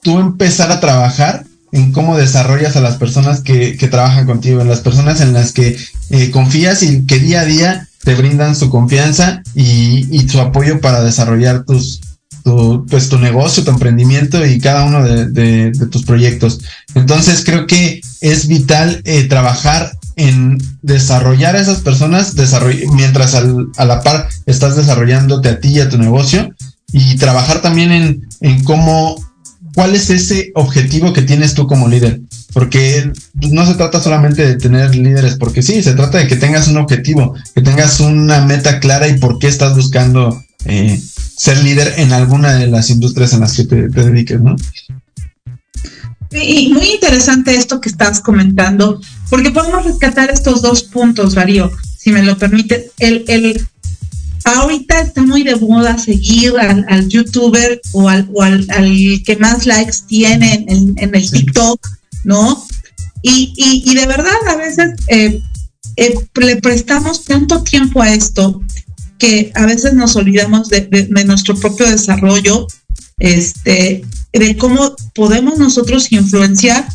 tú 0.01 0.19
empezar 0.19 0.73
a 0.73 0.81
trabajar 0.81 1.45
en 1.73 1.93
cómo 1.93 2.17
desarrollas 2.17 2.75
a 2.77 2.81
las 2.81 2.97
personas 2.97 3.43
que, 3.43 3.77
trabajan 3.91 4.25
contigo, 4.25 4.63
en 4.63 4.69
las 4.69 4.81
personas 4.81 5.21
en 5.21 5.35
las 5.35 5.53
que 5.53 5.77
eh, 6.09 6.31
confías 6.31 6.83
y 6.83 7.05
que 7.05 7.19
día 7.19 7.43
a 7.43 7.45
día 7.45 7.87
te 8.03 8.15
brindan 8.15 8.57
su 8.57 8.71
confianza 8.71 9.43
y, 9.55 10.27
su 10.27 10.41
apoyo 10.41 10.81
para 10.81 11.05
desarrollar 11.05 11.67
tus, 11.67 12.01
tu, 12.45 12.87
pues, 12.89 13.11
tu 13.11 13.19
negocio, 13.19 13.63
tu 13.63 13.73
emprendimiento 13.73 14.47
y 14.47 14.59
cada 14.59 14.87
uno 14.87 15.05
de, 15.05 15.71
tus 15.91 16.05
proyectos. 16.05 16.61
Entonces 16.95 17.45
creo 17.45 17.67
que 17.67 18.01
es 18.23 18.49
vital 18.49 19.03
eh, 19.05 19.25
trabajar 19.25 19.93
en 20.17 20.59
desarrollar 20.83 21.57
a 21.57 21.61
esas 21.61 21.81
personas 21.81 22.35
mientras 22.93 23.35
a 23.35 23.85
la 23.85 24.03
par 24.03 24.29
estás 24.47 24.77
desarrollándote 24.77 25.49
a 25.49 25.61
ti 25.61 25.69
y 25.69 25.81
a 25.81 25.89
tu 25.89 25.99
negocio 25.99 26.55
y 26.93 27.17
trabajar 27.17 27.61
también 27.61 27.91
en, 27.91 28.29
en 28.41 28.63
cómo, 28.65 29.17
cuál 29.75 29.95
es 29.95 30.11
ese 30.11 30.53
objetivo 30.55 31.13
que 31.13 31.23
tienes 31.23 31.55
tú 31.55 31.67
como 31.67 31.89
líder. 31.89 32.21
Porque 32.53 33.11
no 33.35 33.67
se 33.67 33.75
trata 33.75 34.01
solamente 34.01 34.47
de 34.47 34.55
tener 34.55 34.95
líderes, 34.95 35.35
porque 35.35 35.61
sí, 35.61 35.83
se 35.83 35.95
trata 35.95 36.19
de 36.19 36.29
que 36.29 36.37
tengas 36.37 36.69
un 36.69 36.77
objetivo, 36.77 37.35
que 37.53 37.63
tengas 37.63 37.99
una 37.99 38.45
meta 38.45 38.79
clara 38.79 39.09
y 39.09 39.19
por 39.19 39.41
qué 39.41 39.49
estás 39.49 39.75
buscando 39.75 40.41
eh, 40.65 41.01
ser 41.37 41.59
líder 41.59 41.95
en 41.97 42.13
alguna 42.13 42.55
de 42.55 42.69
las 42.69 42.91
industrias 42.91 43.33
en 43.33 43.41
las 43.41 43.57
que 43.57 43.65
te, 43.65 43.89
dediques, 43.89 44.41
¿no? 44.41 44.55
Y 46.35 46.73
muy 46.73 46.87
interesante 46.91 47.55
esto 47.55 47.81
que 47.81 47.89
estás 47.89 48.21
comentando, 48.21 49.01
porque 49.31 49.51
podemos 49.51 49.85
rescatar 49.85 50.31
estos 50.31 50.63
dos 50.63 50.83
puntos, 50.83 51.35
Darío, 51.35 51.71
si 51.97 52.11
me 52.11 52.23
lo 52.23 52.37
permite. 52.37 52.91
El, 52.99 53.25
el 53.29 53.67
ahorita 54.45 55.01
está 55.01 55.23
muy 55.23 55.43
de 55.43 55.57
moda 55.57 55.99
seguir 55.99 56.53
al, 56.59 57.09
youtuber 57.09 57.81
o, 57.93 58.09
al, 58.09 58.27
que 59.25 59.37
más 59.41 59.67
likes 59.67 59.99
tiene 60.07 60.67
en, 60.69 61.15
el 61.15 61.31
TikTok, 61.31 61.81
¿no? 62.25 62.67
Y, 63.23 63.95
de 63.95 64.07
verdad 64.07 64.37
a 64.49 64.57
veces 64.57 64.93
eh, 65.09 65.41
eh, 65.97 66.15
le 66.35 66.57
prestamos 66.57 67.25
tanto 67.25 67.63
tiempo 67.63 68.03
a 68.03 68.13
esto 68.13 68.61
que 69.19 69.51
a 69.55 69.65
veces 69.65 69.95
nos 69.95 70.15
olvidamos 70.17 70.69
de, 70.69 71.09
nuestro 71.25 71.57
propio 71.57 71.89
desarrollo, 71.89 72.67
este, 73.19 74.05
de 74.39 74.57
cómo 74.57 74.95
podemos 75.15 75.59
nosotros 75.59 76.13
influenciar 76.13 76.87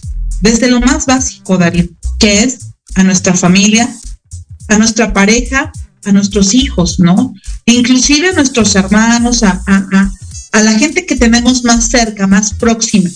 desde 0.41 0.69
lo 0.69 0.80
más 0.80 1.06
básico, 1.06 1.58
Darío, 1.58 1.88
que 2.19 2.43
es 2.43 2.60
a 2.95 3.04
nuestra 3.04 3.34
familia, 3.34 3.89
a 4.67 4.78
nuestra 4.78 5.13
pareja 5.13 5.71
a 6.06 6.12
nuestros 6.12 6.54
hijos, 6.54 6.99
¿no? 6.99 7.34
inclusive 7.65 8.30
a 8.30 8.34
nuestros 8.34 8.75
hermanos, 8.75 9.43
a, 9.43 9.62
la 10.54 10.80
gente 10.80 11.06
que 11.06 11.15
tenemos 11.15 11.63
más 11.63 11.89
cerca, 11.89 12.28
más 12.28 12.54
próxima, 12.54 13.10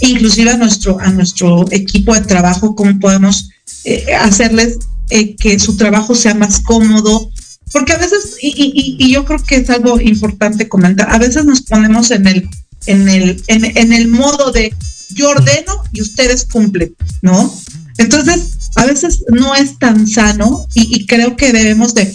inclusive 0.00 0.50
a 0.50 0.56
nuestro, 0.56 0.98
a 1.00 1.10
nuestro 1.10 1.66
equipo 1.70 2.14
de 2.14 2.20
trabajo, 2.22 2.74
cómo 2.74 2.98
podemos 2.98 3.50
eh, 3.84 4.06
hacerles 4.18 4.78
eh, 5.10 5.34
que 5.36 5.58
su 5.58 5.76
trabajo 5.76 6.14
sea 6.14 6.34
más 6.34 6.60
cómodo, 6.60 7.30
porque 7.72 7.92
a 7.92 7.98
veces, 7.98 8.36
y, 8.40 9.10
yo 9.10 9.24
creo 9.24 9.42
que 9.42 9.56
es 9.56 9.70
algo 9.70 10.00
importante 10.00 10.68
comentar, 10.68 11.10
a 11.10 11.18
veces 11.18 11.44
nos 11.44 11.62
ponemos 11.62 12.10
en 12.10 12.26
el, 12.26 12.48
en 12.86 13.08
el, 13.08 13.42
en 13.48 13.92
el 13.92 14.08
modo 14.08 14.52
de 14.52 14.74
yo 15.14 15.30
ordeno 15.30 15.82
y 15.92 16.02
ustedes 16.02 16.44
cumplen, 16.44 16.94
¿no? 17.22 17.52
Entonces, 17.98 18.52
a 18.76 18.86
veces 18.86 19.24
no 19.30 19.54
es 19.54 19.78
tan 19.78 20.06
sano 20.06 20.66
y, 20.74 21.06
creo 21.06 21.36
que 21.36 21.52
debemos 21.52 21.94
de, 21.94 22.14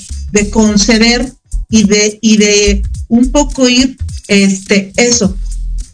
conceder 0.49 1.31
y 1.69 1.83
de, 1.83 2.17
y 2.21 2.37
de 2.37 2.83
un 3.07 3.31
poco 3.31 3.69
ir, 3.69 3.97
este, 4.27 4.91
eso, 4.97 5.37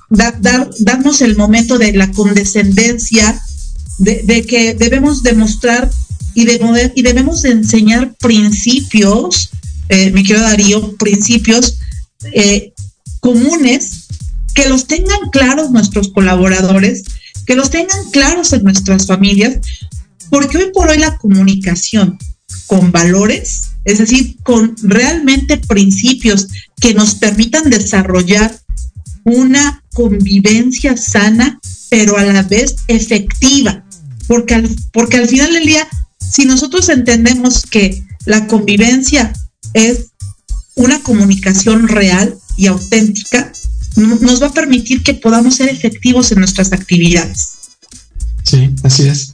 dar, 0.10 0.40
darnos 0.80 1.22
el 1.22 1.36
momento 1.36 1.78
de 1.78 1.94
la 1.94 2.12
condescendencia, 2.12 3.42
de, 3.98 4.46
que 4.48 4.74
debemos 4.74 5.24
demostrar 5.24 5.90
y, 6.34 6.46
de, 6.46 6.92
y 6.96 7.02
debemos 7.02 7.42
de 7.42 7.52
enseñar 7.52 8.16
principios, 8.16 9.50
eh, 9.90 10.12
mi 10.12 10.24
querido 10.24 10.46
Darío, 10.46 10.96
principios 10.96 11.78
eh, 12.34 12.72
comunes 13.20 14.08
que 14.54 14.70
los 14.70 14.88
tengan 14.88 15.30
claros 15.32 15.72
nuestros 15.72 16.10
colaboradores 16.10 17.04
que 17.46 17.56
los 17.56 17.70
tengan 17.70 18.10
claros 18.12 18.54
en 18.54 18.64
nuestras 18.64 19.08
familias, 19.08 19.60
porque 20.30 20.58
hoy 20.58 20.72
por 20.74 20.90
hoy 20.90 20.98
la 20.98 21.18
comunicación 21.18 22.18
con 22.68 22.92
valores, 22.92 23.72
es 23.86 23.98
decir, 23.98 24.38
con 24.44 24.76
realmente 24.82 25.58
principios 25.58 26.48
que 26.80 26.94
nos 26.94 27.16
permitan 27.16 27.70
desarrollar 27.70 28.58
una 29.24 29.84
convivencia 29.94 30.96
sana, 30.98 31.60
pero 31.90 32.18
a 32.18 32.24
la 32.24 32.44
vez 32.44 32.76
efectiva, 32.88 33.86
porque 34.28 34.56
al, 34.56 34.70
porque 34.94 35.18
al 35.18 35.28
final 35.28 35.54
del 35.54 35.66
día, 35.66 35.88
si 36.20 36.46
nosotros 36.46 36.90
entendemos 36.90 37.64
que 37.66 38.04
la 38.26 38.48
convivencia 38.48 39.34
es 39.74 40.12
una 40.76 41.02
comunicación 41.02 41.88
real 41.88 42.36
y 42.56 42.68
auténtica, 42.68 43.52
nos 43.96 44.42
va 44.42 44.48
a 44.48 44.54
permitir 44.54 45.04
que 45.04 45.14
podamos 45.14 45.56
ser 45.56 45.70
efectivos 45.70 46.32
en 46.32 46.40
nuestras 46.40 46.72
actividades. 46.72 47.54
Sí, 48.44 48.74
así 48.84 49.08
es. 49.08 49.34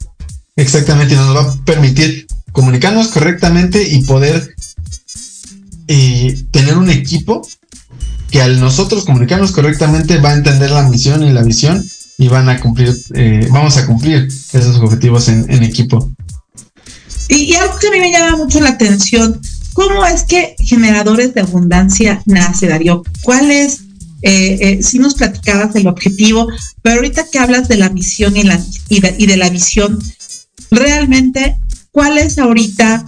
Exactamente, 0.56 1.16
nos 1.16 1.36
va 1.36 1.42
a 1.42 1.56
permitir 1.66 2.28
comunicarnos 2.52 3.10
correctamente 3.10 3.88
y 3.88 4.04
poder 4.04 4.56
eh, 5.88 6.44
tener 6.52 6.78
un 6.78 6.90
equipo 6.90 7.48
que 8.32 8.42
al 8.42 8.60
nosotros 8.60 9.06
comunicarnos 9.06 9.52
correctamente 9.52 10.18
va 10.18 10.32
a 10.32 10.34
entender 10.34 10.72
la 10.72 10.84
misión 10.84 11.24
y 11.24 11.32
la 11.32 11.44
visión 11.44 11.84
y 12.18 12.28
van 12.28 12.50
a 12.50 12.60
cumplir, 12.60 12.96
eh, 13.14 13.48
vamos 13.52 13.78
a 13.78 13.86
cumplir 13.86 14.28
esos 14.54 14.78
objetivos 14.78 15.30
en, 15.30 15.64
equipo. 15.64 16.12
Y, 17.30 17.54
algo 17.56 17.78
que 17.78 17.88
a 17.88 17.92
mí 17.92 18.00
me 18.00 18.12
llama 18.12 18.38
mucho 18.38 18.60
la 18.60 18.70
atención, 18.70 19.40
¿cómo 19.74 20.06
es 20.06 20.24
que 20.24 20.56
Generadores 20.60 21.34
de 21.34 21.42
Abundancia 21.42 22.22
nace, 22.26 22.68
Darío? 22.68 23.04
¿Cuál 23.22 23.52
es, 23.52 23.82
eh, 24.22 24.80
si 24.82 25.00
nos 25.00 25.16
platicabas 25.16 25.74
del 25.74 25.88
objetivo, 25.88 26.48
pero 26.82 26.98
ahorita 26.98 27.28
que 27.32 27.40
hablas 27.40 27.68
de 27.68 27.78
la 27.78 27.90
misión 27.90 28.36
y, 28.36 28.44
la, 28.44 28.60
y, 28.90 29.26
de, 29.26 29.38
la 29.38 29.50
visión, 29.50 30.00
realmente, 30.72 31.58
¿cuál 31.92 32.18
es 32.18 32.38
ahorita, 32.38 33.06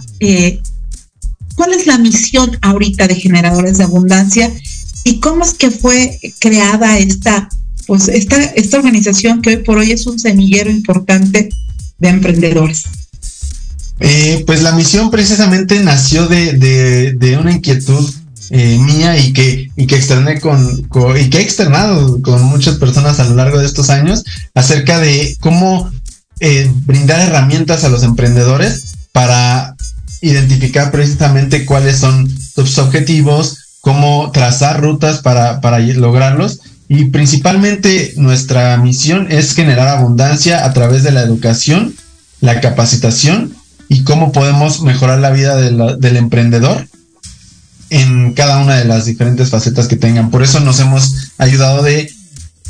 cuál 1.56 1.72
es 1.72 1.86
la 1.86 1.98
misión 1.98 2.58
ahorita 2.62 3.08
de 3.08 3.14
Generadores 3.16 3.78
de 3.78 3.84
Abundancia 3.84 4.52
¿Y 5.04 5.20
cómo 5.20 5.44
es 5.44 5.54
que 5.54 5.70
fue 5.70 6.18
creada 6.38 6.98
esta, 6.98 7.48
pues 7.86 8.08
esta, 8.08 8.36
esta 8.36 8.78
organización 8.78 9.40
que 9.40 9.50
hoy 9.50 9.56
por 9.58 9.78
hoy 9.78 9.92
es 9.92 10.06
un 10.06 10.18
semillero 10.18 10.70
importante 10.70 11.48
de 11.98 12.08
emprendedores? 12.08 12.84
Eh, 13.98 14.44
pues 14.46 14.62
la 14.62 14.72
misión 14.72 15.10
precisamente 15.10 15.80
nació 15.80 16.26
de, 16.26 17.38
una 17.40 17.52
inquietud 17.52 18.08
eh, 18.52 18.78
mía 18.78 19.16
y 19.16 19.32
que, 19.32 19.70
y 19.76 19.86
que 19.86 19.94
externé 19.94 20.40
con, 20.40 20.88
y 21.16 21.30
que 21.30 21.38
he 21.38 21.42
externado 21.42 22.20
con 22.20 22.42
muchas 22.42 22.78
personas 22.78 23.20
a 23.20 23.24
lo 23.24 23.36
largo 23.36 23.60
de 23.60 23.66
estos 23.66 23.90
años 23.90 24.24
acerca 24.54 24.98
de 24.98 25.36
cómo 25.38 25.88
eh, 26.40 26.68
brindar 26.84 27.20
herramientas 27.20 27.84
a 27.84 27.88
los 27.88 28.02
emprendedores 28.02 28.94
para 29.12 29.76
identificar 30.20 30.90
precisamente 30.90 31.64
cuáles 31.64 31.98
son 31.98 32.28
sus 32.28 32.76
objetivos, 32.78 33.78
cómo 33.80 34.32
trazar 34.32 34.80
rutas 34.80 35.20
para, 35.20 35.60
para 35.60 35.78
lograrlos. 35.78 36.60
Y 36.88 37.04
principalmente 37.06 38.14
nuestra 38.16 38.76
misión 38.78 39.28
es 39.30 39.54
generar 39.54 39.86
abundancia 39.86 40.64
a 40.64 40.72
través 40.72 41.04
de 41.04 41.12
la 41.12 41.22
educación, 41.22 41.94
la 42.40 42.60
capacitación 42.60 43.54
y 43.88 44.02
cómo 44.02 44.32
podemos 44.32 44.82
mejorar 44.82 45.20
la 45.20 45.30
vida 45.30 45.54
del 45.56 46.16
emprendedor 46.16 46.89
en 47.90 48.32
cada 48.32 48.58
una 48.58 48.76
de 48.76 48.84
las 48.84 49.04
diferentes 49.04 49.50
facetas 49.50 49.88
que 49.88 49.96
tengan. 49.96 50.30
Por 50.30 50.42
eso 50.42 50.60
nos 50.60 50.80
hemos 50.80 51.32
ayudado 51.38 51.82
de, 51.82 52.10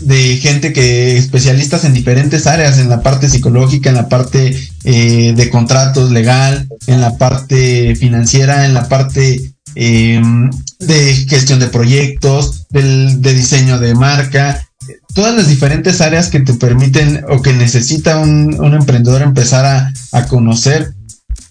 de 0.00 0.36
gente 0.38 0.72
que 0.72 1.16
especialistas 1.16 1.84
en 1.84 1.94
diferentes 1.94 2.46
áreas, 2.46 2.78
en 2.78 2.88
la 2.88 3.02
parte 3.02 3.28
psicológica, 3.28 3.90
en 3.90 3.96
la 3.96 4.08
parte 4.08 4.56
eh, 4.84 5.32
de 5.36 5.50
contratos 5.50 6.10
legal, 6.10 6.68
en 6.86 7.00
la 7.00 7.16
parte 7.16 7.94
financiera, 7.96 8.64
en 8.64 8.74
la 8.74 8.88
parte 8.88 9.54
Em, 9.74 10.50
de 10.80 11.14
gestión 11.28 11.60
de 11.60 11.68
proyectos, 11.68 12.66
de 12.70 13.34
diseño 13.34 13.78
de 13.78 13.94
marca, 13.94 14.66
todas 15.14 15.34
las 15.34 15.48
diferentes 15.48 16.00
áreas 16.00 16.28
que 16.28 16.40
te 16.40 16.54
permiten 16.54 17.24
o 17.28 17.40
que 17.42 17.52
necesita 17.52 18.18
un, 18.18 18.74
emprendedor 18.74 19.22
empezar 19.22 19.92
a, 20.12 20.26
conocer 20.26 20.94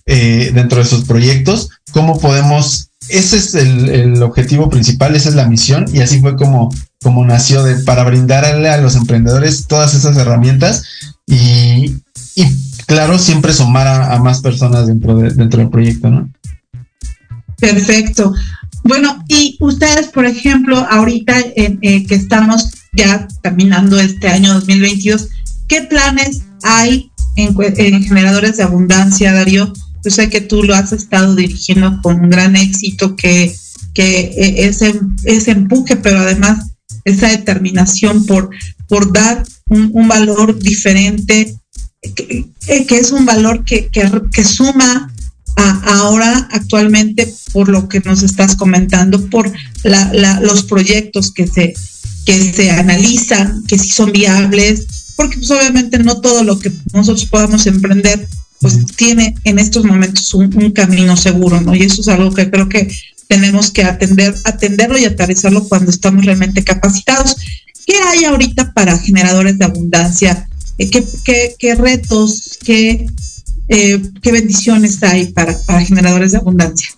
eh, 0.06 0.52
dentro 0.54 0.80
de 0.80 0.86
sus 0.86 1.06
proyectos, 1.06 1.70
cómo 1.92 2.20
podemos, 2.20 2.89
ese 3.10 3.38
es 3.38 3.56
el, 3.56 4.22
objetivo 4.22 4.70
principal, 4.70 5.16
esa 5.16 5.30
es 5.30 5.36
la 5.36 5.48
misión 5.48 5.86
y 5.94 6.02
así 6.02 6.20
fue 6.20 6.36
como, 6.36 6.74
como 7.02 7.26
nació 7.26 7.64
de, 7.64 7.76
para 7.84 8.04
brindarle 8.04 8.70
a 8.70 8.78
los 8.78 8.96
emprendedores 8.96 9.68
todas 9.68 9.94
esas 9.94 10.18
herramientas 10.18 10.84
y, 11.28 11.96
claro, 12.86 13.20
siempre 13.20 13.54
sumar 13.54 13.88
a, 13.88 14.18
más 14.20 14.42
personas 14.42 14.88
dentro, 14.88 15.18
de, 15.18 15.30
del 15.32 15.70
proyecto, 15.70 16.10
¿no? 16.10 16.30
Perfecto. 17.60 18.34
Bueno, 18.84 19.24
y 19.28 19.58
ustedes, 19.60 20.08
por 20.08 20.26
ejemplo, 20.26 20.78
ahorita 20.90 21.38
eh, 21.56 21.78
que 21.80 22.16
estamos 22.16 22.72
ya 22.94 23.28
terminando 23.42 24.00
este 24.00 24.30
año 24.30 24.54
2022, 24.54 25.28
¿qué 25.68 25.82
planes 25.84 26.42
hay 26.64 27.12
en, 27.36 28.04
generadores 28.04 28.58
de 28.58 28.64
abundancia, 28.64 29.34
Darío? 29.34 29.72
Yo 30.04 30.12
sé 30.12 30.30
que 30.30 30.42
tú 30.42 30.64
lo 30.64 30.76
has 30.76 30.92
estado 30.92 31.36
dirigiendo 31.36 32.00
con 32.02 32.20
un 32.20 32.30
gran 32.30 32.56
éxito, 32.56 33.16
que, 33.16 33.56
que 33.94 34.20
e, 34.36 34.68
ese, 34.68 35.00
ese 35.24 35.52
empuje, 35.52 35.96
pero 35.96 36.20
además 36.20 36.72
esa 37.06 37.30
determinación 37.30 38.26
por, 38.26 38.50
por 38.88 39.12
dar 39.12 39.44
un, 39.70 40.08
valor 40.08 40.58
diferente, 40.60 41.56
que, 42.16 42.46
es 42.90 43.12
un 43.12 43.26
valor 43.26 43.64
que, 43.64 43.90
que 43.90 44.44
suma 44.44 45.12
ahora 45.84 46.48
actualmente 46.52 47.34
por 47.52 47.70
lo 47.70 47.90
que 47.90 48.00
nos 48.02 48.24
estás 48.24 48.56
comentando, 48.56 49.30
por 49.30 49.52
los 49.84 50.64
proyectos 50.64 51.32
que 51.32 51.48
se, 51.48 51.74
que 52.26 52.54
se 52.54 52.72
analizan, 52.72 53.64
que 53.68 53.78
si 53.78 53.90
son 53.90 54.12
viables, 54.12 54.86
porque 55.16 55.38
pues 55.38 55.52
obviamente 55.52 56.00
no 56.00 56.22
todo 56.22 56.44
lo 56.44 56.60
que 56.60 56.72
nosotros 56.94 57.26
podamos 57.26 57.66
emprender 57.68 58.28
pues 58.60 58.78
tiene 58.96 59.36
en 59.44 59.60
estos 59.60 59.86
momentos 59.86 60.34
un, 60.34 60.72
camino 60.72 61.16
seguro, 61.16 61.62
¿no? 61.62 61.76
Y 61.76 61.84
eso 61.84 62.02
es 62.02 62.08
algo 62.08 62.34
que 62.34 62.50
creo 62.50 62.68
que 62.68 62.92
tenemos 63.28 63.72
que 63.72 63.84
atender, 63.84 64.36
atenderlo 64.44 64.98
y 64.98 65.06
aterrizarlo 65.06 65.68
cuando 65.68 65.92
estamos 65.92 66.26
realmente 66.26 66.64
capacitados. 66.64 67.38
¿Qué 67.86 67.96
hay 68.08 68.26
ahorita 68.26 68.74
para 68.74 68.98
generadores 68.98 69.58
de 69.58 69.66
abundancia? 69.66 70.48
Eh, 70.78 70.90
¿Qué, 70.90 71.04
qué, 71.24 71.56
qué 71.58 71.76
retos, 71.76 72.60
qué 72.64 73.08
eh, 73.70 74.02
qué 74.24 74.32
bendiciones 74.32 75.02
hay 75.04 75.28
para, 75.28 75.56
generadores 75.86 76.32
de 76.32 76.40
abundancia. 76.40 76.90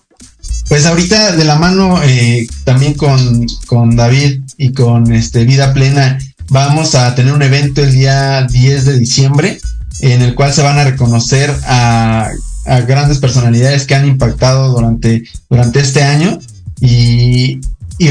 Pues 0.69 0.85
ahorita 0.85 1.35
de 1.35 1.43
la 1.43 1.55
mano 1.55 2.01
eh, 2.01 2.47
también 2.63 2.93
con, 2.93 3.45
con, 3.65 3.97
David 3.97 4.39
y 4.57 4.71
con 4.71 5.11
este 5.11 5.43
Vida 5.43 5.73
Plena 5.73 6.17
vamos 6.47 6.95
a 6.95 7.13
tener 7.13 7.33
un 7.33 7.41
evento 7.41 7.83
el 7.83 7.91
día 7.91 8.47
10 8.49 8.85
de 8.85 8.99
diciembre 8.99 9.59
en 10.01 10.21
el 10.21 10.35
cual 10.35 10.51
se 10.51 10.63
van 10.63 10.77
a 10.79 10.83
reconocer 10.83 11.55
a, 11.65 12.31
grandes 12.87 13.17
personalidades 13.17 13.85
que 13.85 13.95
han 13.95 14.05
impactado 14.05 14.71
durante, 14.71 15.23
durante 15.49 15.79
este 15.79 16.03
año 16.03 16.37
y, 16.79 17.59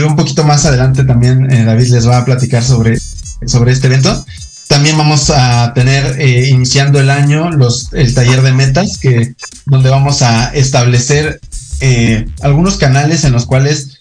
un 0.04 0.16
poquito 0.16 0.44
más 0.44 0.66
adelante 0.66 1.04
también 1.04 1.50
eh, 1.50 1.64
David 1.64 1.88
les 1.88 2.08
va 2.08 2.18
a 2.18 2.24
platicar 2.24 2.62
sobre, 2.62 2.98
sobre 3.46 3.72
este 3.72 3.88
evento. 3.88 4.24
También 4.68 4.96
vamos 4.96 5.30
a 5.30 5.72
tener 5.74 6.20
eh, 6.20 6.48
iniciando 6.48 7.00
el 7.00 7.10
año 7.10 7.50
los, 7.50 7.92
el 7.92 8.14
taller 8.14 8.42
de 8.42 8.52
metas, 8.52 8.98
que, 8.98 9.34
donde 9.66 9.90
vamos 9.90 10.22
a 10.22 10.48
establecer 10.54 11.40
eh, 11.80 12.26
algunos 12.40 12.76
canales 12.76 13.24
en 13.24 13.32
los 13.32 13.46
cuales 13.46 13.96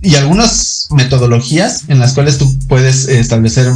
y 0.00 0.14
algunas 0.14 0.86
metodologías 0.90 1.84
en 1.88 1.98
las 1.98 2.12
cuales 2.12 2.38
tú 2.38 2.56
puedes 2.68 3.08
establecer 3.08 3.72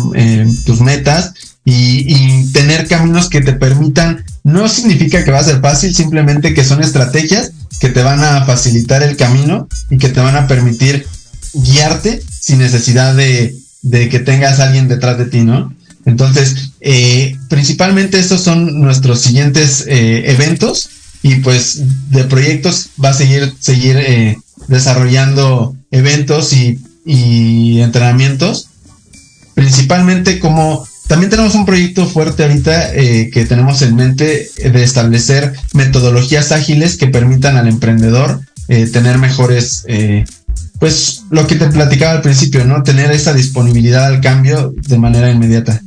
tus 0.65 0.81
metas 0.81 1.33
y, 1.65 2.51
tener 2.53 2.87
caminos 2.87 3.29
que 3.29 3.41
te 3.41 3.53
permitan, 3.53 4.25
no 4.45 4.69
significa 4.69 5.25
que 5.25 5.31
va 5.31 5.39
a 5.39 5.45
ser 5.45 5.61
fácil, 5.61 5.95
simplemente 5.95 6.55
que 6.55 6.65
son 6.65 6.83
estrategias 6.83 7.53
que 7.81 7.89
te 7.89 8.03
van 8.03 8.23
a 8.23 8.45
facilitar 8.45 9.03
el 9.03 9.17
camino 9.17 9.69
y 9.91 9.99
que 9.99 10.09
te 10.09 10.21
van 10.21 10.37
a 10.37 10.47
permitir 10.47 11.07
guiarte 11.55 12.23
sin 12.41 12.59
necesidad 12.59 13.15
de, 13.15 13.57
de 13.83 14.09
que 14.09 14.21
tengas 14.21 14.61
alguien 14.61 14.89
detrás 14.89 15.19
de 15.19 15.27
ti, 15.27 15.41
¿no? 15.41 15.75
Entonces, 16.05 16.73
eh, 16.81 17.37
principalmente 17.49 18.19
estos 18.19 18.43
son 18.43 18.81
nuestros 18.81 19.21
siguientes 19.21 19.85
eh, 19.87 20.31
eventos 20.33 20.89
y 21.23 21.37
pues 21.37 21.81
de 22.11 22.25
proyectos 22.25 22.89
va 23.03 23.11
a 23.11 23.15
seguir, 23.15 23.55
seguir 23.61 23.97
eh, 23.97 24.37
desarrollando 24.69 25.77
eventos 25.91 26.53
y, 26.53 26.79
entrenamientos. 27.81 28.69
Principalmente 29.55 30.39
como 30.39 30.87
también 31.13 31.29
tenemos 31.29 31.55
un 31.55 31.67
proyecto 31.67 32.07
fuerte 32.07 32.43
ahorita 32.43 32.93
que 32.93 33.45
tenemos 33.47 33.83
en 33.83 33.95
mente 33.95 34.51
de 34.57 34.83
establecer 34.83 35.53
metodologías 35.75 36.53
ágiles 36.53 36.97
que 36.97 37.09
permitan 37.09 37.59
al 37.59 37.69
emprendedor 37.69 38.41
tener 38.67 39.19
mejores 39.19 39.85
pues 40.79 41.25
lo 41.29 41.47
que 41.47 41.57
te 41.57 41.67
platicaba 41.67 42.15
al 42.15 42.23
principio, 42.23 42.65
¿no? 42.65 42.83
Tener 42.83 43.11
esa 43.11 43.35
disponibilidad 43.35 44.07
al 44.07 44.23
cambio 44.23 44.73
de 44.75 44.97
manera 44.97 45.31
inmediata. 45.31 45.83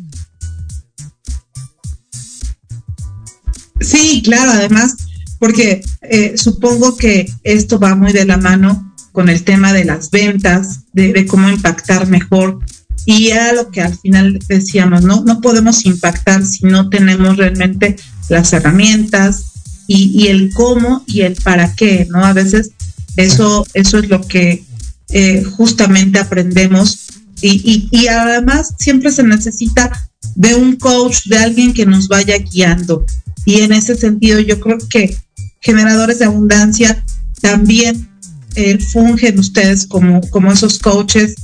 Sí, 3.82 4.22
claro, 4.24 4.52
además, 4.52 4.96
porque 5.40 5.82
eh, 6.02 6.36
supongo 6.38 6.96
que 6.96 7.30
esto 7.44 7.80
va 7.80 7.96
muy 7.96 8.14
de 8.14 8.26
la 8.26 8.38
mano 8.38 8.96
con 9.12 9.28
el 9.28 9.44
tema 9.44 9.74
de 9.74 9.86
las 9.86 10.12
ventas, 10.12 10.82
de, 10.94 11.26
cómo 11.26 11.50
impactar 11.50 12.08
mejor. 12.08 12.60
Y 13.06 13.28
era 13.28 13.54
lo 13.54 13.70
que 13.70 13.82
al 13.82 13.98
final 13.98 14.40
decíamos, 14.48 15.04
¿no? 15.04 15.24
No 15.24 15.42
podemos 15.42 15.86
impactar 15.86 16.46
si 16.46 16.66
no 16.66 16.90
tenemos 16.90 17.38
realmente 17.38 17.96
las 18.30 18.52
herramientas 18.54 19.44
y, 19.88 20.28
el 20.28 20.52
cómo 20.54 21.04
y 21.06 21.22
el 21.22 21.36
para 21.36 21.76
qué, 21.76 22.08
¿no? 22.10 22.26
A 22.26 22.34
veces 22.34 22.72
eso, 23.16 23.66
eso 23.74 24.00
es 24.00 24.10
lo 24.10 24.22
que 24.22 24.64
eh, 25.10 25.44
justamente 25.44 26.18
aprendemos 26.18 27.06
y, 27.42 27.90
y, 27.92 28.08
además 28.08 28.74
siempre 28.80 29.12
se 29.12 29.22
necesita 29.22 30.10
de 30.36 30.56
un 30.56 30.78
coach, 30.78 31.26
de 31.26 31.38
alguien 31.38 31.74
que 31.74 31.86
nos 31.86 32.08
vaya 32.08 32.38
guiando. 32.38 33.06
Y 33.46 33.62
en 33.62 33.74
ese 33.74 33.96
sentido 33.96 34.40
yo 34.40 34.60
creo 34.60 34.78
que 34.90 35.16
generadores 35.62 36.20
de 36.20 36.26
abundancia 36.26 37.04
también 37.42 38.10
eh, 38.56 38.80
fungen 38.80 39.38
ustedes 39.38 39.86
como, 39.86 40.22
como 40.30 40.52
esos 40.52 40.80
coaches 40.80 41.36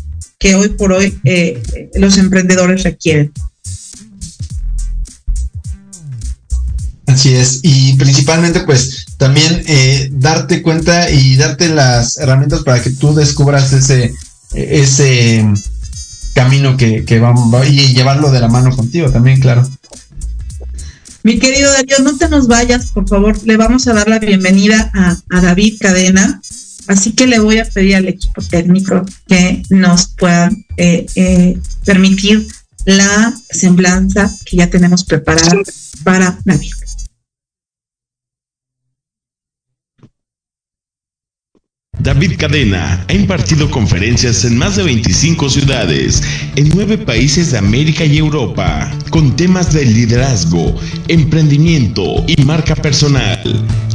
que 0.41 0.55
hoy 0.55 0.69
por 0.69 0.91
hoy 0.91 1.17
eh, 1.23 1.61
los 1.93 2.17
emprendedores 2.17 2.83
requieren. 2.83 3.31
Así 7.05 7.33
es, 7.33 7.59
y 7.61 7.93
principalmente 7.93 8.61
pues 8.61 9.05
también 9.17 9.63
eh, 9.67 10.09
darte 10.11 10.61
cuenta 10.61 11.11
y 11.11 11.35
darte 11.35 11.69
las 11.69 12.17
herramientas 12.17 12.63
para 12.63 12.81
que 12.81 12.89
tú 12.89 13.13
descubras 13.13 13.71
ese, 13.73 14.13
ese 14.53 15.45
camino 16.33 16.75
que, 16.75 17.05
que 17.05 17.19
va, 17.19 17.33
y 17.67 17.93
llevarlo 17.93 18.31
de 18.31 18.39
la 18.39 18.47
mano 18.47 18.75
contigo 18.75 19.11
también, 19.11 19.39
claro. 19.39 19.69
Mi 21.23 21.37
querido 21.37 21.71
Darío, 21.71 21.99
no 21.99 22.17
te 22.17 22.29
nos 22.29 22.47
vayas, 22.47 22.87
por 22.87 23.07
favor. 23.07 23.37
Le 23.45 23.57
vamos 23.57 23.87
a 23.87 23.93
dar 23.93 24.07
la 24.09 24.17
bienvenida 24.17 24.89
a, 24.95 25.17
a 25.29 25.41
David 25.41 25.77
Cadena. 25.79 26.41
Así 26.91 27.13
que 27.13 27.25
le 27.25 27.39
voy 27.39 27.57
a 27.57 27.63
pedir 27.63 27.95
al 27.95 28.09
equipo 28.09 28.41
técnico 28.41 29.05
que 29.25 29.63
nos 29.69 30.07
pueda 30.07 30.51
eh, 30.75 31.05
eh, 31.15 31.57
permitir 31.85 32.45
la 32.83 33.33
semblanza 33.49 34.29
que 34.43 34.57
ya 34.57 34.69
tenemos 34.69 35.05
preparada 35.05 35.55
para 36.03 36.37
David. 36.43 36.73
David 41.99 42.33
Cadena 42.37 43.05
ha 43.07 43.13
impartido 43.13 43.71
conferencias 43.71 44.43
en 44.43 44.57
más 44.57 44.75
de 44.75 44.83
25 44.83 45.49
ciudades, 45.49 46.21
en 46.57 46.67
nueve 46.75 46.97
países 46.97 47.51
de 47.51 47.59
América 47.59 48.03
y 48.03 48.17
Europa, 48.17 48.91
con 49.11 49.33
temas 49.37 49.71
de 49.71 49.85
liderazgo, 49.85 50.75
emprendimiento 51.07 52.25
y 52.27 52.41
marca 52.43 52.75
personal. 52.75 53.39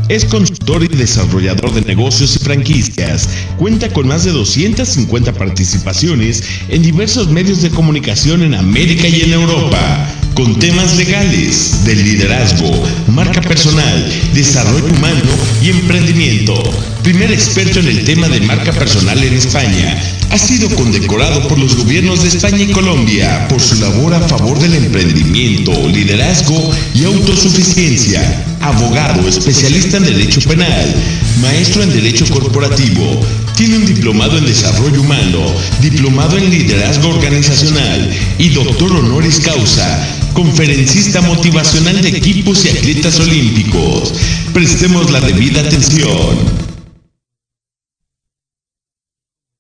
Es 0.09 0.25
consultor 0.25 0.85
y 0.85 0.89
desarrollador 0.89 1.75
de 1.75 1.83
negocios 1.83 2.37
y 2.37 2.39
franquicias. 2.39 3.29
Cuenta 3.59 3.93
con 3.93 4.07
más 4.07 4.25
de 4.25 4.31
250 4.31 5.33
participaciones 5.33 6.45
en 6.69 6.83
diversos 6.83 7.29
medios 7.29 7.61
de 7.63 7.71
comunicación 7.71 8.45
en 8.45 8.55
América 8.55 9.09
y 9.09 9.23
en 9.23 9.33
Europa, 9.33 10.07
con 10.35 10.57
temas 10.61 10.97
legales, 10.97 11.85
de 11.85 11.97
liderazgo, 11.97 12.71
marca 13.09 13.41
personal, 13.41 14.13
desarrollo 14.33 14.87
humano 14.87 15.23
y 15.61 15.71
emprendimiento. 15.71 16.55
Primer 17.03 17.33
experto 17.33 17.81
en 17.81 17.89
el 17.89 18.05
tema 18.05 18.29
de 18.29 18.41
marca 18.43 18.73
personal 18.73 19.21
en 19.21 19.35
España. 19.35 20.01
Ha 20.37 20.39
sido 20.39 20.69
condecorado 20.77 21.49
por 21.49 21.59
los 21.59 21.75
gobiernos 21.75 22.21
de 22.21 22.29
España 22.29 22.61
y 22.63 22.71
Colombia 22.71 23.49
por 23.49 23.59
su 23.59 23.75
labor 23.77 24.13
a 24.13 24.21
favor 24.21 24.59
del 24.59 24.75
emprendimiento, 24.75 25.73
liderazgo 25.89 26.71
y 26.95 27.05
autosuficiencia. 27.05 28.45
Abogado, 28.61 29.27
especialista 29.27 29.97
en 29.97 30.05
Derecho 30.05 30.43
Penal, 30.43 30.95
maestro 31.41 31.85
en 31.85 31.91
Derecho 31.91 32.27
Corporativo. 32.27 33.19
Tiene 33.57 33.79
un 33.79 33.87
diplomado 33.87 34.37
en 34.37 34.45
Desarrollo 34.45 35.01
Humano, 35.01 35.55
diplomado 35.81 36.37
en 36.37 36.51
Liderazgo 36.51 37.09
Organizacional 37.09 38.11
y 38.39 38.51
doctor 38.51 38.93
honoris 38.93 39.41
causa 39.41 40.07
conferencista 40.35 41.23
motivacional 41.23 42.03
de 42.03 42.11
equipos 42.11 42.63
y 42.67 42.69
atletas 42.69 43.19
olímpicos. 43.21 44.13
Prestemos 44.53 45.11
la 45.11 45.23
debida 45.23 45.63
atención. 45.63 46.66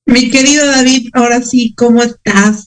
Mi 0.06 0.30
querido 0.30 0.64
David, 0.66 1.08
ahora 1.14 1.42
sí, 1.42 1.74
¿cómo 1.76 2.00
estás? 2.00 2.64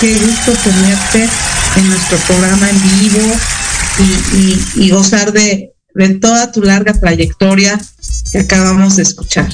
Qué 0.00 0.14
gusto 0.14 0.52
tenerte 0.62 1.28
en 1.76 1.88
nuestro 1.88 2.16
programa 2.18 2.70
en 2.70 2.80
vivo 3.00 3.34
y, 4.76 4.90
gozar 4.90 5.32
de, 5.32 5.72
de 5.94 6.08
toda 6.14 6.52
tu 6.52 6.62
larga 6.62 6.92
trayectoria 6.92 7.80
que 8.30 8.38
acabamos 8.38 8.96
de 8.96 9.02
escuchar. 9.02 9.48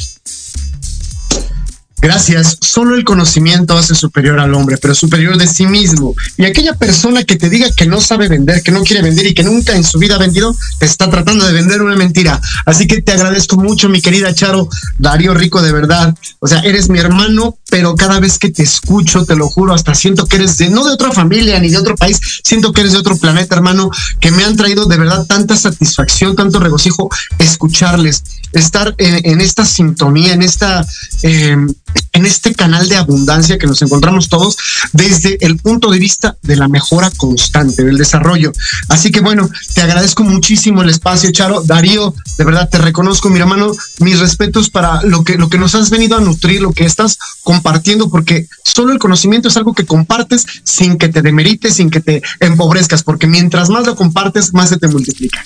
Gracias. 2.02 2.58
Solo 2.60 2.96
el 2.96 3.04
conocimiento 3.04 3.78
hace 3.78 3.94
superior 3.94 4.40
al 4.40 4.52
hombre, 4.54 4.76
pero 4.76 4.92
superior 4.92 5.38
de 5.38 5.46
sí 5.46 5.66
mismo. 5.66 6.16
Y 6.36 6.44
aquella 6.44 6.74
persona 6.74 7.22
que 7.22 7.36
te 7.36 7.48
diga 7.48 7.68
que 7.76 7.86
no 7.86 8.00
sabe 8.00 8.28
vender, 8.28 8.60
que 8.62 8.72
no 8.72 8.82
quiere 8.82 9.02
vender 9.02 9.24
y 9.26 9.34
que 9.34 9.44
nunca 9.44 9.76
en 9.76 9.84
su 9.84 10.00
vida 10.00 10.16
ha 10.16 10.18
vendido, 10.18 10.52
te 10.80 10.86
está 10.86 11.08
tratando 11.08 11.46
de 11.46 11.52
vender 11.52 11.80
una 11.80 11.94
mentira. 11.94 12.40
Así 12.66 12.88
que 12.88 13.02
te 13.02 13.12
agradezco 13.12 13.56
mucho, 13.56 13.88
mi 13.88 14.02
querida 14.02 14.34
Charo, 14.34 14.68
Darío 14.98 15.32
Rico, 15.32 15.62
de 15.62 15.70
verdad. 15.70 16.12
O 16.40 16.48
sea, 16.48 16.58
eres 16.62 16.88
mi 16.88 16.98
hermano, 16.98 17.56
pero 17.70 17.94
cada 17.94 18.18
vez 18.18 18.36
que 18.36 18.50
te 18.50 18.64
escucho, 18.64 19.24
te 19.24 19.36
lo 19.36 19.48
juro, 19.48 19.72
hasta 19.72 19.94
siento 19.94 20.26
que 20.26 20.36
eres 20.36 20.58
de, 20.58 20.70
no 20.70 20.84
de 20.84 20.90
otra 20.90 21.12
familia 21.12 21.60
ni 21.60 21.70
de 21.70 21.78
otro 21.78 21.94
país, 21.94 22.18
siento 22.42 22.72
que 22.72 22.80
eres 22.80 22.94
de 22.94 22.98
otro 22.98 23.16
planeta, 23.16 23.54
hermano, 23.54 23.90
que 24.18 24.32
me 24.32 24.42
han 24.42 24.56
traído 24.56 24.86
de 24.86 24.96
verdad 24.96 25.24
tanta 25.26 25.56
satisfacción, 25.56 26.34
tanto 26.34 26.58
regocijo 26.58 27.08
escucharles, 27.38 28.24
estar 28.52 28.94
en, 28.98 29.40
esta 29.40 29.64
sintonía, 29.64 30.32
en 30.32 30.42
esta... 30.42 30.86
Eh, 31.22 31.56
en 32.12 32.26
este 32.26 32.54
canal 32.54 32.88
de 32.88 32.96
abundancia 32.96 33.58
que 33.58 33.66
nos 33.66 33.80
encontramos 33.82 34.28
todos 34.28 34.56
desde 34.92 35.38
el 35.44 35.56
punto 35.56 35.90
de 35.90 35.98
vista 35.98 36.36
de 36.42 36.56
la 36.56 36.68
mejora 36.68 37.10
constante, 37.10 37.84
del 37.84 37.98
desarrollo. 37.98 38.52
Así 38.88 39.10
que 39.10 39.20
bueno, 39.20 39.48
te 39.74 39.82
agradezco 39.82 40.22
muchísimo 40.22 40.82
el 40.82 40.90
espacio, 40.90 41.32
Charo. 41.32 41.62
Darío, 41.62 42.14
de 42.38 42.44
verdad 42.44 42.68
te 42.70 42.78
reconozco, 42.78 43.30
mi 43.30 43.40
hermano, 43.40 43.72
mis 44.00 44.18
respetos 44.18 44.70
para 44.70 45.02
lo 45.02 45.24
que, 45.24 45.38
lo 45.38 45.48
que 45.48 45.58
nos 45.58 45.74
has 45.74 45.90
venido 45.90 46.16
a 46.16 46.20
nutrir, 46.20 46.60
lo 46.60 46.72
que 46.72 46.84
estás 46.84 47.18
compartiendo, 47.42 48.10
porque 48.10 48.46
solo 48.64 48.92
el 48.92 48.98
conocimiento 48.98 49.48
es 49.48 49.56
algo 49.56 49.74
que 49.74 49.86
compartes 49.86 50.46
sin 50.64 50.98
que 50.98 51.08
te 51.08 51.22
demerites, 51.22 51.74
sin 51.74 51.90
que 51.90 52.00
te 52.00 52.22
empobrezcas, 52.40 53.02
porque 53.02 53.26
mientras 53.26 53.70
más 53.70 53.86
lo 53.86 53.96
compartes, 53.96 54.52
más 54.52 54.68
se 54.68 54.76
te 54.76 54.88
multiplica. 54.88 55.44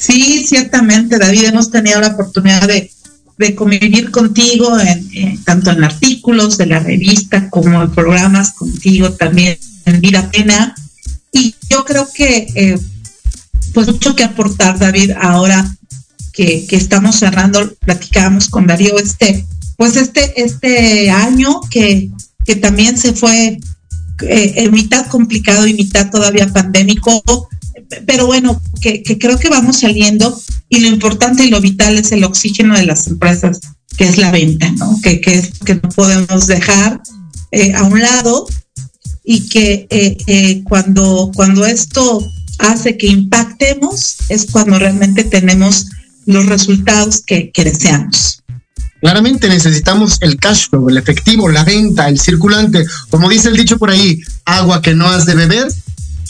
Sí, 0.00 0.44
ciertamente, 0.48 1.18
David, 1.18 1.44
hemos 1.44 1.70
tenido 1.70 2.00
la 2.00 2.08
oportunidad 2.08 2.66
de 2.66 2.90
de 3.40 3.54
convivir 3.54 4.10
contigo, 4.10 4.78
en, 4.78 5.42
tanto 5.44 5.70
en 5.70 5.82
artículos 5.82 6.58
de 6.58 6.66
la 6.66 6.78
revista 6.78 7.48
como 7.48 7.82
en 7.82 7.90
programas 7.90 8.52
contigo 8.52 9.12
también 9.12 9.58
en 9.86 9.98
Vida 10.02 10.30
Pena. 10.30 10.74
Y 11.32 11.54
yo 11.70 11.86
creo 11.86 12.06
que, 12.12 12.48
eh, 12.54 12.78
pues 13.72 13.86
mucho 13.86 14.14
que 14.14 14.24
aportar, 14.24 14.78
David, 14.78 15.12
ahora 15.18 15.74
que, 16.34 16.66
estamos 16.70 17.16
cerrando, 17.16 17.72
platicábamos 17.80 18.50
con 18.50 18.66
Darío 18.66 18.98
este, 18.98 19.46
pues 19.78 19.96
este, 19.96 20.42
este 20.42 21.10
año 21.10 21.62
que, 21.70 22.10
que 22.44 22.56
también 22.56 22.98
se 22.98 23.14
fue 23.14 23.58
eh, 24.20 24.52
en 24.56 24.70
mitad 24.70 25.06
complicado 25.06 25.66
y 25.66 25.72
mitad 25.72 26.10
todavía 26.10 26.46
pandémico, 26.52 27.22
pero 28.06 28.26
bueno, 28.26 28.60
que, 28.80 29.02
creo 29.02 29.38
que 29.38 29.48
vamos 29.48 29.80
saliendo 29.80 30.40
y 30.68 30.80
lo 30.80 30.88
importante 30.88 31.44
y 31.44 31.50
lo 31.50 31.60
vital 31.60 31.98
es 31.98 32.12
el 32.12 32.24
oxígeno 32.24 32.76
de 32.76 32.86
las 32.86 33.06
empresas, 33.06 33.60
que 33.96 34.08
es 34.08 34.18
la 34.18 34.30
venta, 34.30 34.70
¿no? 34.72 34.98
Que, 35.02 35.20
que 35.20 35.42
que 35.64 35.74
no 35.74 35.88
podemos 35.90 36.46
dejar 36.46 37.00
eh, 37.52 37.72
a 37.74 37.82
un 37.82 38.00
lado 38.00 38.46
y 39.24 39.48
que 39.48 39.86
eh, 39.90 40.16
eh, 40.26 40.62
cuando, 40.64 41.30
cuando 41.34 41.66
esto 41.66 42.24
hace 42.58 42.96
que 42.96 43.08
impactemos 43.08 44.16
es 44.28 44.46
cuando 44.50 44.78
realmente 44.78 45.24
tenemos 45.24 45.86
los 46.26 46.46
resultados 46.46 47.22
que, 47.26 47.50
que 47.50 47.64
deseamos. 47.64 48.42
Claramente 49.00 49.48
necesitamos 49.48 50.18
el 50.20 50.36
cash 50.36 50.68
flow, 50.68 50.90
el 50.90 50.98
efectivo, 50.98 51.48
la 51.48 51.64
venta, 51.64 52.08
el 52.08 52.20
circulante. 52.20 52.84
Como 53.08 53.30
dice 53.30 53.48
el 53.48 53.56
dicho 53.56 53.78
por 53.78 53.90
ahí, 53.90 54.20
agua 54.44 54.82
que 54.82 54.94
no 54.94 55.06
has 55.08 55.24
de 55.24 55.34
beber, 55.34 55.72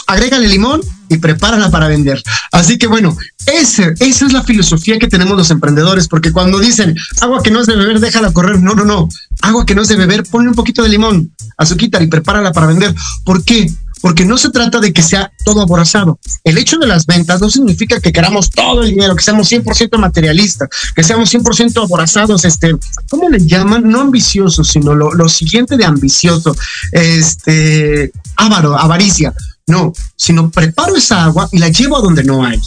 agrégale 0.06 0.48
limón 0.48 0.80
y 1.10 1.18
prepárala 1.18 1.70
para 1.70 1.88
vender. 1.88 2.22
Así 2.52 2.78
que 2.78 2.86
bueno, 2.86 3.16
ese, 3.46 3.94
esa 3.98 4.26
es 4.26 4.32
la 4.32 4.44
filosofía 4.44 4.98
que 4.98 5.08
tenemos 5.08 5.36
los 5.36 5.50
emprendedores, 5.50 6.06
porque 6.06 6.32
cuando 6.32 6.60
dicen 6.60 6.96
agua 7.20 7.42
que 7.42 7.50
no 7.50 7.60
es 7.60 7.66
de 7.66 7.76
beber, 7.76 7.98
déjala 7.98 8.32
correr. 8.32 8.60
No, 8.60 8.74
no, 8.74 8.84
no. 8.84 9.08
Agua 9.42 9.66
que 9.66 9.74
no 9.74 9.82
es 9.82 9.88
de 9.88 9.96
beber, 9.96 10.22
ponle 10.22 10.48
un 10.48 10.54
poquito 10.54 10.82
de 10.82 10.88
limón, 10.88 11.34
azuquita 11.58 12.00
y 12.00 12.06
prepárala 12.06 12.52
para 12.52 12.68
vender. 12.68 12.94
¿Por 13.24 13.44
qué? 13.44 13.70
Porque 14.00 14.24
no 14.24 14.38
se 14.38 14.50
trata 14.50 14.78
de 14.78 14.92
que 14.92 15.02
sea 15.02 15.32
todo 15.44 15.60
aborazado. 15.60 16.20
El 16.44 16.56
hecho 16.58 16.78
de 16.78 16.86
las 16.86 17.04
ventas 17.06 17.40
no 17.40 17.50
significa 17.50 18.00
que 18.00 18.12
queramos 18.12 18.48
todo 18.48 18.82
el 18.82 18.90
dinero, 18.90 19.16
que 19.16 19.24
seamos 19.24 19.50
100% 19.50 19.98
materialistas, 19.98 20.68
que 20.94 21.02
seamos 21.02 21.34
100% 21.34 21.82
aborazados, 21.82 22.44
este, 22.44 22.76
¿cómo 23.10 23.28
le 23.28 23.44
llaman? 23.44 23.82
No 23.86 24.00
ambiciosos, 24.00 24.68
sino 24.68 24.94
lo, 24.94 25.12
lo 25.12 25.28
siguiente 25.28 25.76
de 25.76 25.84
ambicioso, 25.84 26.56
este, 26.92 28.12
avaro, 28.36 28.78
avaricia 28.78 29.34
No, 29.66 29.92
sino 30.16 30.50
preparo 30.50 30.96
esa 30.96 31.24
agua 31.24 31.48
y 31.52 31.58
la 31.58 31.68
llevo 31.68 31.96
a 31.96 32.02
donde 32.02 32.24
no 32.24 32.44
hay. 32.44 32.60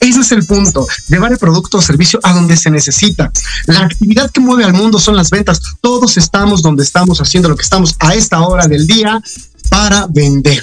Ese 0.00 0.20
es 0.20 0.32
el 0.32 0.44
punto, 0.44 0.86
llevar 1.08 1.30
el 1.30 1.38
producto 1.38 1.78
o 1.78 1.82
servicio 1.82 2.18
a 2.24 2.32
donde 2.32 2.56
se 2.56 2.70
necesita. 2.70 3.30
La 3.66 3.80
actividad 3.80 4.30
que 4.30 4.40
mueve 4.40 4.64
al 4.64 4.72
mundo 4.72 4.98
son 4.98 5.14
las 5.14 5.30
ventas. 5.30 5.60
Todos 5.80 6.16
estamos 6.16 6.60
donde 6.60 6.82
estamos 6.82 7.20
haciendo 7.20 7.48
lo 7.48 7.56
que 7.56 7.62
estamos 7.62 7.94
a 8.00 8.14
esta 8.14 8.40
hora 8.40 8.66
del 8.66 8.86
día 8.88 9.22
para 9.70 10.08
vender. 10.08 10.62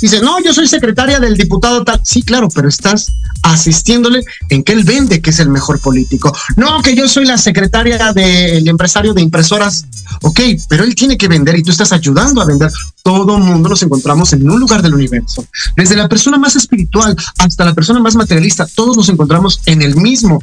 Dice, 0.00 0.20
no, 0.20 0.42
yo 0.42 0.52
soy 0.52 0.68
secretaria 0.68 1.18
del 1.18 1.36
diputado 1.36 1.84
tal. 1.84 2.00
Sí, 2.04 2.22
claro, 2.22 2.48
pero 2.54 2.68
estás 2.68 3.12
asistiéndole 3.42 4.24
en 4.48 4.62
que 4.62 4.72
él 4.72 4.84
vende, 4.84 5.20
que 5.20 5.30
es 5.30 5.38
el 5.40 5.48
mejor 5.48 5.80
político. 5.80 6.36
No, 6.56 6.82
que 6.82 6.94
yo 6.94 7.08
soy 7.08 7.24
la 7.24 7.38
secretaria 7.38 8.12
del 8.12 8.66
empresario 8.68 9.14
de 9.14 9.22
impresoras. 9.22 9.86
Ok, 10.22 10.40
pero 10.68 10.84
él 10.84 10.94
tiene 10.94 11.16
que 11.16 11.28
vender 11.28 11.56
y 11.56 11.62
tú 11.62 11.70
estás 11.70 11.92
ayudando 11.92 12.40
a 12.40 12.44
vender. 12.44 12.70
Todo 13.02 13.38
mundo 13.38 13.68
nos 13.68 13.82
encontramos 13.82 14.32
en 14.32 14.48
un 14.48 14.60
lugar 14.60 14.82
del 14.82 14.94
universo. 14.94 15.44
Desde 15.76 15.96
la 15.96 16.08
persona 16.08 16.38
más 16.38 16.56
espiritual 16.56 17.16
hasta 17.38 17.64
la 17.64 17.74
persona 17.74 18.00
más 18.00 18.16
materialista, 18.16 18.66
todos 18.74 18.96
nos 18.96 19.08
encontramos 19.08 19.60
en 19.66 19.82
el 19.82 19.96
mismo 19.96 20.40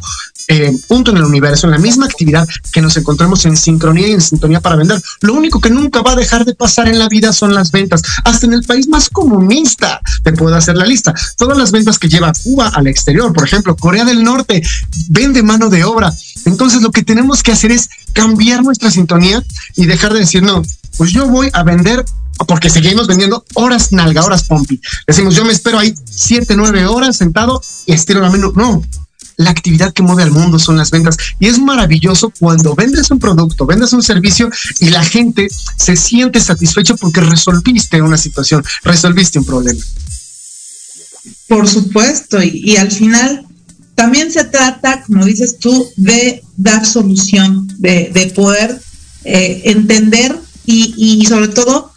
eh, 0.48 0.78
punto 0.88 1.12
en 1.12 1.18
el 1.18 1.24
universo, 1.24 1.66
en 1.66 1.72
la 1.72 1.80
misma 1.80 2.06
actividad 2.06 2.48
que 2.72 2.82
nos 2.82 2.96
encontramos 2.98 3.46
en 3.46 3.58
sincronía 3.58 4.08
y 4.08 4.12
en 4.12 4.22
sintonía 4.22 4.60
para 4.60 4.76
vender. 4.76 5.02
Lo 5.22 5.34
único 5.34 5.60
que 5.60 5.70
nunca 5.70 6.02
va 6.02 6.12
a 6.12 6.16
dejar 6.16 6.46
de 6.46 6.54
pasar 6.54 6.88
en 6.88 7.00
la 7.00 7.10
vida 7.10 7.34
son 7.34 7.54
las 7.54 7.72
ventas. 7.72 8.02
Hasta 8.24 8.46
en 8.46 8.54
el 8.54 8.64
país 8.64 8.88
más 8.88 9.10
comunista 9.36 10.02
te 10.24 10.32
puedo 10.34 10.56
hacer 10.56 10.78
la 10.78 10.86
lista. 10.86 11.14
Todas 11.38 11.58
las 11.58 11.72
ventas 11.72 12.00
que 12.00 12.08
lleva 12.08 12.32
Cuba 12.44 12.70
al 12.70 12.88
exterior, 12.88 13.34
por 13.34 13.44
ejemplo, 13.44 13.76
Corea 13.76 14.06
del 14.06 14.24
Norte 14.24 14.62
vende 15.10 15.44
mano 15.44 15.70
de 15.70 15.84
obra. 15.84 16.14
Entonces 16.46 16.82
lo 16.82 16.92
que 16.92 17.04
tenemos 17.04 17.44
que 17.44 17.52
hacer 17.52 17.72
es 17.72 17.90
cambiar 18.14 18.64
nuestra 18.64 18.92
sintonía 18.92 19.44
y 19.76 19.86
dejar 19.86 20.14
de 20.14 20.20
decir, 20.20 20.42
no, 20.42 20.62
pues 20.98 21.12
yo 21.12 21.28
voy 21.28 21.50
a 21.54 21.64
vender 21.64 22.06
porque 22.48 22.70
seguimos 22.70 23.08
vendiendo 23.08 23.46
horas 23.56 23.92
nalga, 23.92 24.24
horas 24.24 24.44
pompi. 24.44 24.80
Decimos, 25.08 25.36
yo 25.36 25.46
me 25.46 25.54
espero 25.54 25.80
ahí 25.80 25.94
siete, 26.06 26.56
nueve 26.56 26.86
horas 26.86 27.18
sentado 27.18 27.62
y 27.86 27.94
estiro 27.94 28.22
la 28.22 28.30
mano. 28.30 28.52
No, 28.56 28.84
la 29.38 29.50
actividad 29.50 29.94
que 29.94 30.04
mueve 30.04 30.24
al 30.24 30.32
mundo 30.32 30.60
son 30.60 30.78
las 30.78 30.92
ventas. 30.92 31.18
Y 31.40 31.48
es 31.48 31.60
maravilloso 31.60 32.32
cuando 32.40 32.76
vendes 32.76 33.12
un 33.12 33.20
producto, 33.20 33.66
vendes 33.66 33.94
un 33.94 34.04
servicio 34.04 34.50
y 34.80 34.90
la 34.90 35.04
gente 35.04 35.48
se 35.78 35.96
siente 35.96 36.40
satisfecho 36.40 36.96
porque 36.98 37.22
resolviste 37.22 38.02
una 38.02 38.18
situación, 38.18 38.64
resolviste 38.84 39.40
un 39.40 39.46
problema. 39.46 39.82
Por 41.48 41.68
supuesto, 41.68 42.42
y, 42.42 42.78
al 42.78 42.92
final 42.92 43.46
también 43.96 44.32
se 44.32 44.44
trata, 44.44 45.04
como 45.04 45.26
dices 45.26 45.58
tú, 45.60 45.88
de 45.96 46.44
dar 46.58 46.86
solución, 46.86 47.68
de, 47.78 48.32
poder 48.36 48.82
eh, 49.24 49.62
entender 49.66 50.38
y, 50.66 50.94
y 50.98 51.26
sobre 51.26 51.48
todo 51.48 51.92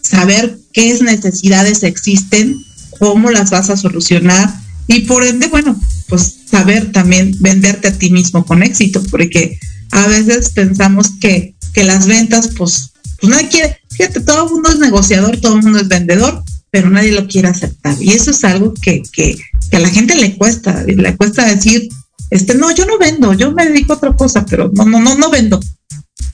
saber 0.00 0.58
qué 0.72 0.98
necesidades 1.00 1.82
existen, 1.82 2.56
cómo 2.98 3.30
las 3.30 3.50
vas 3.50 3.70
a 3.70 3.76
solucionar 3.76 4.52
y 4.86 5.00
por 5.02 5.24
ende, 5.24 5.48
bueno, 5.48 5.78
pues 6.08 6.36
saber 6.50 6.92
también 6.92 7.34
venderte 7.40 7.88
a 7.88 7.92
ti 7.92 8.10
mismo 8.10 8.44
con 8.44 8.62
éxito, 8.62 9.02
porque 9.10 9.58
a 9.90 10.06
veces 10.06 10.50
pensamos 10.50 11.12
que, 11.20 11.54
que 11.72 11.84
las 11.84 12.06
ventas, 12.06 12.50
pues, 12.56 12.92
pues 13.20 13.30
nadie 13.30 13.48
quiere, 13.48 13.78
fíjate, 13.90 14.20
todo 14.20 14.46
el 14.46 14.52
mundo 14.52 14.70
es 14.70 14.78
negociador, 14.78 15.40
todo 15.40 15.56
el 15.56 15.62
mundo 15.62 15.78
es 15.78 15.88
vendedor, 15.88 16.42
pero 16.70 16.90
nadie 16.90 17.12
lo 17.12 17.26
quiere 17.26 17.48
aceptar. 17.48 17.96
Y 18.00 18.10
eso 18.10 18.30
es 18.32 18.42
algo 18.44 18.74
que, 18.74 19.02
que, 19.12 19.36
que 19.70 19.76
a 19.76 19.80
la 19.80 19.90
gente 19.90 20.14
le 20.16 20.36
cuesta, 20.36 20.82
le 20.84 21.16
cuesta 21.16 21.44
decir, 21.44 21.88
este, 22.30 22.54
no, 22.54 22.70
yo 22.74 22.84
no 22.86 22.98
vendo, 22.98 23.32
yo 23.34 23.52
me 23.52 23.66
dedico 23.66 23.92
a 23.92 23.96
otra 23.96 24.12
cosa, 24.12 24.44
pero 24.44 24.70
no, 24.74 24.84
no, 24.84 25.00
no, 25.00 25.14
no 25.14 25.30
vendo. 25.30 25.60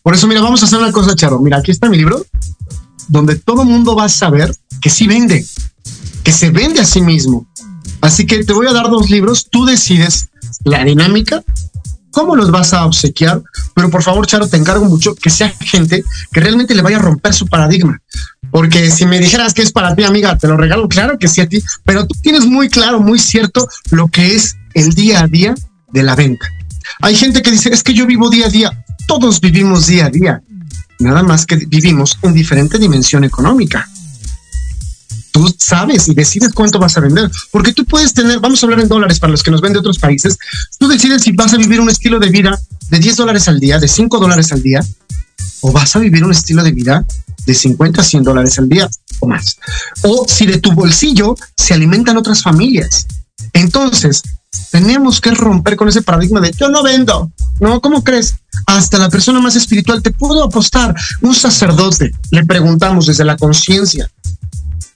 Por 0.02 0.14
eso, 0.14 0.26
mira, 0.26 0.40
vamos 0.40 0.62
a 0.62 0.66
hacer 0.66 0.78
una 0.78 0.92
cosa, 0.92 1.14
Charo. 1.14 1.40
Mira, 1.40 1.58
aquí 1.58 1.70
está 1.70 1.90
mi 1.90 1.98
libro, 1.98 2.24
donde 3.08 3.36
todo 3.36 3.62
el 3.62 3.68
mundo 3.68 3.94
va 3.94 4.04
a 4.04 4.08
saber 4.08 4.54
que 4.80 4.88
sí 4.88 5.06
vende, 5.06 5.44
que 6.22 6.32
se 6.32 6.50
vende 6.50 6.80
a 6.80 6.86
sí 6.86 7.02
mismo, 7.02 7.46
Así 8.00 8.26
que 8.26 8.44
te 8.44 8.52
voy 8.52 8.66
a 8.66 8.72
dar 8.72 8.88
dos 8.88 9.10
libros, 9.10 9.48
tú 9.50 9.64
decides 9.66 10.28
la 10.64 10.84
dinámica, 10.84 11.42
cómo 12.10 12.34
los 12.34 12.50
vas 12.50 12.72
a 12.72 12.86
obsequiar, 12.86 13.42
pero 13.74 13.90
por 13.90 14.02
favor, 14.02 14.26
Charo, 14.26 14.48
te 14.48 14.56
encargo 14.56 14.84
mucho 14.86 15.14
que 15.14 15.30
sea 15.30 15.54
gente 15.60 16.04
que 16.32 16.40
realmente 16.40 16.74
le 16.74 16.82
vaya 16.82 16.96
a 16.96 17.00
romper 17.00 17.34
su 17.34 17.46
paradigma. 17.46 18.00
Porque 18.50 18.90
si 18.90 19.06
me 19.06 19.20
dijeras 19.20 19.54
que 19.54 19.62
es 19.62 19.70
para 19.70 19.94
ti, 19.94 20.02
amiga, 20.02 20.36
te 20.36 20.48
lo 20.48 20.56
regalo, 20.56 20.88
claro 20.88 21.18
que 21.18 21.28
sí 21.28 21.40
a 21.40 21.48
ti, 21.48 21.62
pero 21.84 22.06
tú 22.06 22.14
tienes 22.20 22.46
muy 22.46 22.68
claro, 22.68 23.00
muy 23.00 23.18
cierto 23.18 23.68
lo 23.90 24.08
que 24.08 24.34
es 24.34 24.56
el 24.74 24.94
día 24.94 25.20
a 25.20 25.26
día 25.26 25.54
de 25.92 26.02
la 26.02 26.16
venta. 26.16 26.48
Hay 27.02 27.14
gente 27.14 27.42
que 27.42 27.50
dice, 27.50 27.72
es 27.72 27.82
que 27.82 27.94
yo 27.94 28.06
vivo 28.06 28.30
día 28.30 28.46
a 28.46 28.50
día. 28.50 28.84
Todos 29.06 29.40
vivimos 29.40 29.86
día 29.86 30.06
a 30.06 30.10
día. 30.10 30.42
Nada 30.98 31.22
más 31.22 31.46
que 31.46 31.56
vivimos 31.56 32.18
en 32.22 32.34
diferente 32.34 32.78
dimensión 32.78 33.24
económica 33.24 33.88
tú 35.32 35.54
sabes 35.58 36.08
y 36.08 36.14
decides 36.14 36.52
cuánto 36.52 36.78
vas 36.78 36.96
a 36.96 37.00
vender, 37.00 37.30
porque 37.50 37.72
tú 37.72 37.84
puedes 37.84 38.12
tener, 38.12 38.40
vamos 38.40 38.62
a 38.62 38.66
hablar 38.66 38.80
en 38.80 38.88
dólares 38.88 39.18
para 39.18 39.30
los 39.30 39.42
que 39.42 39.50
nos 39.50 39.60
ven 39.60 39.72
de 39.72 39.78
otros 39.78 39.98
países, 39.98 40.38
tú 40.78 40.88
decides 40.88 41.22
si 41.22 41.32
vas 41.32 41.52
a 41.52 41.56
vivir 41.56 41.80
un 41.80 41.90
estilo 41.90 42.18
de 42.18 42.28
vida 42.28 42.58
de 42.90 42.98
10 42.98 43.16
dólares 43.16 43.48
al 43.48 43.60
día, 43.60 43.78
de 43.78 43.88
5 43.88 44.18
dólares 44.18 44.52
al 44.52 44.62
día, 44.62 44.80
o 45.62 45.72
vas 45.72 45.94
a 45.96 45.98
vivir 45.98 46.24
un 46.24 46.32
estilo 46.32 46.62
de 46.62 46.72
vida 46.72 47.04
de 47.46 47.54
50 47.54 48.00
a 48.00 48.04
100 48.04 48.22
dólares 48.22 48.58
al 48.58 48.68
día 48.68 48.88
o 49.20 49.26
más. 49.26 49.58
O 50.02 50.26
si 50.28 50.46
de 50.46 50.58
tu 50.58 50.72
bolsillo 50.72 51.34
se 51.56 51.74
alimentan 51.74 52.16
otras 52.16 52.42
familias. 52.42 53.06
Entonces, 53.52 54.22
tenemos 54.70 55.20
que 55.20 55.30
romper 55.32 55.76
con 55.76 55.88
ese 55.88 56.02
paradigma 56.02 56.40
de 56.40 56.52
yo 56.52 56.68
no 56.68 56.82
vendo. 56.82 57.30
No, 57.60 57.80
¿cómo 57.80 58.02
crees? 58.02 58.34
Hasta 58.66 58.98
la 58.98 59.08
persona 59.08 59.40
más 59.40 59.56
espiritual 59.56 60.02
te 60.02 60.10
puedo 60.10 60.44
apostar. 60.44 60.94
Un 61.20 61.34
sacerdote, 61.34 62.12
le 62.30 62.44
preguntamos 62.44 63.06
desde 63.06 63.24
la 63.24 63.36
conciencia, 63.36 64.10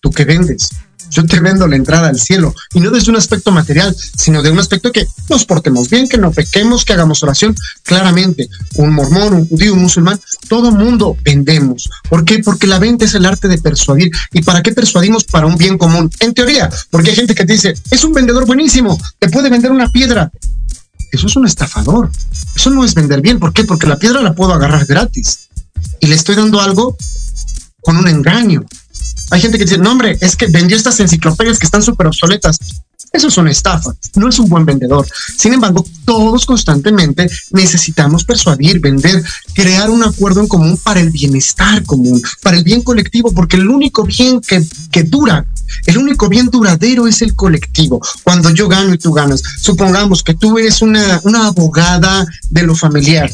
tú 0.04 0.10
que 0.10 0.26
vendes. 0.26 0.68
Yo 1.10 1.24
te 1.24 1.40
vendo 1.40 1.66
la 1.66 1.76
entrada 1.76 2.08
al 2.08 2.20
cielo 2.20 2.54
y 2.74 2.80
no 2.80 2.90
desde 2.90 3.10
un 3.10 3.16
aspecto 3.16 3.52
material, 3.52 3.96
sino 4.18 4.42
de 4.42 4.50
un 4.50 4.58
aspecto 4.58 4.92
que 4.92 5.06
nos 5.30 5.46
portemos 5.46 5.88
bien, 5.88 6.08
que 6.08 6.18
no 6.18 6.30
pequemos, 6.30 6.84
que 6.84 6.92
hagamos 6.92 7.22
oración. 7.22 7.54
Claramente, 7.84 8.48
un 8.74 8.92
mormón, 8.92 9.32
un 9.32 9.48
judío, 9.48 9.72
un 9.72 9.82
musulmán, 9.82 10.20
todo 10.48 10.72
mundo 10.72 11.16
vendemos. 11.22 11.88
¿Por 12.10 12.24
qué? 12.26 12.40
Porque 12.40 12.66
la 12.66 12.78
venta 12.78 13.06
es 13.06 13.14
el 13.14 13.24
arte 13.24 13.48
de 13.48 13.56
persuadir. 13.58 14.10
¿Y 14.32 14.42
para 14.42 14.62
qué 14.62 14.72
persuadimos? 14.72 15.24
Para 15.24 15.46
un 15.46 15.56
bien 15.56 15.78
común. 15.78 16.10
En 16.20 16.34
teoría, 16.34 16.68
porque 16.90 17.10
hay 17.10 17.16
gente 17.16 17.34
que 17.34 17.46
te 17.46 17.54
dice, 17.54 17.74
es 17.90 18.04
un 18.04 18.12
vendedor 18.12 18.44
buenísimo, 18.44 19.00
te 19.18 19.30
puede 19.30 19.48
vender 19.48 19.70
una 19.70 19.88
piedra. 19.90 20.30
Eso 21.12 21.28
es 21.28 21.36
un 21.36 21.46
estafador. 21.46 22.10
Eso 22.56 22.70
no 22.70 22.84
es 22.84 22.92
vender 22.92 23.22
bien. 23.22 23.38
¿Por 23.38 23.54
qué? 23.54 23.64
Porque 23.64 23.86
la 23.86 23.98
piedra 23.98 24.20
la 24.20 24.34
puedo 24.34 24.52
agarrar 24.52 24.84
gratis. 24.84 25.48
Y 26.00 26.08
le 26.08 26.16
estoy 26.16 26.34
dando 26.34 26.60
algo 26.60 26.96
con 27.80 27.96
un 27.96 28.08
engaño. 28.08 28.66
Hay 29.30 29.40
gente 29.40 29.58
que 29.58 29.64
dice, 29.64 29.78
no, 29.78 29.92
hombre, 29.92 30.16
es 30.20 30.36
que 30.36 30.46
vendió 30.46 30.76
estas 30.76 31.00
enciclopedias 31.00 31.58
que 31.58 31.66
están 31.66 31.82
súper 31.82 32.06
obsoletas. 32.06 32.58
Eso 33.12 33.28
es 33.28 33.38
una 33.38 33.52
estafa, 33.52 33.94
no 34.16 34.28
es 34.28 34.40
un 34.40 34.48
buen 34.48 34.66
vendedor. 34.66 35.06
Sin 35.38 35.52
embargo, 35.52 35.86
todos 36.04 36.44
constantemente 36.46 37.30
necesitamos 37.52 38.24
persuadir, 38.24 38.80
vender, 38.80 39.22
crear 39.54 39.88
un 39.88 40.02
acuerdo 40.02 40.40
en 40.40 40.48
común 40.48 40.76
para 40.82 40.98
el 40.98 41.10
bienestar 41.10 41.84
común, 41.84 42.20
para 42.42 42.56
el 42.56 42.64
bien 42.64 42.82
colectivo, 42.82 43.30
porque 43.32 43.56
el 43.56 43.68
único 43.68 44.02
bien 44.02 44.40
que, 44.40 44.64
que 44.90 45.04
dura, 45.04 45.46
el 45.86 45.98
único 45.98 46.28
bien 46.28 46.46
duradero 46.46 47.06
es 47.06 47.22
el 47.22 47.36
colectivo. 47.36 48.00
Cuando 48.24 48.50
yo 48.50 48.68
gano 48.68 48.92
y 48.92 48.98
tú 48.98 49.12
ganas, 49.12 49.42
supongamos 49.60 50.24
que 50.24 50.34
tú 50.34 50.58
eres 50.58 50.82
una, 50.82 51.20
una 51.22 51.46
abogada 51.46 52.26
de 52.50 52.62
lo 52.64 52.74
familiar, 52.74 53.32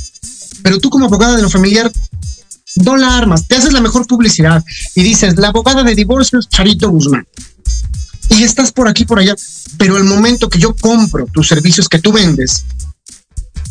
pero 0.62 0.78
tú 0.78 0.90
como 0.90 1.06
abogada 1.06 1.36
de 1.36 1.42
lo 1.42 1.48
familiar 1.48 1.90
no 2.76 2.96
la 2.96 3.16
armas, 3.16 3.46
te 3.46 3.56
haces 3.56 3.72
la 3.72 3.80
mejor 3.80 4.06
publicidad 4.06 4.64
y 4.94 5.02
dices, 5.02 5.36
la 5.36 5.48
abogada 5.48 5.82
de 5.82 5.94
divorcios, 5.94 6.48
Charito 6.48 6.90
Guzmán. 6.90 7.26
Y 8.30 8.44
estás 8.44 8.72
por 8.72 8.88
aquí, 8.88 9.04
por 9.04 9.18
allá, 9.18 9.34
pero 9.76 9.96
el 9.96 10.04
momento 10.04 10.48
que 10.48 10.58
yo 10.58 10.74
compro 10.74 11.26
tus 11.26 11.48
servicios 11.48 11.88
que 11.88 11.98
tú 11.98 12.12
vendes, 12.12 12.64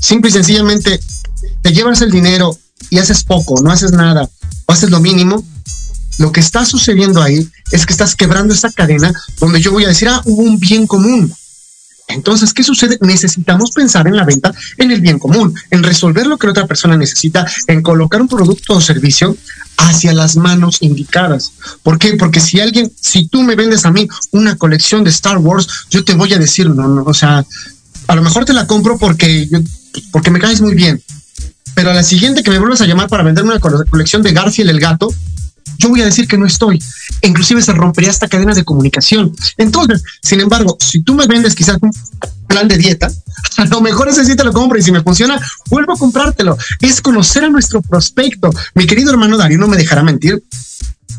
simple 0.02 0.30
y 0.30 0.34
sencillamente 0.34 1.00
te 1.62 1.72
llevas 1.72 2.02
el 2.02 2.12
dinero 2.12 2.58
y 2.90 3.00
haces 3.00 3.24
poco, 3.24 3.62
no 3.62 3.72
haces 3.72 3.92
nada, 3.92 4.30
o 4.66 4.72
haces 4.72 4.90
lo 4.90 5.00
mínimo, 5.00 5.44
lo 6.18 6.32
que 6.34 6.42
está 6.42 6.66
sucediendo 6.66 7.22
ahí 7.22 7.50
es 7.72 7.86
que 7.86 7.94
estás 7.94 8.16
quebrando 8.16 8.54
esa 8.54 8.72
cadena 8.72 9.14
donde 9.40 9.62
yo 9.62 9.72
voy 9.72 9.86
a 9.86 9.90
decir, 9.90 10.10
ah, 10.10 10.22
hubo 10.26 10.42
un 10.42 10.60
bien 10.60 10.86
común. 10.86 11.34
Entonces, 12.10 12.54
¿qué 12.54 12.64
sucede? 12.64 12.98
Necesitamos 13.02 13.72
pensar 13.72 14.08
en 14.08 14.16
la 14.16 14.26
venta, 14.26 14.54
en 14.78 14.92
el 14.92 15.00
bien 15.00 15.20
común, 15.20 15.54
en 15.70 15.84
resolver 15.84 16.26
lo 16.26 16.38
que 16.38 16.48
la 16.48 16.52
otra 16.52 16.68
persona 16.68 16.98
necesita, 16.98 17.46
en 17.68 17.84
colocar 17.84 18.20
un 18.20 18.28
producto 18.28 18.74
o 18.74 18.82
servicio 18.82 19.38
hacia 19.78 20.12
las 20.14 20.36
manos 20.36 20.78
indicadas. 20.82 21.52
¿Por 21.84 22.00
qué? 22.00 22.16
Porque 22.16 22.40
si 22.40 22.60
alguien, 22.60 22.92
si 23.00 23.28
tú 23.28 23.44
me 23.44 23.56
vendes 23.56 23.86
a 23.86 23.92
mí 23.92 24.08
una 24.32 24.56
colección 24.58 25.04
de 25.04 25.12
Star 25.12 25.38
Wars, 25.38 25.68
yo 25.92 26.04
te 26.04 26.16
voy 26.16 26.34
a 26.34 26.40
decir, 26.40 26.70
no, 26.70 26.88
no, 26.88 27.04
o 27.04 27.14
sea, 27.14 27.46
a 28.08 28.16
lo 28.16 28.22
mejor 28.24 28.44
te 28.44 28.54
la 28.54 28.66
compro 28.66 28.98
porque, 28.98 29.48
porque 30.12 30.32
me 30.32 30.40
caes 30.40 30.62
muy 30.62 30.74
bien. 30.74 31.02
Pero 31.76 31.92
a 31.92 31.94
la 31.94 32.04
siguiente 32.04 32.42
que 32.42 32.50
me 32.50 32.58
vuelvas 32.58 32.82
a 32.82 32.88
llamar 32.88 33.08
para 33.08 33.24
venderme 33.24 33.52
una 33.52 33.60
colección 33.60 34.24
de 34.24 34.34
Garfield 34.34 34.72
el 34.72 34.80
gato, 34.80 35.14
yo 35.78 35.90
voy 35.90 36.02
a 36.02 36.06
decir 36.06 36.28
que 36.28 36.38
no 36.38 36.46
estoy. 36.46 36.82
Inclusive 37.22 37.62
se 37.62 37.74
rompería 37.74 38.12
esta 38.12 38.28
cadena 38.28 38.54
de 38.54 38.64
comunicación. 38.64 39.34
Entonces, 39.58 40.04
sin 40.22 40.42
embargo, 40.42 40.78
si 40.80 41.02
tú 41.02 41.16
me 41.16 41.28
vendes 41.28 41.56
quizás 41.56 41.78
un 41.82 41.92
plan 42.48 42.68
de 42.68 42.78
dieta, 42.78 43.12
a 43.58 43.66
lo 43.66 43.82
mejor 43.82 44.10
ese 44.10 44.26
sí 44.26 44.36
te 44.36 44.44
lo 44.44 44.54
compro 44.54 44.78
y 44.78 44.82
si 44.82 44.92
me 44.92 45.02
funciona, 45.02 45.40
vuelvo 45.70 45.94
a 45.94 45.98
comprártelo. 45.98 46.58
Es 46.82 47.02
conocer 47.02 47.44
a 47.44 47.50
nuestro 47.50 47.82
prospecto. 47.82 48.50
Mi 48.76 48.86
querido 48.86 49.12
hermano 49.12 49.38
Darío 49.38 49.58
no 49.58 49.68
me 49.68 49.78
dejará 49.78 50.04
mentir. 50.04 50.44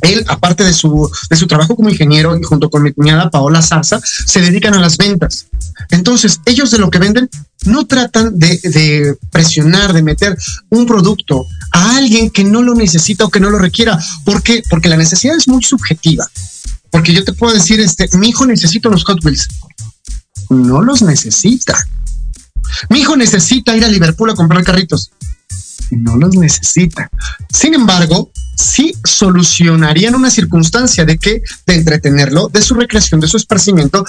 Él, 0.02 0.24
aparte 0.28 0.64
de 0.64 0.72
su, 0.72 1.10
de 1.28 1.36
su 1.36 1.46
trabajo 1.46 1.76
como 1.76 1.90
ingeniero 1.90 2.36
y 2.36 2.42
junto 2.42 2.70
con 2.70 2.82
mi 2.82 2.92
cuñada 2.92 3.30
Paola 3.30 3.60
Zarza, 3.60 4.00
se 4.02 4.40
dedican 4.40 4.74
a 4.74 4.80
las 4.80 4.96
ventas. 4.96 5.46
Entonces, 5.90 6.40
ellos 6.46 6.70
de 6.70 6.78
lo 6.78 6.90
que 6.90 6.98
venden 6.98 7.28
no 7.64 7.86
tratan 7.86 8.38
de, 8.38 9.16
presionar, 9.30 9.92
de 9.92 10.02
meter 10.02 10.36
un 10.70 10.86
producto 10.86 11.46
a 11.72 11.96
alguien 11.96 12.30
que 12.30 12.44
no 12.44 12.62
lo 12.62 12.74
necesita 12.74 13.24
o 13.24 13.30
que 13.30 13.40
no 13.40 13.50
lo 13.50 13.58
requiera. 13.58 13.98
¿Por 14.24 14.42
qué? 14.42 14.62
Porque 14.68 14.88
la 14.88 14.96
necesidad 14.96 15.36
es 15.36 15.48
muy 15.48 15.62
subjetiva. 15.62 16.26
Porque 16.90 17.12
yo 17.12 17.24
te 17.24 17.32
puedo 17.32 17.54
decir, 17.54 17.80
este, 17.80 18.08
mi 18.16 18.28
hijo 18.30 18.46
necesita 18.46 18.88
los 18.88 19.04
Hot 19.04 19.24
Wheels. 19.24 19.48
No 20.48 20.82
los 20.82 21.02
necesita. 21.02 21.76
Mi 22.88 23.00
hijo 23.00 23.16
necesita 23.16 23.76
ir 23.76 23.84
a 23.84 23.88
Liverpool 23.88 24.30
a 24.30 24.34
comprar 24.34 24.64
carritos. 24.64 25.10
No 25.90 26.16
los 26.16 26.36
necesita. 26.36 27.10
Sin 27.52 27.74
embargo, 27.74 28.30
sí 28.56 28.94
solucionarían 29.04 30.14
una 30.14 30.30
circunstancia 30.30 31.04
de 31.04 31.18
que, 31.18 31.42
de 31.66 31.74
entretenerlo, 31.74 32.48
de 32.48 32.62
su 32.62 32.74
recreación, 32.74 33.20
de 33.20 33.28
su 33.28 33.36
esparcimiento, 33.36 34.04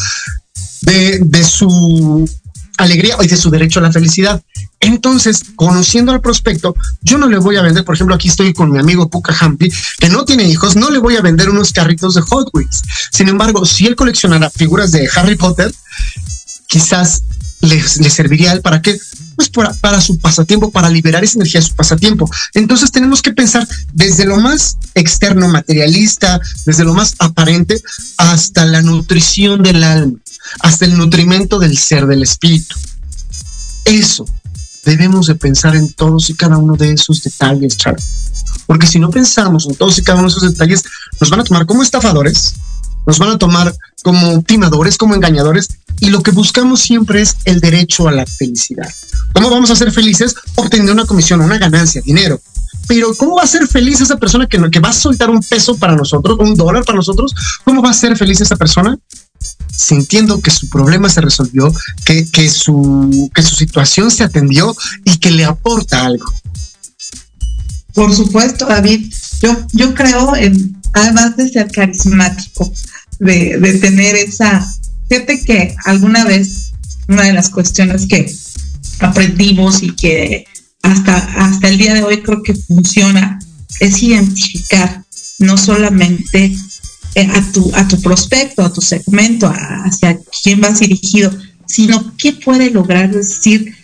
de, 0.81 1.43
su 1.43 2.29
alegría 2.77 3.15
y 3.21 3.27
de 3.27 3.37
su 3.37 3.49
derecho 3.49 3.79
a 3.79 3.83
la 3.83 3.91
felicidad. 3.91 4.41
Entonces, 4.79 5.43
conociendo 5.55 6.11
al 6.11 6.21
prospecto, 6.21 6.75
yo 7.01 7.17
no 7.17 7.27
le 7.27 7.37
voy 7.37 7.57
a 7.57 7.61
vender, 7.61 7.85
por 7.85 7.95
ejemplo, 7.95 8.15
aquí 8.15 8.29
estoy 8.29 8.53
con 8.53 8.71
mi 8.71 8.79
amigo 8.79 9.09
Puka 9.09 9.35
Hampi, 9.39 9.71
que 9.99 10.09
no 10.09 10.25
tiene 10.25 10.43
hijos, 10.43 10.75
no 10.75 10.89
le 10.89 10.99
voy 10.99 11.15
a 11.15 11.21
vender 11.21 11.49
unos 11.49 11.71
carritos 11.71 12.15
de 12.15 12.21
Hot 12.21 12.49
Wheels. 12.53 12.81
Sin 13.11 13.29
embargo, 13.29 13.65
si 13.65 13.85
él 13.85 13.95
coleccionara 13.95 14.49
figuras 14.49 14.91
de 14.91 15.07
Harry 15.15 15.35
Potter, 15.35 15.71
quizás 16.67 17.23
le, 17.61 17.81
serviría 18.09 18.51
a 18.51 18.53
él 18.53 18.61
para 18.61 18.81
qué? 18.81 18.97
Pues 19.35 19.49
para, 19.49 20.01
su 20.01 20.19
pasatiempo, 20.19 20.71
para 20.71 20.89
liberar 20.89 21.23
esa 21.23 21.37
energía 21.37 21.61
de 21.61 21.67
su 21.67 21.75
pasatiempo. 21.75 22.29
Entonces 22.53 22.91
tenemos 22.91 23.21
que 23.21 23.33
pensar 23.33 23.67
desde 23.93 24.25
lo 24.25 24.37
más 24.37 24.77
externo, 24.95 25.47
materialista, 25.47 26.39
desde 26.65 26.83
lo 26.83 26.93
más 26.93 27.15
aparente, 27.19 27.81
hasta 28.17 28.65
la 28.65 28.81
nutrición 28.81 29.63
del 29.63 29.83
alma, 29.83 30.17
hasta 30.61 30.85
el 30.85 30.97
nutrimento 30.97 31.59
del 31.59 31.77
ser, 31.77 32.05
del 32.07 32.23
espíritu. 32.23 32.75
Eso 33.85 34.25
debemos 34.83 35.27
de 35.27 35.35
pensar 35.35 35.75
en 35.75 35.91
todos 35.93 36.29
y 36.29 36.35
cada 36.35 36.57
uno 36.57 36.75
de 36.75 36.93
esos 36.93 37.21
detalles, 37.23 37.77
Charlie. 37.77 38.03
Porque 38.65 38.87
si 38.87 38.99
no 38.99 39.09
pensamos 39.09 39.67
en 39.67 39.75
todos 39.75 39.97
y 39.97 40.03
cada 40.03 40.19
uno 40.19 40.29
de 40.29 40.37
esos 40.37 40.51
detalles, 40.51 40.83
nos 41.19 41.29
van 41.29 41.41
a 41.41 41.43
tomar 41.43 41.65
como 41.65 41.83
estafadores, 41.83 42.53
nos 43.05 43.19
van 43.19 43.29
a 43.29 43.37
tomar 43.37 43.73
como 44.03 44.41
timadores, 44.43 44.97
como 44.97 45.15
engañadores, 45.15 45.67
y 45.99 46.09
lo 46.09 46.23
que 46.23 46.31
buscamos 46.31 46.81
siempre 46.81 47.21
es 47.21 47.37
el 47.45 47.59
derecho 47.59 48.07
a 48.07 48.11
la 48.11 48.25
felicidad. 48.25 48.89
¿Cómo 49.33 49.49
vamos 49.49 49.69
a 49.69 49.75
ser 49.75 49.91
felices? 49.91 50.35
Obteniendo 50.55 50.93
una 50.93 51.05
comisión, 51.05 51.41
una 51.41 51.57
ganancia, 51.57 52.01
dinero. 52.01 52.39
Pero 52.87 53.13
¿cómo 53.15 53.35
va 53.35 53.43
a 53.43 53.47
ser 53.47 53.67
feliz 53.67 54.01
esa 54.01 54.17
persona 54.17 54.47
que, 54.47 54.59
que 54.69 54.79
va 54.79 54.89
a 54.89 54.93
soltar 54.93 55.29
un 55.29 55.41
peso 55.41 55.77
para 55.77 55.95
nosotros, 55.95 56.37
un 56.39 56.55
dólar 56.55 56.83
para 56.83 56.97
nosotros? 56.97 57.33
¿Cómo 57.63 57.81
va 57.81 57.91
a 57.91 57.93
ser 57.93 58.17
feliz 58.17 58.41
esa 58.41 58.55
persona? 58.55 58.97
Sintiendo 59.75 60.41
que 60.41 60.51
su 60.51 60.69
problema 60.69 61.09
se 61.09 61.21
resolvió, 61.21 61.73
que, 62.05 62.29
que, 62.29 62.49
su, 62.49 63.31
que 63.33 63.41
su 63.41 63.55
situación 63.55 64.11
se 64.11 64.23
atendió 64.23 64.75
y 65.05 65.17
que 65.17 65.31
le 65.31 65.45
aporta 65.45 66.05
algo. 66.05 66.31
Por 67.93 68.15
supuesto, 68.15 68.65
David. 68.65 69.13
Yo, 69.41 69.57
yo 69.73 69.93
creo, 69.93 70.35
en, 70.35 70.77
además 70.93 71.35
de 71.37 71.49
ser 71.49 71.71
carismático, 71.71 72.71
de, 73.19 73.57
de 73.59 73.79
tener 73.79 74.15
esa... 74.15 74.65
Fíjate 75.09 75.41
que 75.43 75.75
alguna 75.85 76.23
vez 76.25 76.71
una 77.07 77.23
de 77.23 77.33
las 77.33 77.49
cuestiones 77.49 78.07
que 78.07 78.33
aprendimos 78.99 79.83
y 79.83 79.91
que 79.91 80.45
hasta, 80.81 81.17
hasta 81.17 81.67
el 81.67 81.77
día 81.77 81.93
de 81.93 82.03
hoy 82.03 82.21
creo 82.21 82.41
que 82.43 82.53
funciona 82.53 83.39
es 83.79 84.01
identificar 84.01 85.03
no 85.39 85.57
solamente 85.57 86.55
a, 87.15 87.51
tu, 87.51 87.71
a 87.73 87.87
tu 87.87 87.99
prospecto, 88.01 88.63
a 88.63 88.71
tu 88.73 88.81
segmento, 88.81 89.51
hacia 89.85 90.19
quién 90.43 90.61
vas 90.61 90.79
dirigido, 90.79 91.31
sino 91.67 92.13
qué 92.17 92.33
puede 92.33 92.69
lograr 92.69 93.13
decir, 93.13 93.75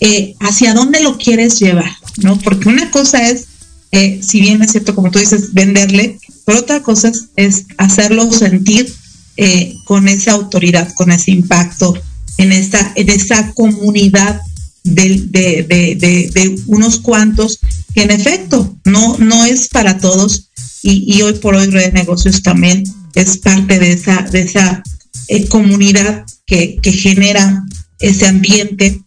eh, 0.00 0.34
hacia 0.40 0.74
dónde 0.74 1.02
lo 1.02 1.16
quieres 1.18 1.58
llevar, 1.58 1.90
¿no? 2.18 2.38
Porque 2.38 2.68
una 2.68 2.90
cosa 2.90 3.28
es, 3.28 3.46
eh, 3.92 4.20
si 4.22 4.40
bien 4.40 4.62
es 4.62 4.72
cierto, 4.72 4.94
como 4.94 5.10
tú 5.10 5.18
dices, 5.18 5.54
venderle, 5.54 6.18
pero 6.44 6.58
otra 6.58 6.82
cosa 6.82 7.12
es, 7.36 7.66
hacerlo 7.78 8.30
sentir 8.32 8.92
eh, 9.36 9.74
con 9.84 10.08
esa 10.08 10.32
autoridad, 10.32 10.92
con 10.94 11.10
ese 11.10 11.30
impacto 11.30 11.94
en 12.38 12.52
esa, 12.52 12.92
en 12.96 13.08
esa 13.10 13.52
comunidad 13.52 14.40
de, 14.82 15.16
de, 15.30 16.62
unos 16.66 16.98
cuantos 16.98 17.58
que 17.94 18.02
en 18.02 18.10
efecto 18.10 18.76
no, 18.84 19.16
no 19.18 19.44
es 19.44 19.68
para 19.68 19.98
todos 19.98 20.50
y, 20.86 21.22
hoy 21.22 21.32
por 21.34 21.54
hoy 21.54 21.66
Red 21.66 21.94
Negocios 21.94 22.42
también 22.42 22.84
es 23.14 23.38
parte 23.38 23.78
de 23.78 23.92
esa, 23.92 24.20
de 24.22 24.42
esa 24.42 24.82
eh, 25.28 25.48
comunidad 25.48 26.26
que, 26.44 26.76
que 26.82 26.92
genera 26.92 27.64
ese 28.00 28.26
ambiente 28.26 29.00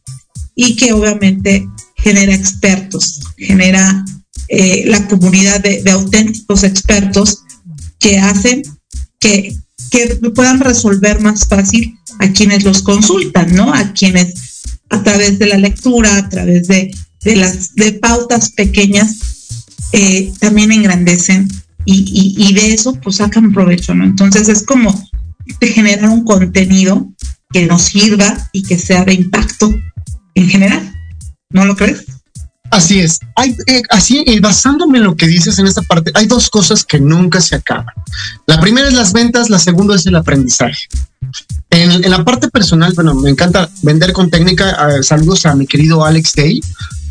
y 0.55 0.75
que 0.75 0.93
obviamente 0.93 1.67
genera 1.95 2.33
expertos, 2.33 3.19
genera 3.37 4.03
eh, 4.47 4.85
la 4.87 5.07
comunidad 5.07 5.61
de, 5.61 5.83
de, 5.83 5.91
auténticos 5.91 6.63
expertos 6.63 7.43
que 7.99 8.17
hacen 8.17 8.63
que, 9.19 9.55
que 9.91 10.15
puedan 10.33 10.59
resolver 10.59 11.21
más 11.21 11.47
fácil 11.47 11.95
a 12.17 12.31
quienes 12.31 12.63
los 12.63 12.81
consultan, 12.81 13.53
¿no? 13.55 13.71
A 13.71 13.93
quienes 13.93 14.63
a 14.89 15.03
través 15.03 15.37
de 15.37 15.45
la 15.45 15.57
lectura, 15.57 16.17
a 16.17 16.27
través 16.27 16.67
de, 16.67 16.91
de 17.21 17.35
las 17.35 17.75
de 17.75 17.93
pautas 17.93 18.51
pequeñas, 18.51 19.17
eh, 19.91 20.31
también 20.39 20.71
engrandecen 20.71 21.47
y, 21.89 22.35
y, 22.37 22.53
de 22.53 22.73
eso 22.73 22.93
pues 23.01 23.15
sacan 23.15 23.53
provecho, 23.53 23.95
¿no? 23.95 24.03
Entonces 24.03 24.49
es 24.49 24.63
como 24.63 24.93
de 25.61 25.67
generar 25.67 26.09
un 26.09 26.25
contenido 26.25 27.09
que 27.51 27.65
nos 27.65 27.83
sirva 27.83 28.49
y 28.51 28.63
que 28.63 28.77
sea 28.77 29.05
de 29.05 29.13
impacto 29.13 29.73
en 30.35 30.49
general. 30.49 30.93
¿No 31.49 31.63
lo 31.63 31.77
crees? 31.77 32.05
Así 32.71 32.99
es. 32.99 33.19
Hay, 33.37 33.55
eh, 33.67 33.81
así, 33.89 34.23
eh, 34.27 34.41
basándome 34.41 34.97
en 34.97 35.05
lo 35.05 35.15
que 35.15 35.27
dices 35.27 35.57
en 35.59 35.67
esta 35.67 35.81
parte, 35.81 36.11
hay 36.13 36.27
dos 36.27 36.49
cosas 36.49 36.83
que 36.83 36.99
nunca 36.99 37.39
se 37.39 37.55
acaban. 37.55 37.93
La 38.45 38.59
primera 38.59 38.89
es 38.89 38.93
las 38.93 39.13
ventas, 39.13 39.49
la 39.49 39.59
segunda 39.59 39.95
es 39.95 40.05
el 40.05 40.15
aprendizaje. 40.15 40.87
En, 41.69 41.91
en 41.91 42.09
la 42.09 42.23
parte 42.23 42.49
personal, 42.49 42.93
bueno, 42.93 43.13
me 43.13 43.29
encanta 43.29 43.69
vender 43.81 44.13
con 44.13 44.29
técnica. 44.29 44.87
Uh, 44.87 45.03
saludos 45.03 45.45
a 45.45 45.55
mi 45.55 45.67
querido 45.67 46.05
Alex 46.05 46.33
Day, 46.33 46.61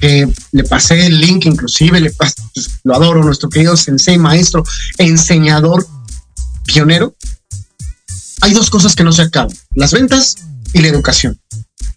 que 0.01 0.29
le 0.53 0.65
pasé 0.65 1.07
el 1.07 1.21
link, 1.21 1.45
inclusive, 1.45 2.01
le 2.01 2.11
pas, 2.11 2.35
pues, 2.55 2.69
lo 2.85 2.95
adoro, 2.95 3.23
nuestro 3.23 3.49
querido 3.49 3.77
sensei, 3.77 4.19
maestro, 4.19 4.65
enseñador, 4.99 5.87
pionero. 6.65 7.15
Hay 8.41 8.53
dos 8.53 8.71
cosas 8.71 8.95
que 8.95 9.05
no 9.05 9.13
se 9.13 9.23
acaban, 9.23 9.55
las 9.75 9.93
ventas 9.93 10.37
y 10.73 10.81
la 10.81 10.89
educación. 10.89 11.39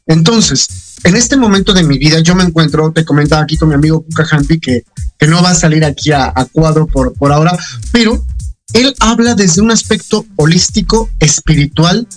Entonces, 0.05 0.67
en 1.03 1.15
este 1.15 1.37
momento 1.37 1.73
de 1.73 1.83
mi 1.83 1.97
vida, 1.97 2.19
yo 2.19 2.35
me 2.35 2.43
encuentro, 2.43 2.91
te 2.91 3.05
comentaba 3.05 3.43
aquí 3.43 3.57
con 3.57 3.69
mi 3.69 3.75
amigo 3.75 4.03
Puka 4.03 4.27
Hampi, 4.31 4.59
que, 4.59 4.83
que 5.17 5.27
no 5.27 5.41
va 5.41 5.51
a 5.51 5.55
salir 5.55 5.85
aquí 5.85 6.11
a, 6.11 6.31
a 6.35 6.45
cuadro 6.45 6.87
por, 6.87 7.13
por 7.13 7.31
ahora, 7.31 7.57
pero 7.91 8.25
él 8.73 8.93
habla 8.99 9.33
desde 9.35 9.61
un 9.61 9.71
aspecto 9.71 10.25
holístico, 10.35 11.09
espiritual, 11.19 12.07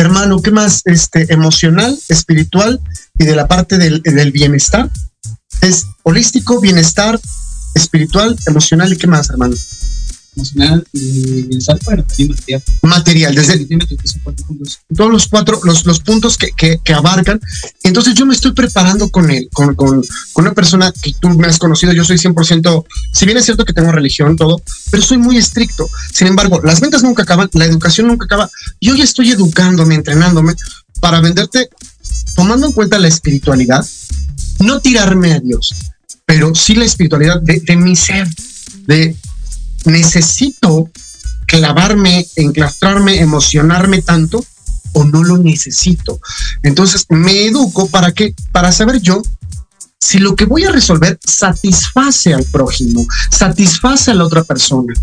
hermano, 0.00 0.40
¿qué 0.40 0.50
más? 0.50 0.82
Este, 0.86 1.32
emocional, 1.32 1.96
espiritual 2.08 2.80
y 3.18 3.24
de 3.24 3.36
la 3.36 3.46
parte 3.46 3.78
del, 3.78 4.02
del 4.02 4.32
bienestar. 4.32 4.90
Es 5.60 5.86
holístico, 6.02 6.60
bienestar, 6.60 7.20
espiritual, 7.74 8.36
emocional 8.46 8.92
y 8.92 8.96
qué 8.96 9.06
más, 9.06 9.30
hermano 9.30 9.54
emocional 10.40 10.86
y 10.92 11.42
bienestar 11.42 11.78
bueno, 11.84 12.04
material. 12.06 12.62
Material, 12.82 13.34
desde 13.34 13.66
todos 14.96 15.10
los 15.10 15.28
cuatro, 15.28 15.60
los, 15.64 15.86
los 15.86 16.00
puntos 16.00 16.36
que, 16.36 16.50
que, 16.56 16.78
que, 16.82 16.92
abarcan. 16.92 17.40
Entonces 17.82 18.14
yo 18.14 18.26
me 18.26 18.34
estoy 18.34 18.52
preparando 18.52 19.10
con 19.10 19.30
él, 19.30 19.48
con, 19.52 19.74
con, 19.74 20.02
con, 20.32 20.44
una 20.44 20.54
persona 20.54 20.92
que 20.92 21.12
tú 21.20 21.28
me 21.30 21.46
has 21.46 21.58
conocido, 21.58 21.92
yo 21.92 22.04
soy 22.04 22.16
100%, 22.16 22.84
si 23.12 23.26
bien 23.26 23.38
es 23.38 23.44
cierto 23.44 23.64
que 23.64 23.72
tengo 23.72 23.92
religión, 23.92 24.36
todo, 24.36 24.60
pero 24.90 25.02
soy 25.02 25.18
muy 25.18 25.36
estricto. 25.36 25.88
Sin 26.12 26.26
embargo, 26.26 26.60
las 26.64 26.80
ventas 26.80 27.02
nunca 27.02 27.22
acaban, 27.22 27.48
la 27.52 27.66
educación 27.66 28.06
nunca 28.06 28.24
acaba. 28.24 28.50
Yo 28.80 28.94
ya 28.94 29.04
estoy 29.04 29.30
educándome, 29.30 29.94
entrenándome 29.94 30.54
para 31.00 31.20
venderte, 31.20 31.68
tomando 32.34 32.66
en 32.66 32.72
cuenta 32.72 32.98
la 32.98 33.08
espiritualidad, 33.08 33.86
no 34.60 34.80
tirarme 34.80 35.32
a 35.32 35.40
Dios, 35.40 35.74
pero 36.26 36.54
sí 36.54 36.74
la 36.74 36.84
espiritualidad 36.84 37.40
de, 37.40 37.60
de 37.60 37.76
mi 37.76 37.96
ser, 37.96 38.28
de 38.86 39.16
necesito 39.84 40.90
clavarme, 41.46 42.26
enclastrarme, 42.36 43.20
emocionarme 43.20 44.02
tanto 44.02 44.44
o 44.92 45.04
no 45.04 45.24
lo 45.24 45.38
necesito. 45.38 46.20
Entonces 46.62 47.06
me 47.08 47.46
educo 47.46 47.88
para 47.88 48.12
que, 48.12 48.34
para 48.52 48.72
saber 48.72 49.00
yo 49.00 49.22
si 49.98 50.18
lo 50.18 50.34
que 50.34 50.46
voy 50.46 50.64
a 50.64 50.72
resolver 50.72 51.18
satisface 51.24 52.32
al 52.32 52.44
prójimo, 52.44 53.06
satisface 53.30 54.10
a 54.10 54.14
la 54.14 54.24
otra 54.24 54.44
persona, 54.44 54.94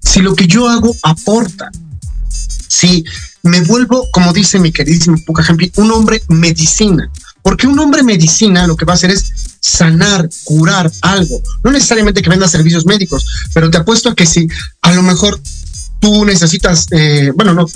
si 0.00 0.20
lo 0.20 0.34
que 0.34 0.46
yo 0.46 0.68
hago 0.68 0.94
aporta, 1.02 1.70
si 2.68 3.04
me 3.42 3.60
vuelvo, 3.62 4.06
como 4.12 4.32
dice 4.32 4.58
mi 4.58 4.72
queridísimo 4.72 5.16
Puka 5.24 5.44
un 5.76 5.90
hombre 5.92 6.22
medicina, 6.28 7.10
porque 7.42 7.66
un 7.66 7.78
hombre 7.78 8.02
medicina 8.02 8.66
lo 8.66 8.76
que 8.76 8.84
va 8.84 8.94
a 8.94 8.96
hacer 8.96 9.10
es 9.10 9.49
sanar, 9.60 10.28
curar 10.44 10.90
algo. 11.02 11.40
No 11.62 11.70
necesariamente 11.70 12.22
que 12.22 12.30
venda 12.30 12.48
servicios 12.48 12.86
médicos, 12.86 13.26
pero 13.54 13.70
te 13.70 13.78
apuesto 13.78 14.10
a 14.10 14.14
que 14.14 14.26
si 14.26 14.48
a 14.82 14.92
lo 14.92 15.02
mejor 15.02 15.40
tú 16.00 16.24
necesitas, 16.24 16.86
eh, 16.90 17.30
bueno, 17.34 17.54
no, 17.54 17.66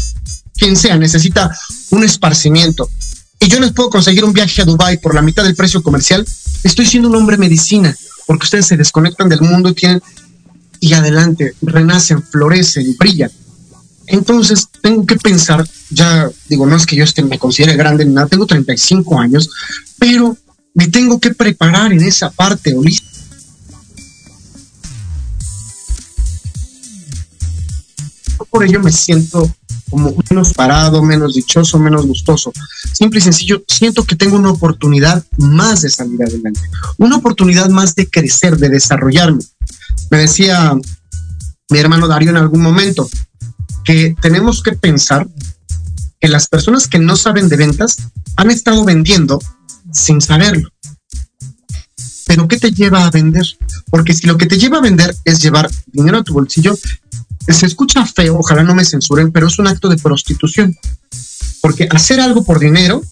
quien 0.56 0.76
sea, 0.76 0.96
necesita 0.96 1.54
un 1.90 2.04
esparcimiento 2.04 2.88
y 3.44 3.48
yo 3.48 3.60
les 3.60 3.72
puedo 3.72 3.90
conseguir 3.90 4.24
un 4.24 4.32
viaje 4.32 4.62
a 4.62 4.64
Dubai 4.64 4.98
por 4.98 5.14
la 5.14 5.20
mitad 5.20 5.44
del 5.44 5.54
precio 5.54 5.82
comercial, 5.82 6.26
estoy 6.62 6.86
siendo 6.86 7.08
un 7.08 7.16
hombre 7.16 7.36
medicina, 7.36 7.94
porque 8.26 8.44
ustedes 8.44 8.66
se 8.66 8.76
desconectan 8.76 9.28
del 9.28 9.42
mundo 9.42 9.74
y 10.80 10.92
adelante, 10.94 11.54
renacen, 11.60 12.22
florecen, 12.22 12.96
brillan. 12.98 13.30
Entonces, 14.06 14.68
tengo 14.80 15.04
que 15.04 15.16
pensar, 15.16 15.66
ya 15.90 16.30
digo, 16.48 16.66
no 16.66 16.76
es 16.76 16.86
que 16.86 16.96
yo 16.96 17.04
esté, 17.04 17.22
me 17.22 17.38
considere 17.38 17.76
grande 17.76 18.04
ni 18.04 18.14
nada, 18.14 18.28
tengo 18.28 18.46
35 18.46 19.20
años, 19.20 19.50
pero 19.98 20.36
me 20.74 20.88
tengo 20.88 21.20
que 21.20 21.32
preparar 21.32 21.92
en 21.92 22.02
esa 22.02 22.30
parte 22.30 22.74
holística. 22.74 23.14
Por 28.50 28.64
ello 28.64 28.80
me 28.80 28.92
siento 28.92 29.50
como 29.90 30.14
menos 30.28 30.52
parado, 30.52 31.02
menos 31.02 31.34
dichoso, 31.34 31.78
menos 31.78 32.06
gustoso. 32.06 32.52
Simple 32.92 33.18
y 33.20 33.22
sencillo, 33.22 33.62
siento 33.68 34.04
que 34.04 34.16
tengo 34.16 34.36
una 34.36 34.50
oportunidad 34.50 35.24
más 35.38 35.82
de 35.82 35.90
salir 35.90 36.20
adelante, 36.22 36.60
una 36.98 37.16
oportunidad 37.16 37.68
más 37.68 37.94
de 37.94 38.08
crecer, 38.08 38.56
de 38.56 38.68
desarrollarme. 38.68 39.42
Me 40.10 40.18
decía 40.18 40.72
mi 41.70 41.78
hermano 41.78 42.08
Darío 42.08 42.30
en 42.30 42.36
algún 42.36 42.60
momento 42.60 43.08
que 43.84 44.16
tenemos 44.20 44.62
que 44.62 44.72
pensar 44.72 45.28
que 46.20 46.28
las 46.28 46.48
personas 46.48 46.88
que 46.88 46.98
no 46.98 47.16
saben 47.16 47.48
de 47.48 47.56
ventas 47.56 47.96
han 48.36 48.50
estado 48.50 48.84
vendiendo 48.84 49.38
sin 49.94 50.20
saberlo. 50.20 50.68
Pero 52.26 52.48
¿qué 52.48 52.58
te 52.58 52.72
lleva 52.72 53.06
a 53.06 53.10
vender? 53.10 53.46
Porque 53.90 54.14
si 54.14 54.26
lo 54.26 54.36
que 54.36 54.46
te 54.46 54.58
lleva 54.58 54.78
a 54.78 54.82
vender 54.82 55.14
es 55.24 55.40
llevar 55.40 55.70
dinero 55.86 56.18
a 56.18 56.24
tu 56.24 56.34
bolsillo, 56.34 56.76
se 57.46 57.66
escucha 57.66 58.04
feo, 58.06 58.38
ojalá 58.38 58.62
no 58.62 58.74
me 58.74 58.84
censuren, 58.84 59.30
pero 59.30 59.46
es 59.46 59.58
un 59.58 59.66
acto 59.66 59.88
de 59.88 59.98
prostitución. 59.98 60.74
Porque 61.60 61.86
hacer 61.90 62.20
algo 62.20 62.44
por 62.44 62.58
dinero, 62.58 63.02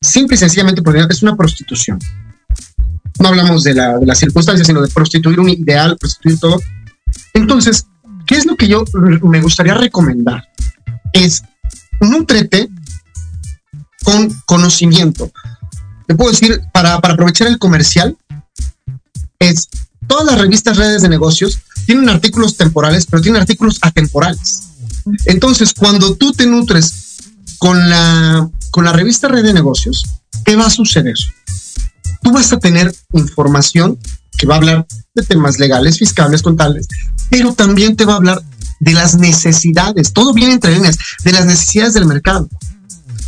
simple 0.00 0.34
y 0.34 0.38
sencillamente 0.38 0.82
por 0.82 0.94
dinero, 0.94 1.10
es 1.10 1.22
una 1.22 1.36
prostitución. 1.36 1.98
No 3.18 3.28
hablamos 3.28 3.64
de 3.64 3.74
la, 3.74 3.98
de 3.98 4.06
las 4.06 4.18
circunstancias, 4.18 4.66
sino 4.66 4.82
de 4.82 4.88
prostituir 4.88 5.38
un 5.38 5.48
ideal, 5.48 5.96
prostituir 5.96 6.38
todo. 6.38 6.60
Entonces, 7.34 7.86
¿qué 8.26 8.36
es 8.36 8.46
lo 8.46 8.56
que 8.56 8.68
yo 8.68 8.84
me 9.22 9.40
gustaría 9.40 9.74
recomendar? 9.74 10.48
Es 11.12 11.42
nutrete 12.00 12.68
con 14.04 14.28
conocimiento. 14.46 15.30
Te 16.06 16.14
puedo 16.14 16.30
decir, 16.30 16.60
para, 16.72 16.94
aprovechar 16.94 17.46
el 17.46 17.58
comercial, 17.58 18.16
es 19.38 19.68
todas 20.06 20.26
las 20.26 20.40
revistas 20.40 20.76
redes 20.76 21.02
de 21.02 21.08
negocios 21.08 21.60
tienen 21.86 22.08
artículos 22.08 22.56
temporales, 22.56 23.06
pero 23.06 23.22
tienen 23.22 23.40
artículos 23.40 23.78
atemporales. 23.82 24.62
Entonces, 25.26 25.72
cuando 25.72 26.14
tú 26.14 26.32
te 26.32 26.46
nutres 26.46 27.16
con 27.58 27.88
la, 27.88 28.48
con 28.70 28.84
la 28.84 28.92
revista 28.92 29.28
Red 29.28 29.44
de 29.44 29.52
Negocios, 29.52 30.04
¿qué 30.44 30.56
va 30.56 30.66
a 30.66 30.70
suceder? 30.70 31.16
Tú 32.22 32.32
vas 32.32 32.52
a 32.52 32.58
tener 32.58 32.94
información 33.12 33.98
que 34.36 34.46
va 34.46 34.54
a 34.54 34.58
hablar 34.58 34.86
de 35.14 35.22
temas 35.22 35.58
legales, 35.58 35.98
fiscales, 35.98 36.42
contables, 36.42 36.86
pero 37.28 37.52
también 37.54 37.96
te 37.96 38.04
va 38.04 38.14
a 38.14 38.16
hablar 38.16 38.42
de 38.80 38.92
las 38.92 39.16
necesidades, 39.16 40.12
todo 40.12 40.32
viene 40.32 40.54
entre 40.54 40.72
líneas, 40.72 40.98
de 41.22 41.32
las 41.32 41.44
necesidades 41.44 41.94
del 41.94 42.06
mercado. 42.06 42.48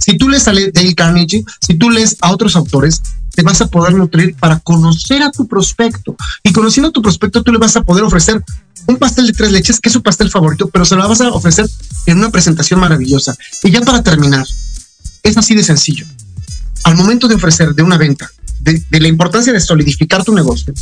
Si 0.04 0.18
tú 0.18 0.28
lees 0.28 0.48
a 0.48 0.52
Dale 0.52 0.94
Carnegie, 0.96 1.44
si 1.60 1.74
tú 1.74 1.88
lees 1.90 2.16
a 2.20 2.32
otros 2.32 2.56
autores, 2.56 3.00
te 3.34 3.42
vas 3.42 3.60
a 3.60 3.68
poder 3.68 3.94
nutrir 3.94 4.34
para 4.34 4.58
conocer 4.58 5.22
a 5.22 5.30
tu 5.30 5.46
prospecto. 5.46 6.16
Y 6.42 6.52
conociendo 6.52 6.88
a 6.88 6.92
tu 6.92 7.00
prospecto, 7.00 7.42
tú 7.42 7.52
le 7.52 7.58
vas 7.58 7.76
a 7.76 7.82
poder 7.82 8.02
ofrecer 8.02 8.42
un 8.86 8.96
pastel 8.96 9.28
de 9.28 9.32
tres 9.32 9.52
leches, 9.52 9.80
que 9.80 9.88
es 9.88 9.92
su 9.92 10.02
pastel 10.02 10.28
favorito, 10.28 10.68
pero 10.70 10.84
se 10.84 10.96
lo 10.96 11.08
vas 11.08 11.20
a 11.20 11.30
ofrecer 11.30 11.68
en 12.06 12.18
una 12.18 12.30
presentación 12.30 12.80
maravillosa. 12.80 13.36
Y 13.62 13.70
ya 13.70 13.80
para 13.82 14.02
terminar, 14.02 14.46
es 15.22 15.36
así 15.36 15.54
de 15.54 15.62
sencillo. 15.62 16.04
Al 16.82 16.96
momento 16.96 17.28
de 17.28 17.36
ofrecer 17.36 17.74
de 17.74 17.82
una 17.82 17.96
venta, 17.96 18.28
de, 18.60 18.82
de 18.90 19.00
la 19.00 19.06
importancia 19.06 19.52
de 19.52 19.60
solidificar 19.60 20.24
tu 20.24 20.34
negocio, 20.34 20.74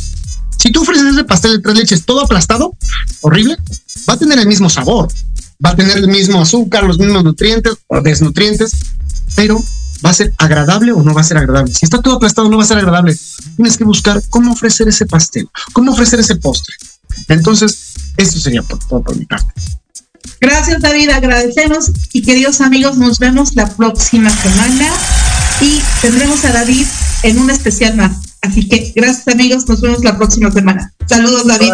si 0.57 0.71
tú 0.71 0.81
ofreces 0.81 1.05
ese 1.05 1.23
pastel 1.25 1.53
de 1.53 1.59
tres 1.59 1.75
leches 1.75 2.05
todo 2.05 2.21
aplastado, 2.21 2.75
horrible, 3.21 3.57
va 4.09 4.13
a 4.13 4.17
tener 4.17 4.39
el 4.39 4.47
mismo 4.47 4.69
sabor, 4.69 5.07
va 5.63 5.71
a 5.71 5.75
tener 5.75 5.97
el 5.97 6.07
mismo 6.07 6.41
azúcar, 6.41 6.83
los 6.83 6.97
mismos 6.97 7.23
nutrientes 7.23 7.73
o 7.87 8.01
desnutrientes, 8.01 8.71
pero 9.35 9.63
va 10.03 10.09
a 10.09 10.13
ser 10.13 10.33
agradable 10.37 10.91
o 10.91 11.03
no 11.03 11.13
va 11.13 11.21
a 11.21 11.23
ser 11.23 11.37
agradable. 11.37 11.73
Si 11.73 11.85
está 11.85 12.01
todo 12.01 12.15
aplastado, 12.15 12.49
no 12.49 12.57
va 12.57 12.63
a 12.63 12.67
ser 12.67 12.77
agradable. 12.77 13.17
Tienes 13.55 13.77
que 13.77 13.83
buscar 13.83 14.21
cómo 14.29 14.53
ofrecer 14.53 14.87
ese 14.87 15.05
pastel, 15.05 15.47
cómo 15.73 15.91
ofrecer 15.91 16.19
ese 16.19 16.35
postre. 16.35 16.75
Entonces, 17.27 17.93
eso 18.17 18.39
sería 18.39 18.63
por, 18.63 18.79
todo 18.79 19.01
por 19.01 19.17
mi 19.17 19.25
parte. 19.25 19.53
Gracias, 20.39 20.81
David. 20.81 21.09
Agradecemos 21.09 21.91
y 22.13 22.21
queridos 22.21 22.61
amigos, 22.61 22.97
nos 22.97 23.19
vemos 23.19 23.55
la 23.55 23.69
próxima 23.69 24.29
semana 24.29 24.89
y 25.61 25.81
tendremos 26.01 26.43
a 26.45 26.51
David 26.51 26.85
en 27.23 27.39
un 27.39 27.49
especial 27.49 27.95
más. 27.95 28.17
Así 28.41 28.67
que 28.67 28.91
gracias, 28.95 29.27
amigos. 29.27 29.67
Nos 29.67 29.81
vemos 29.81 30.03
la 30.03 30.17
próxima 30.17 30.51
semana. 30.51 30.93
Saludos, 31.07 31.45
David. 31.45 31.73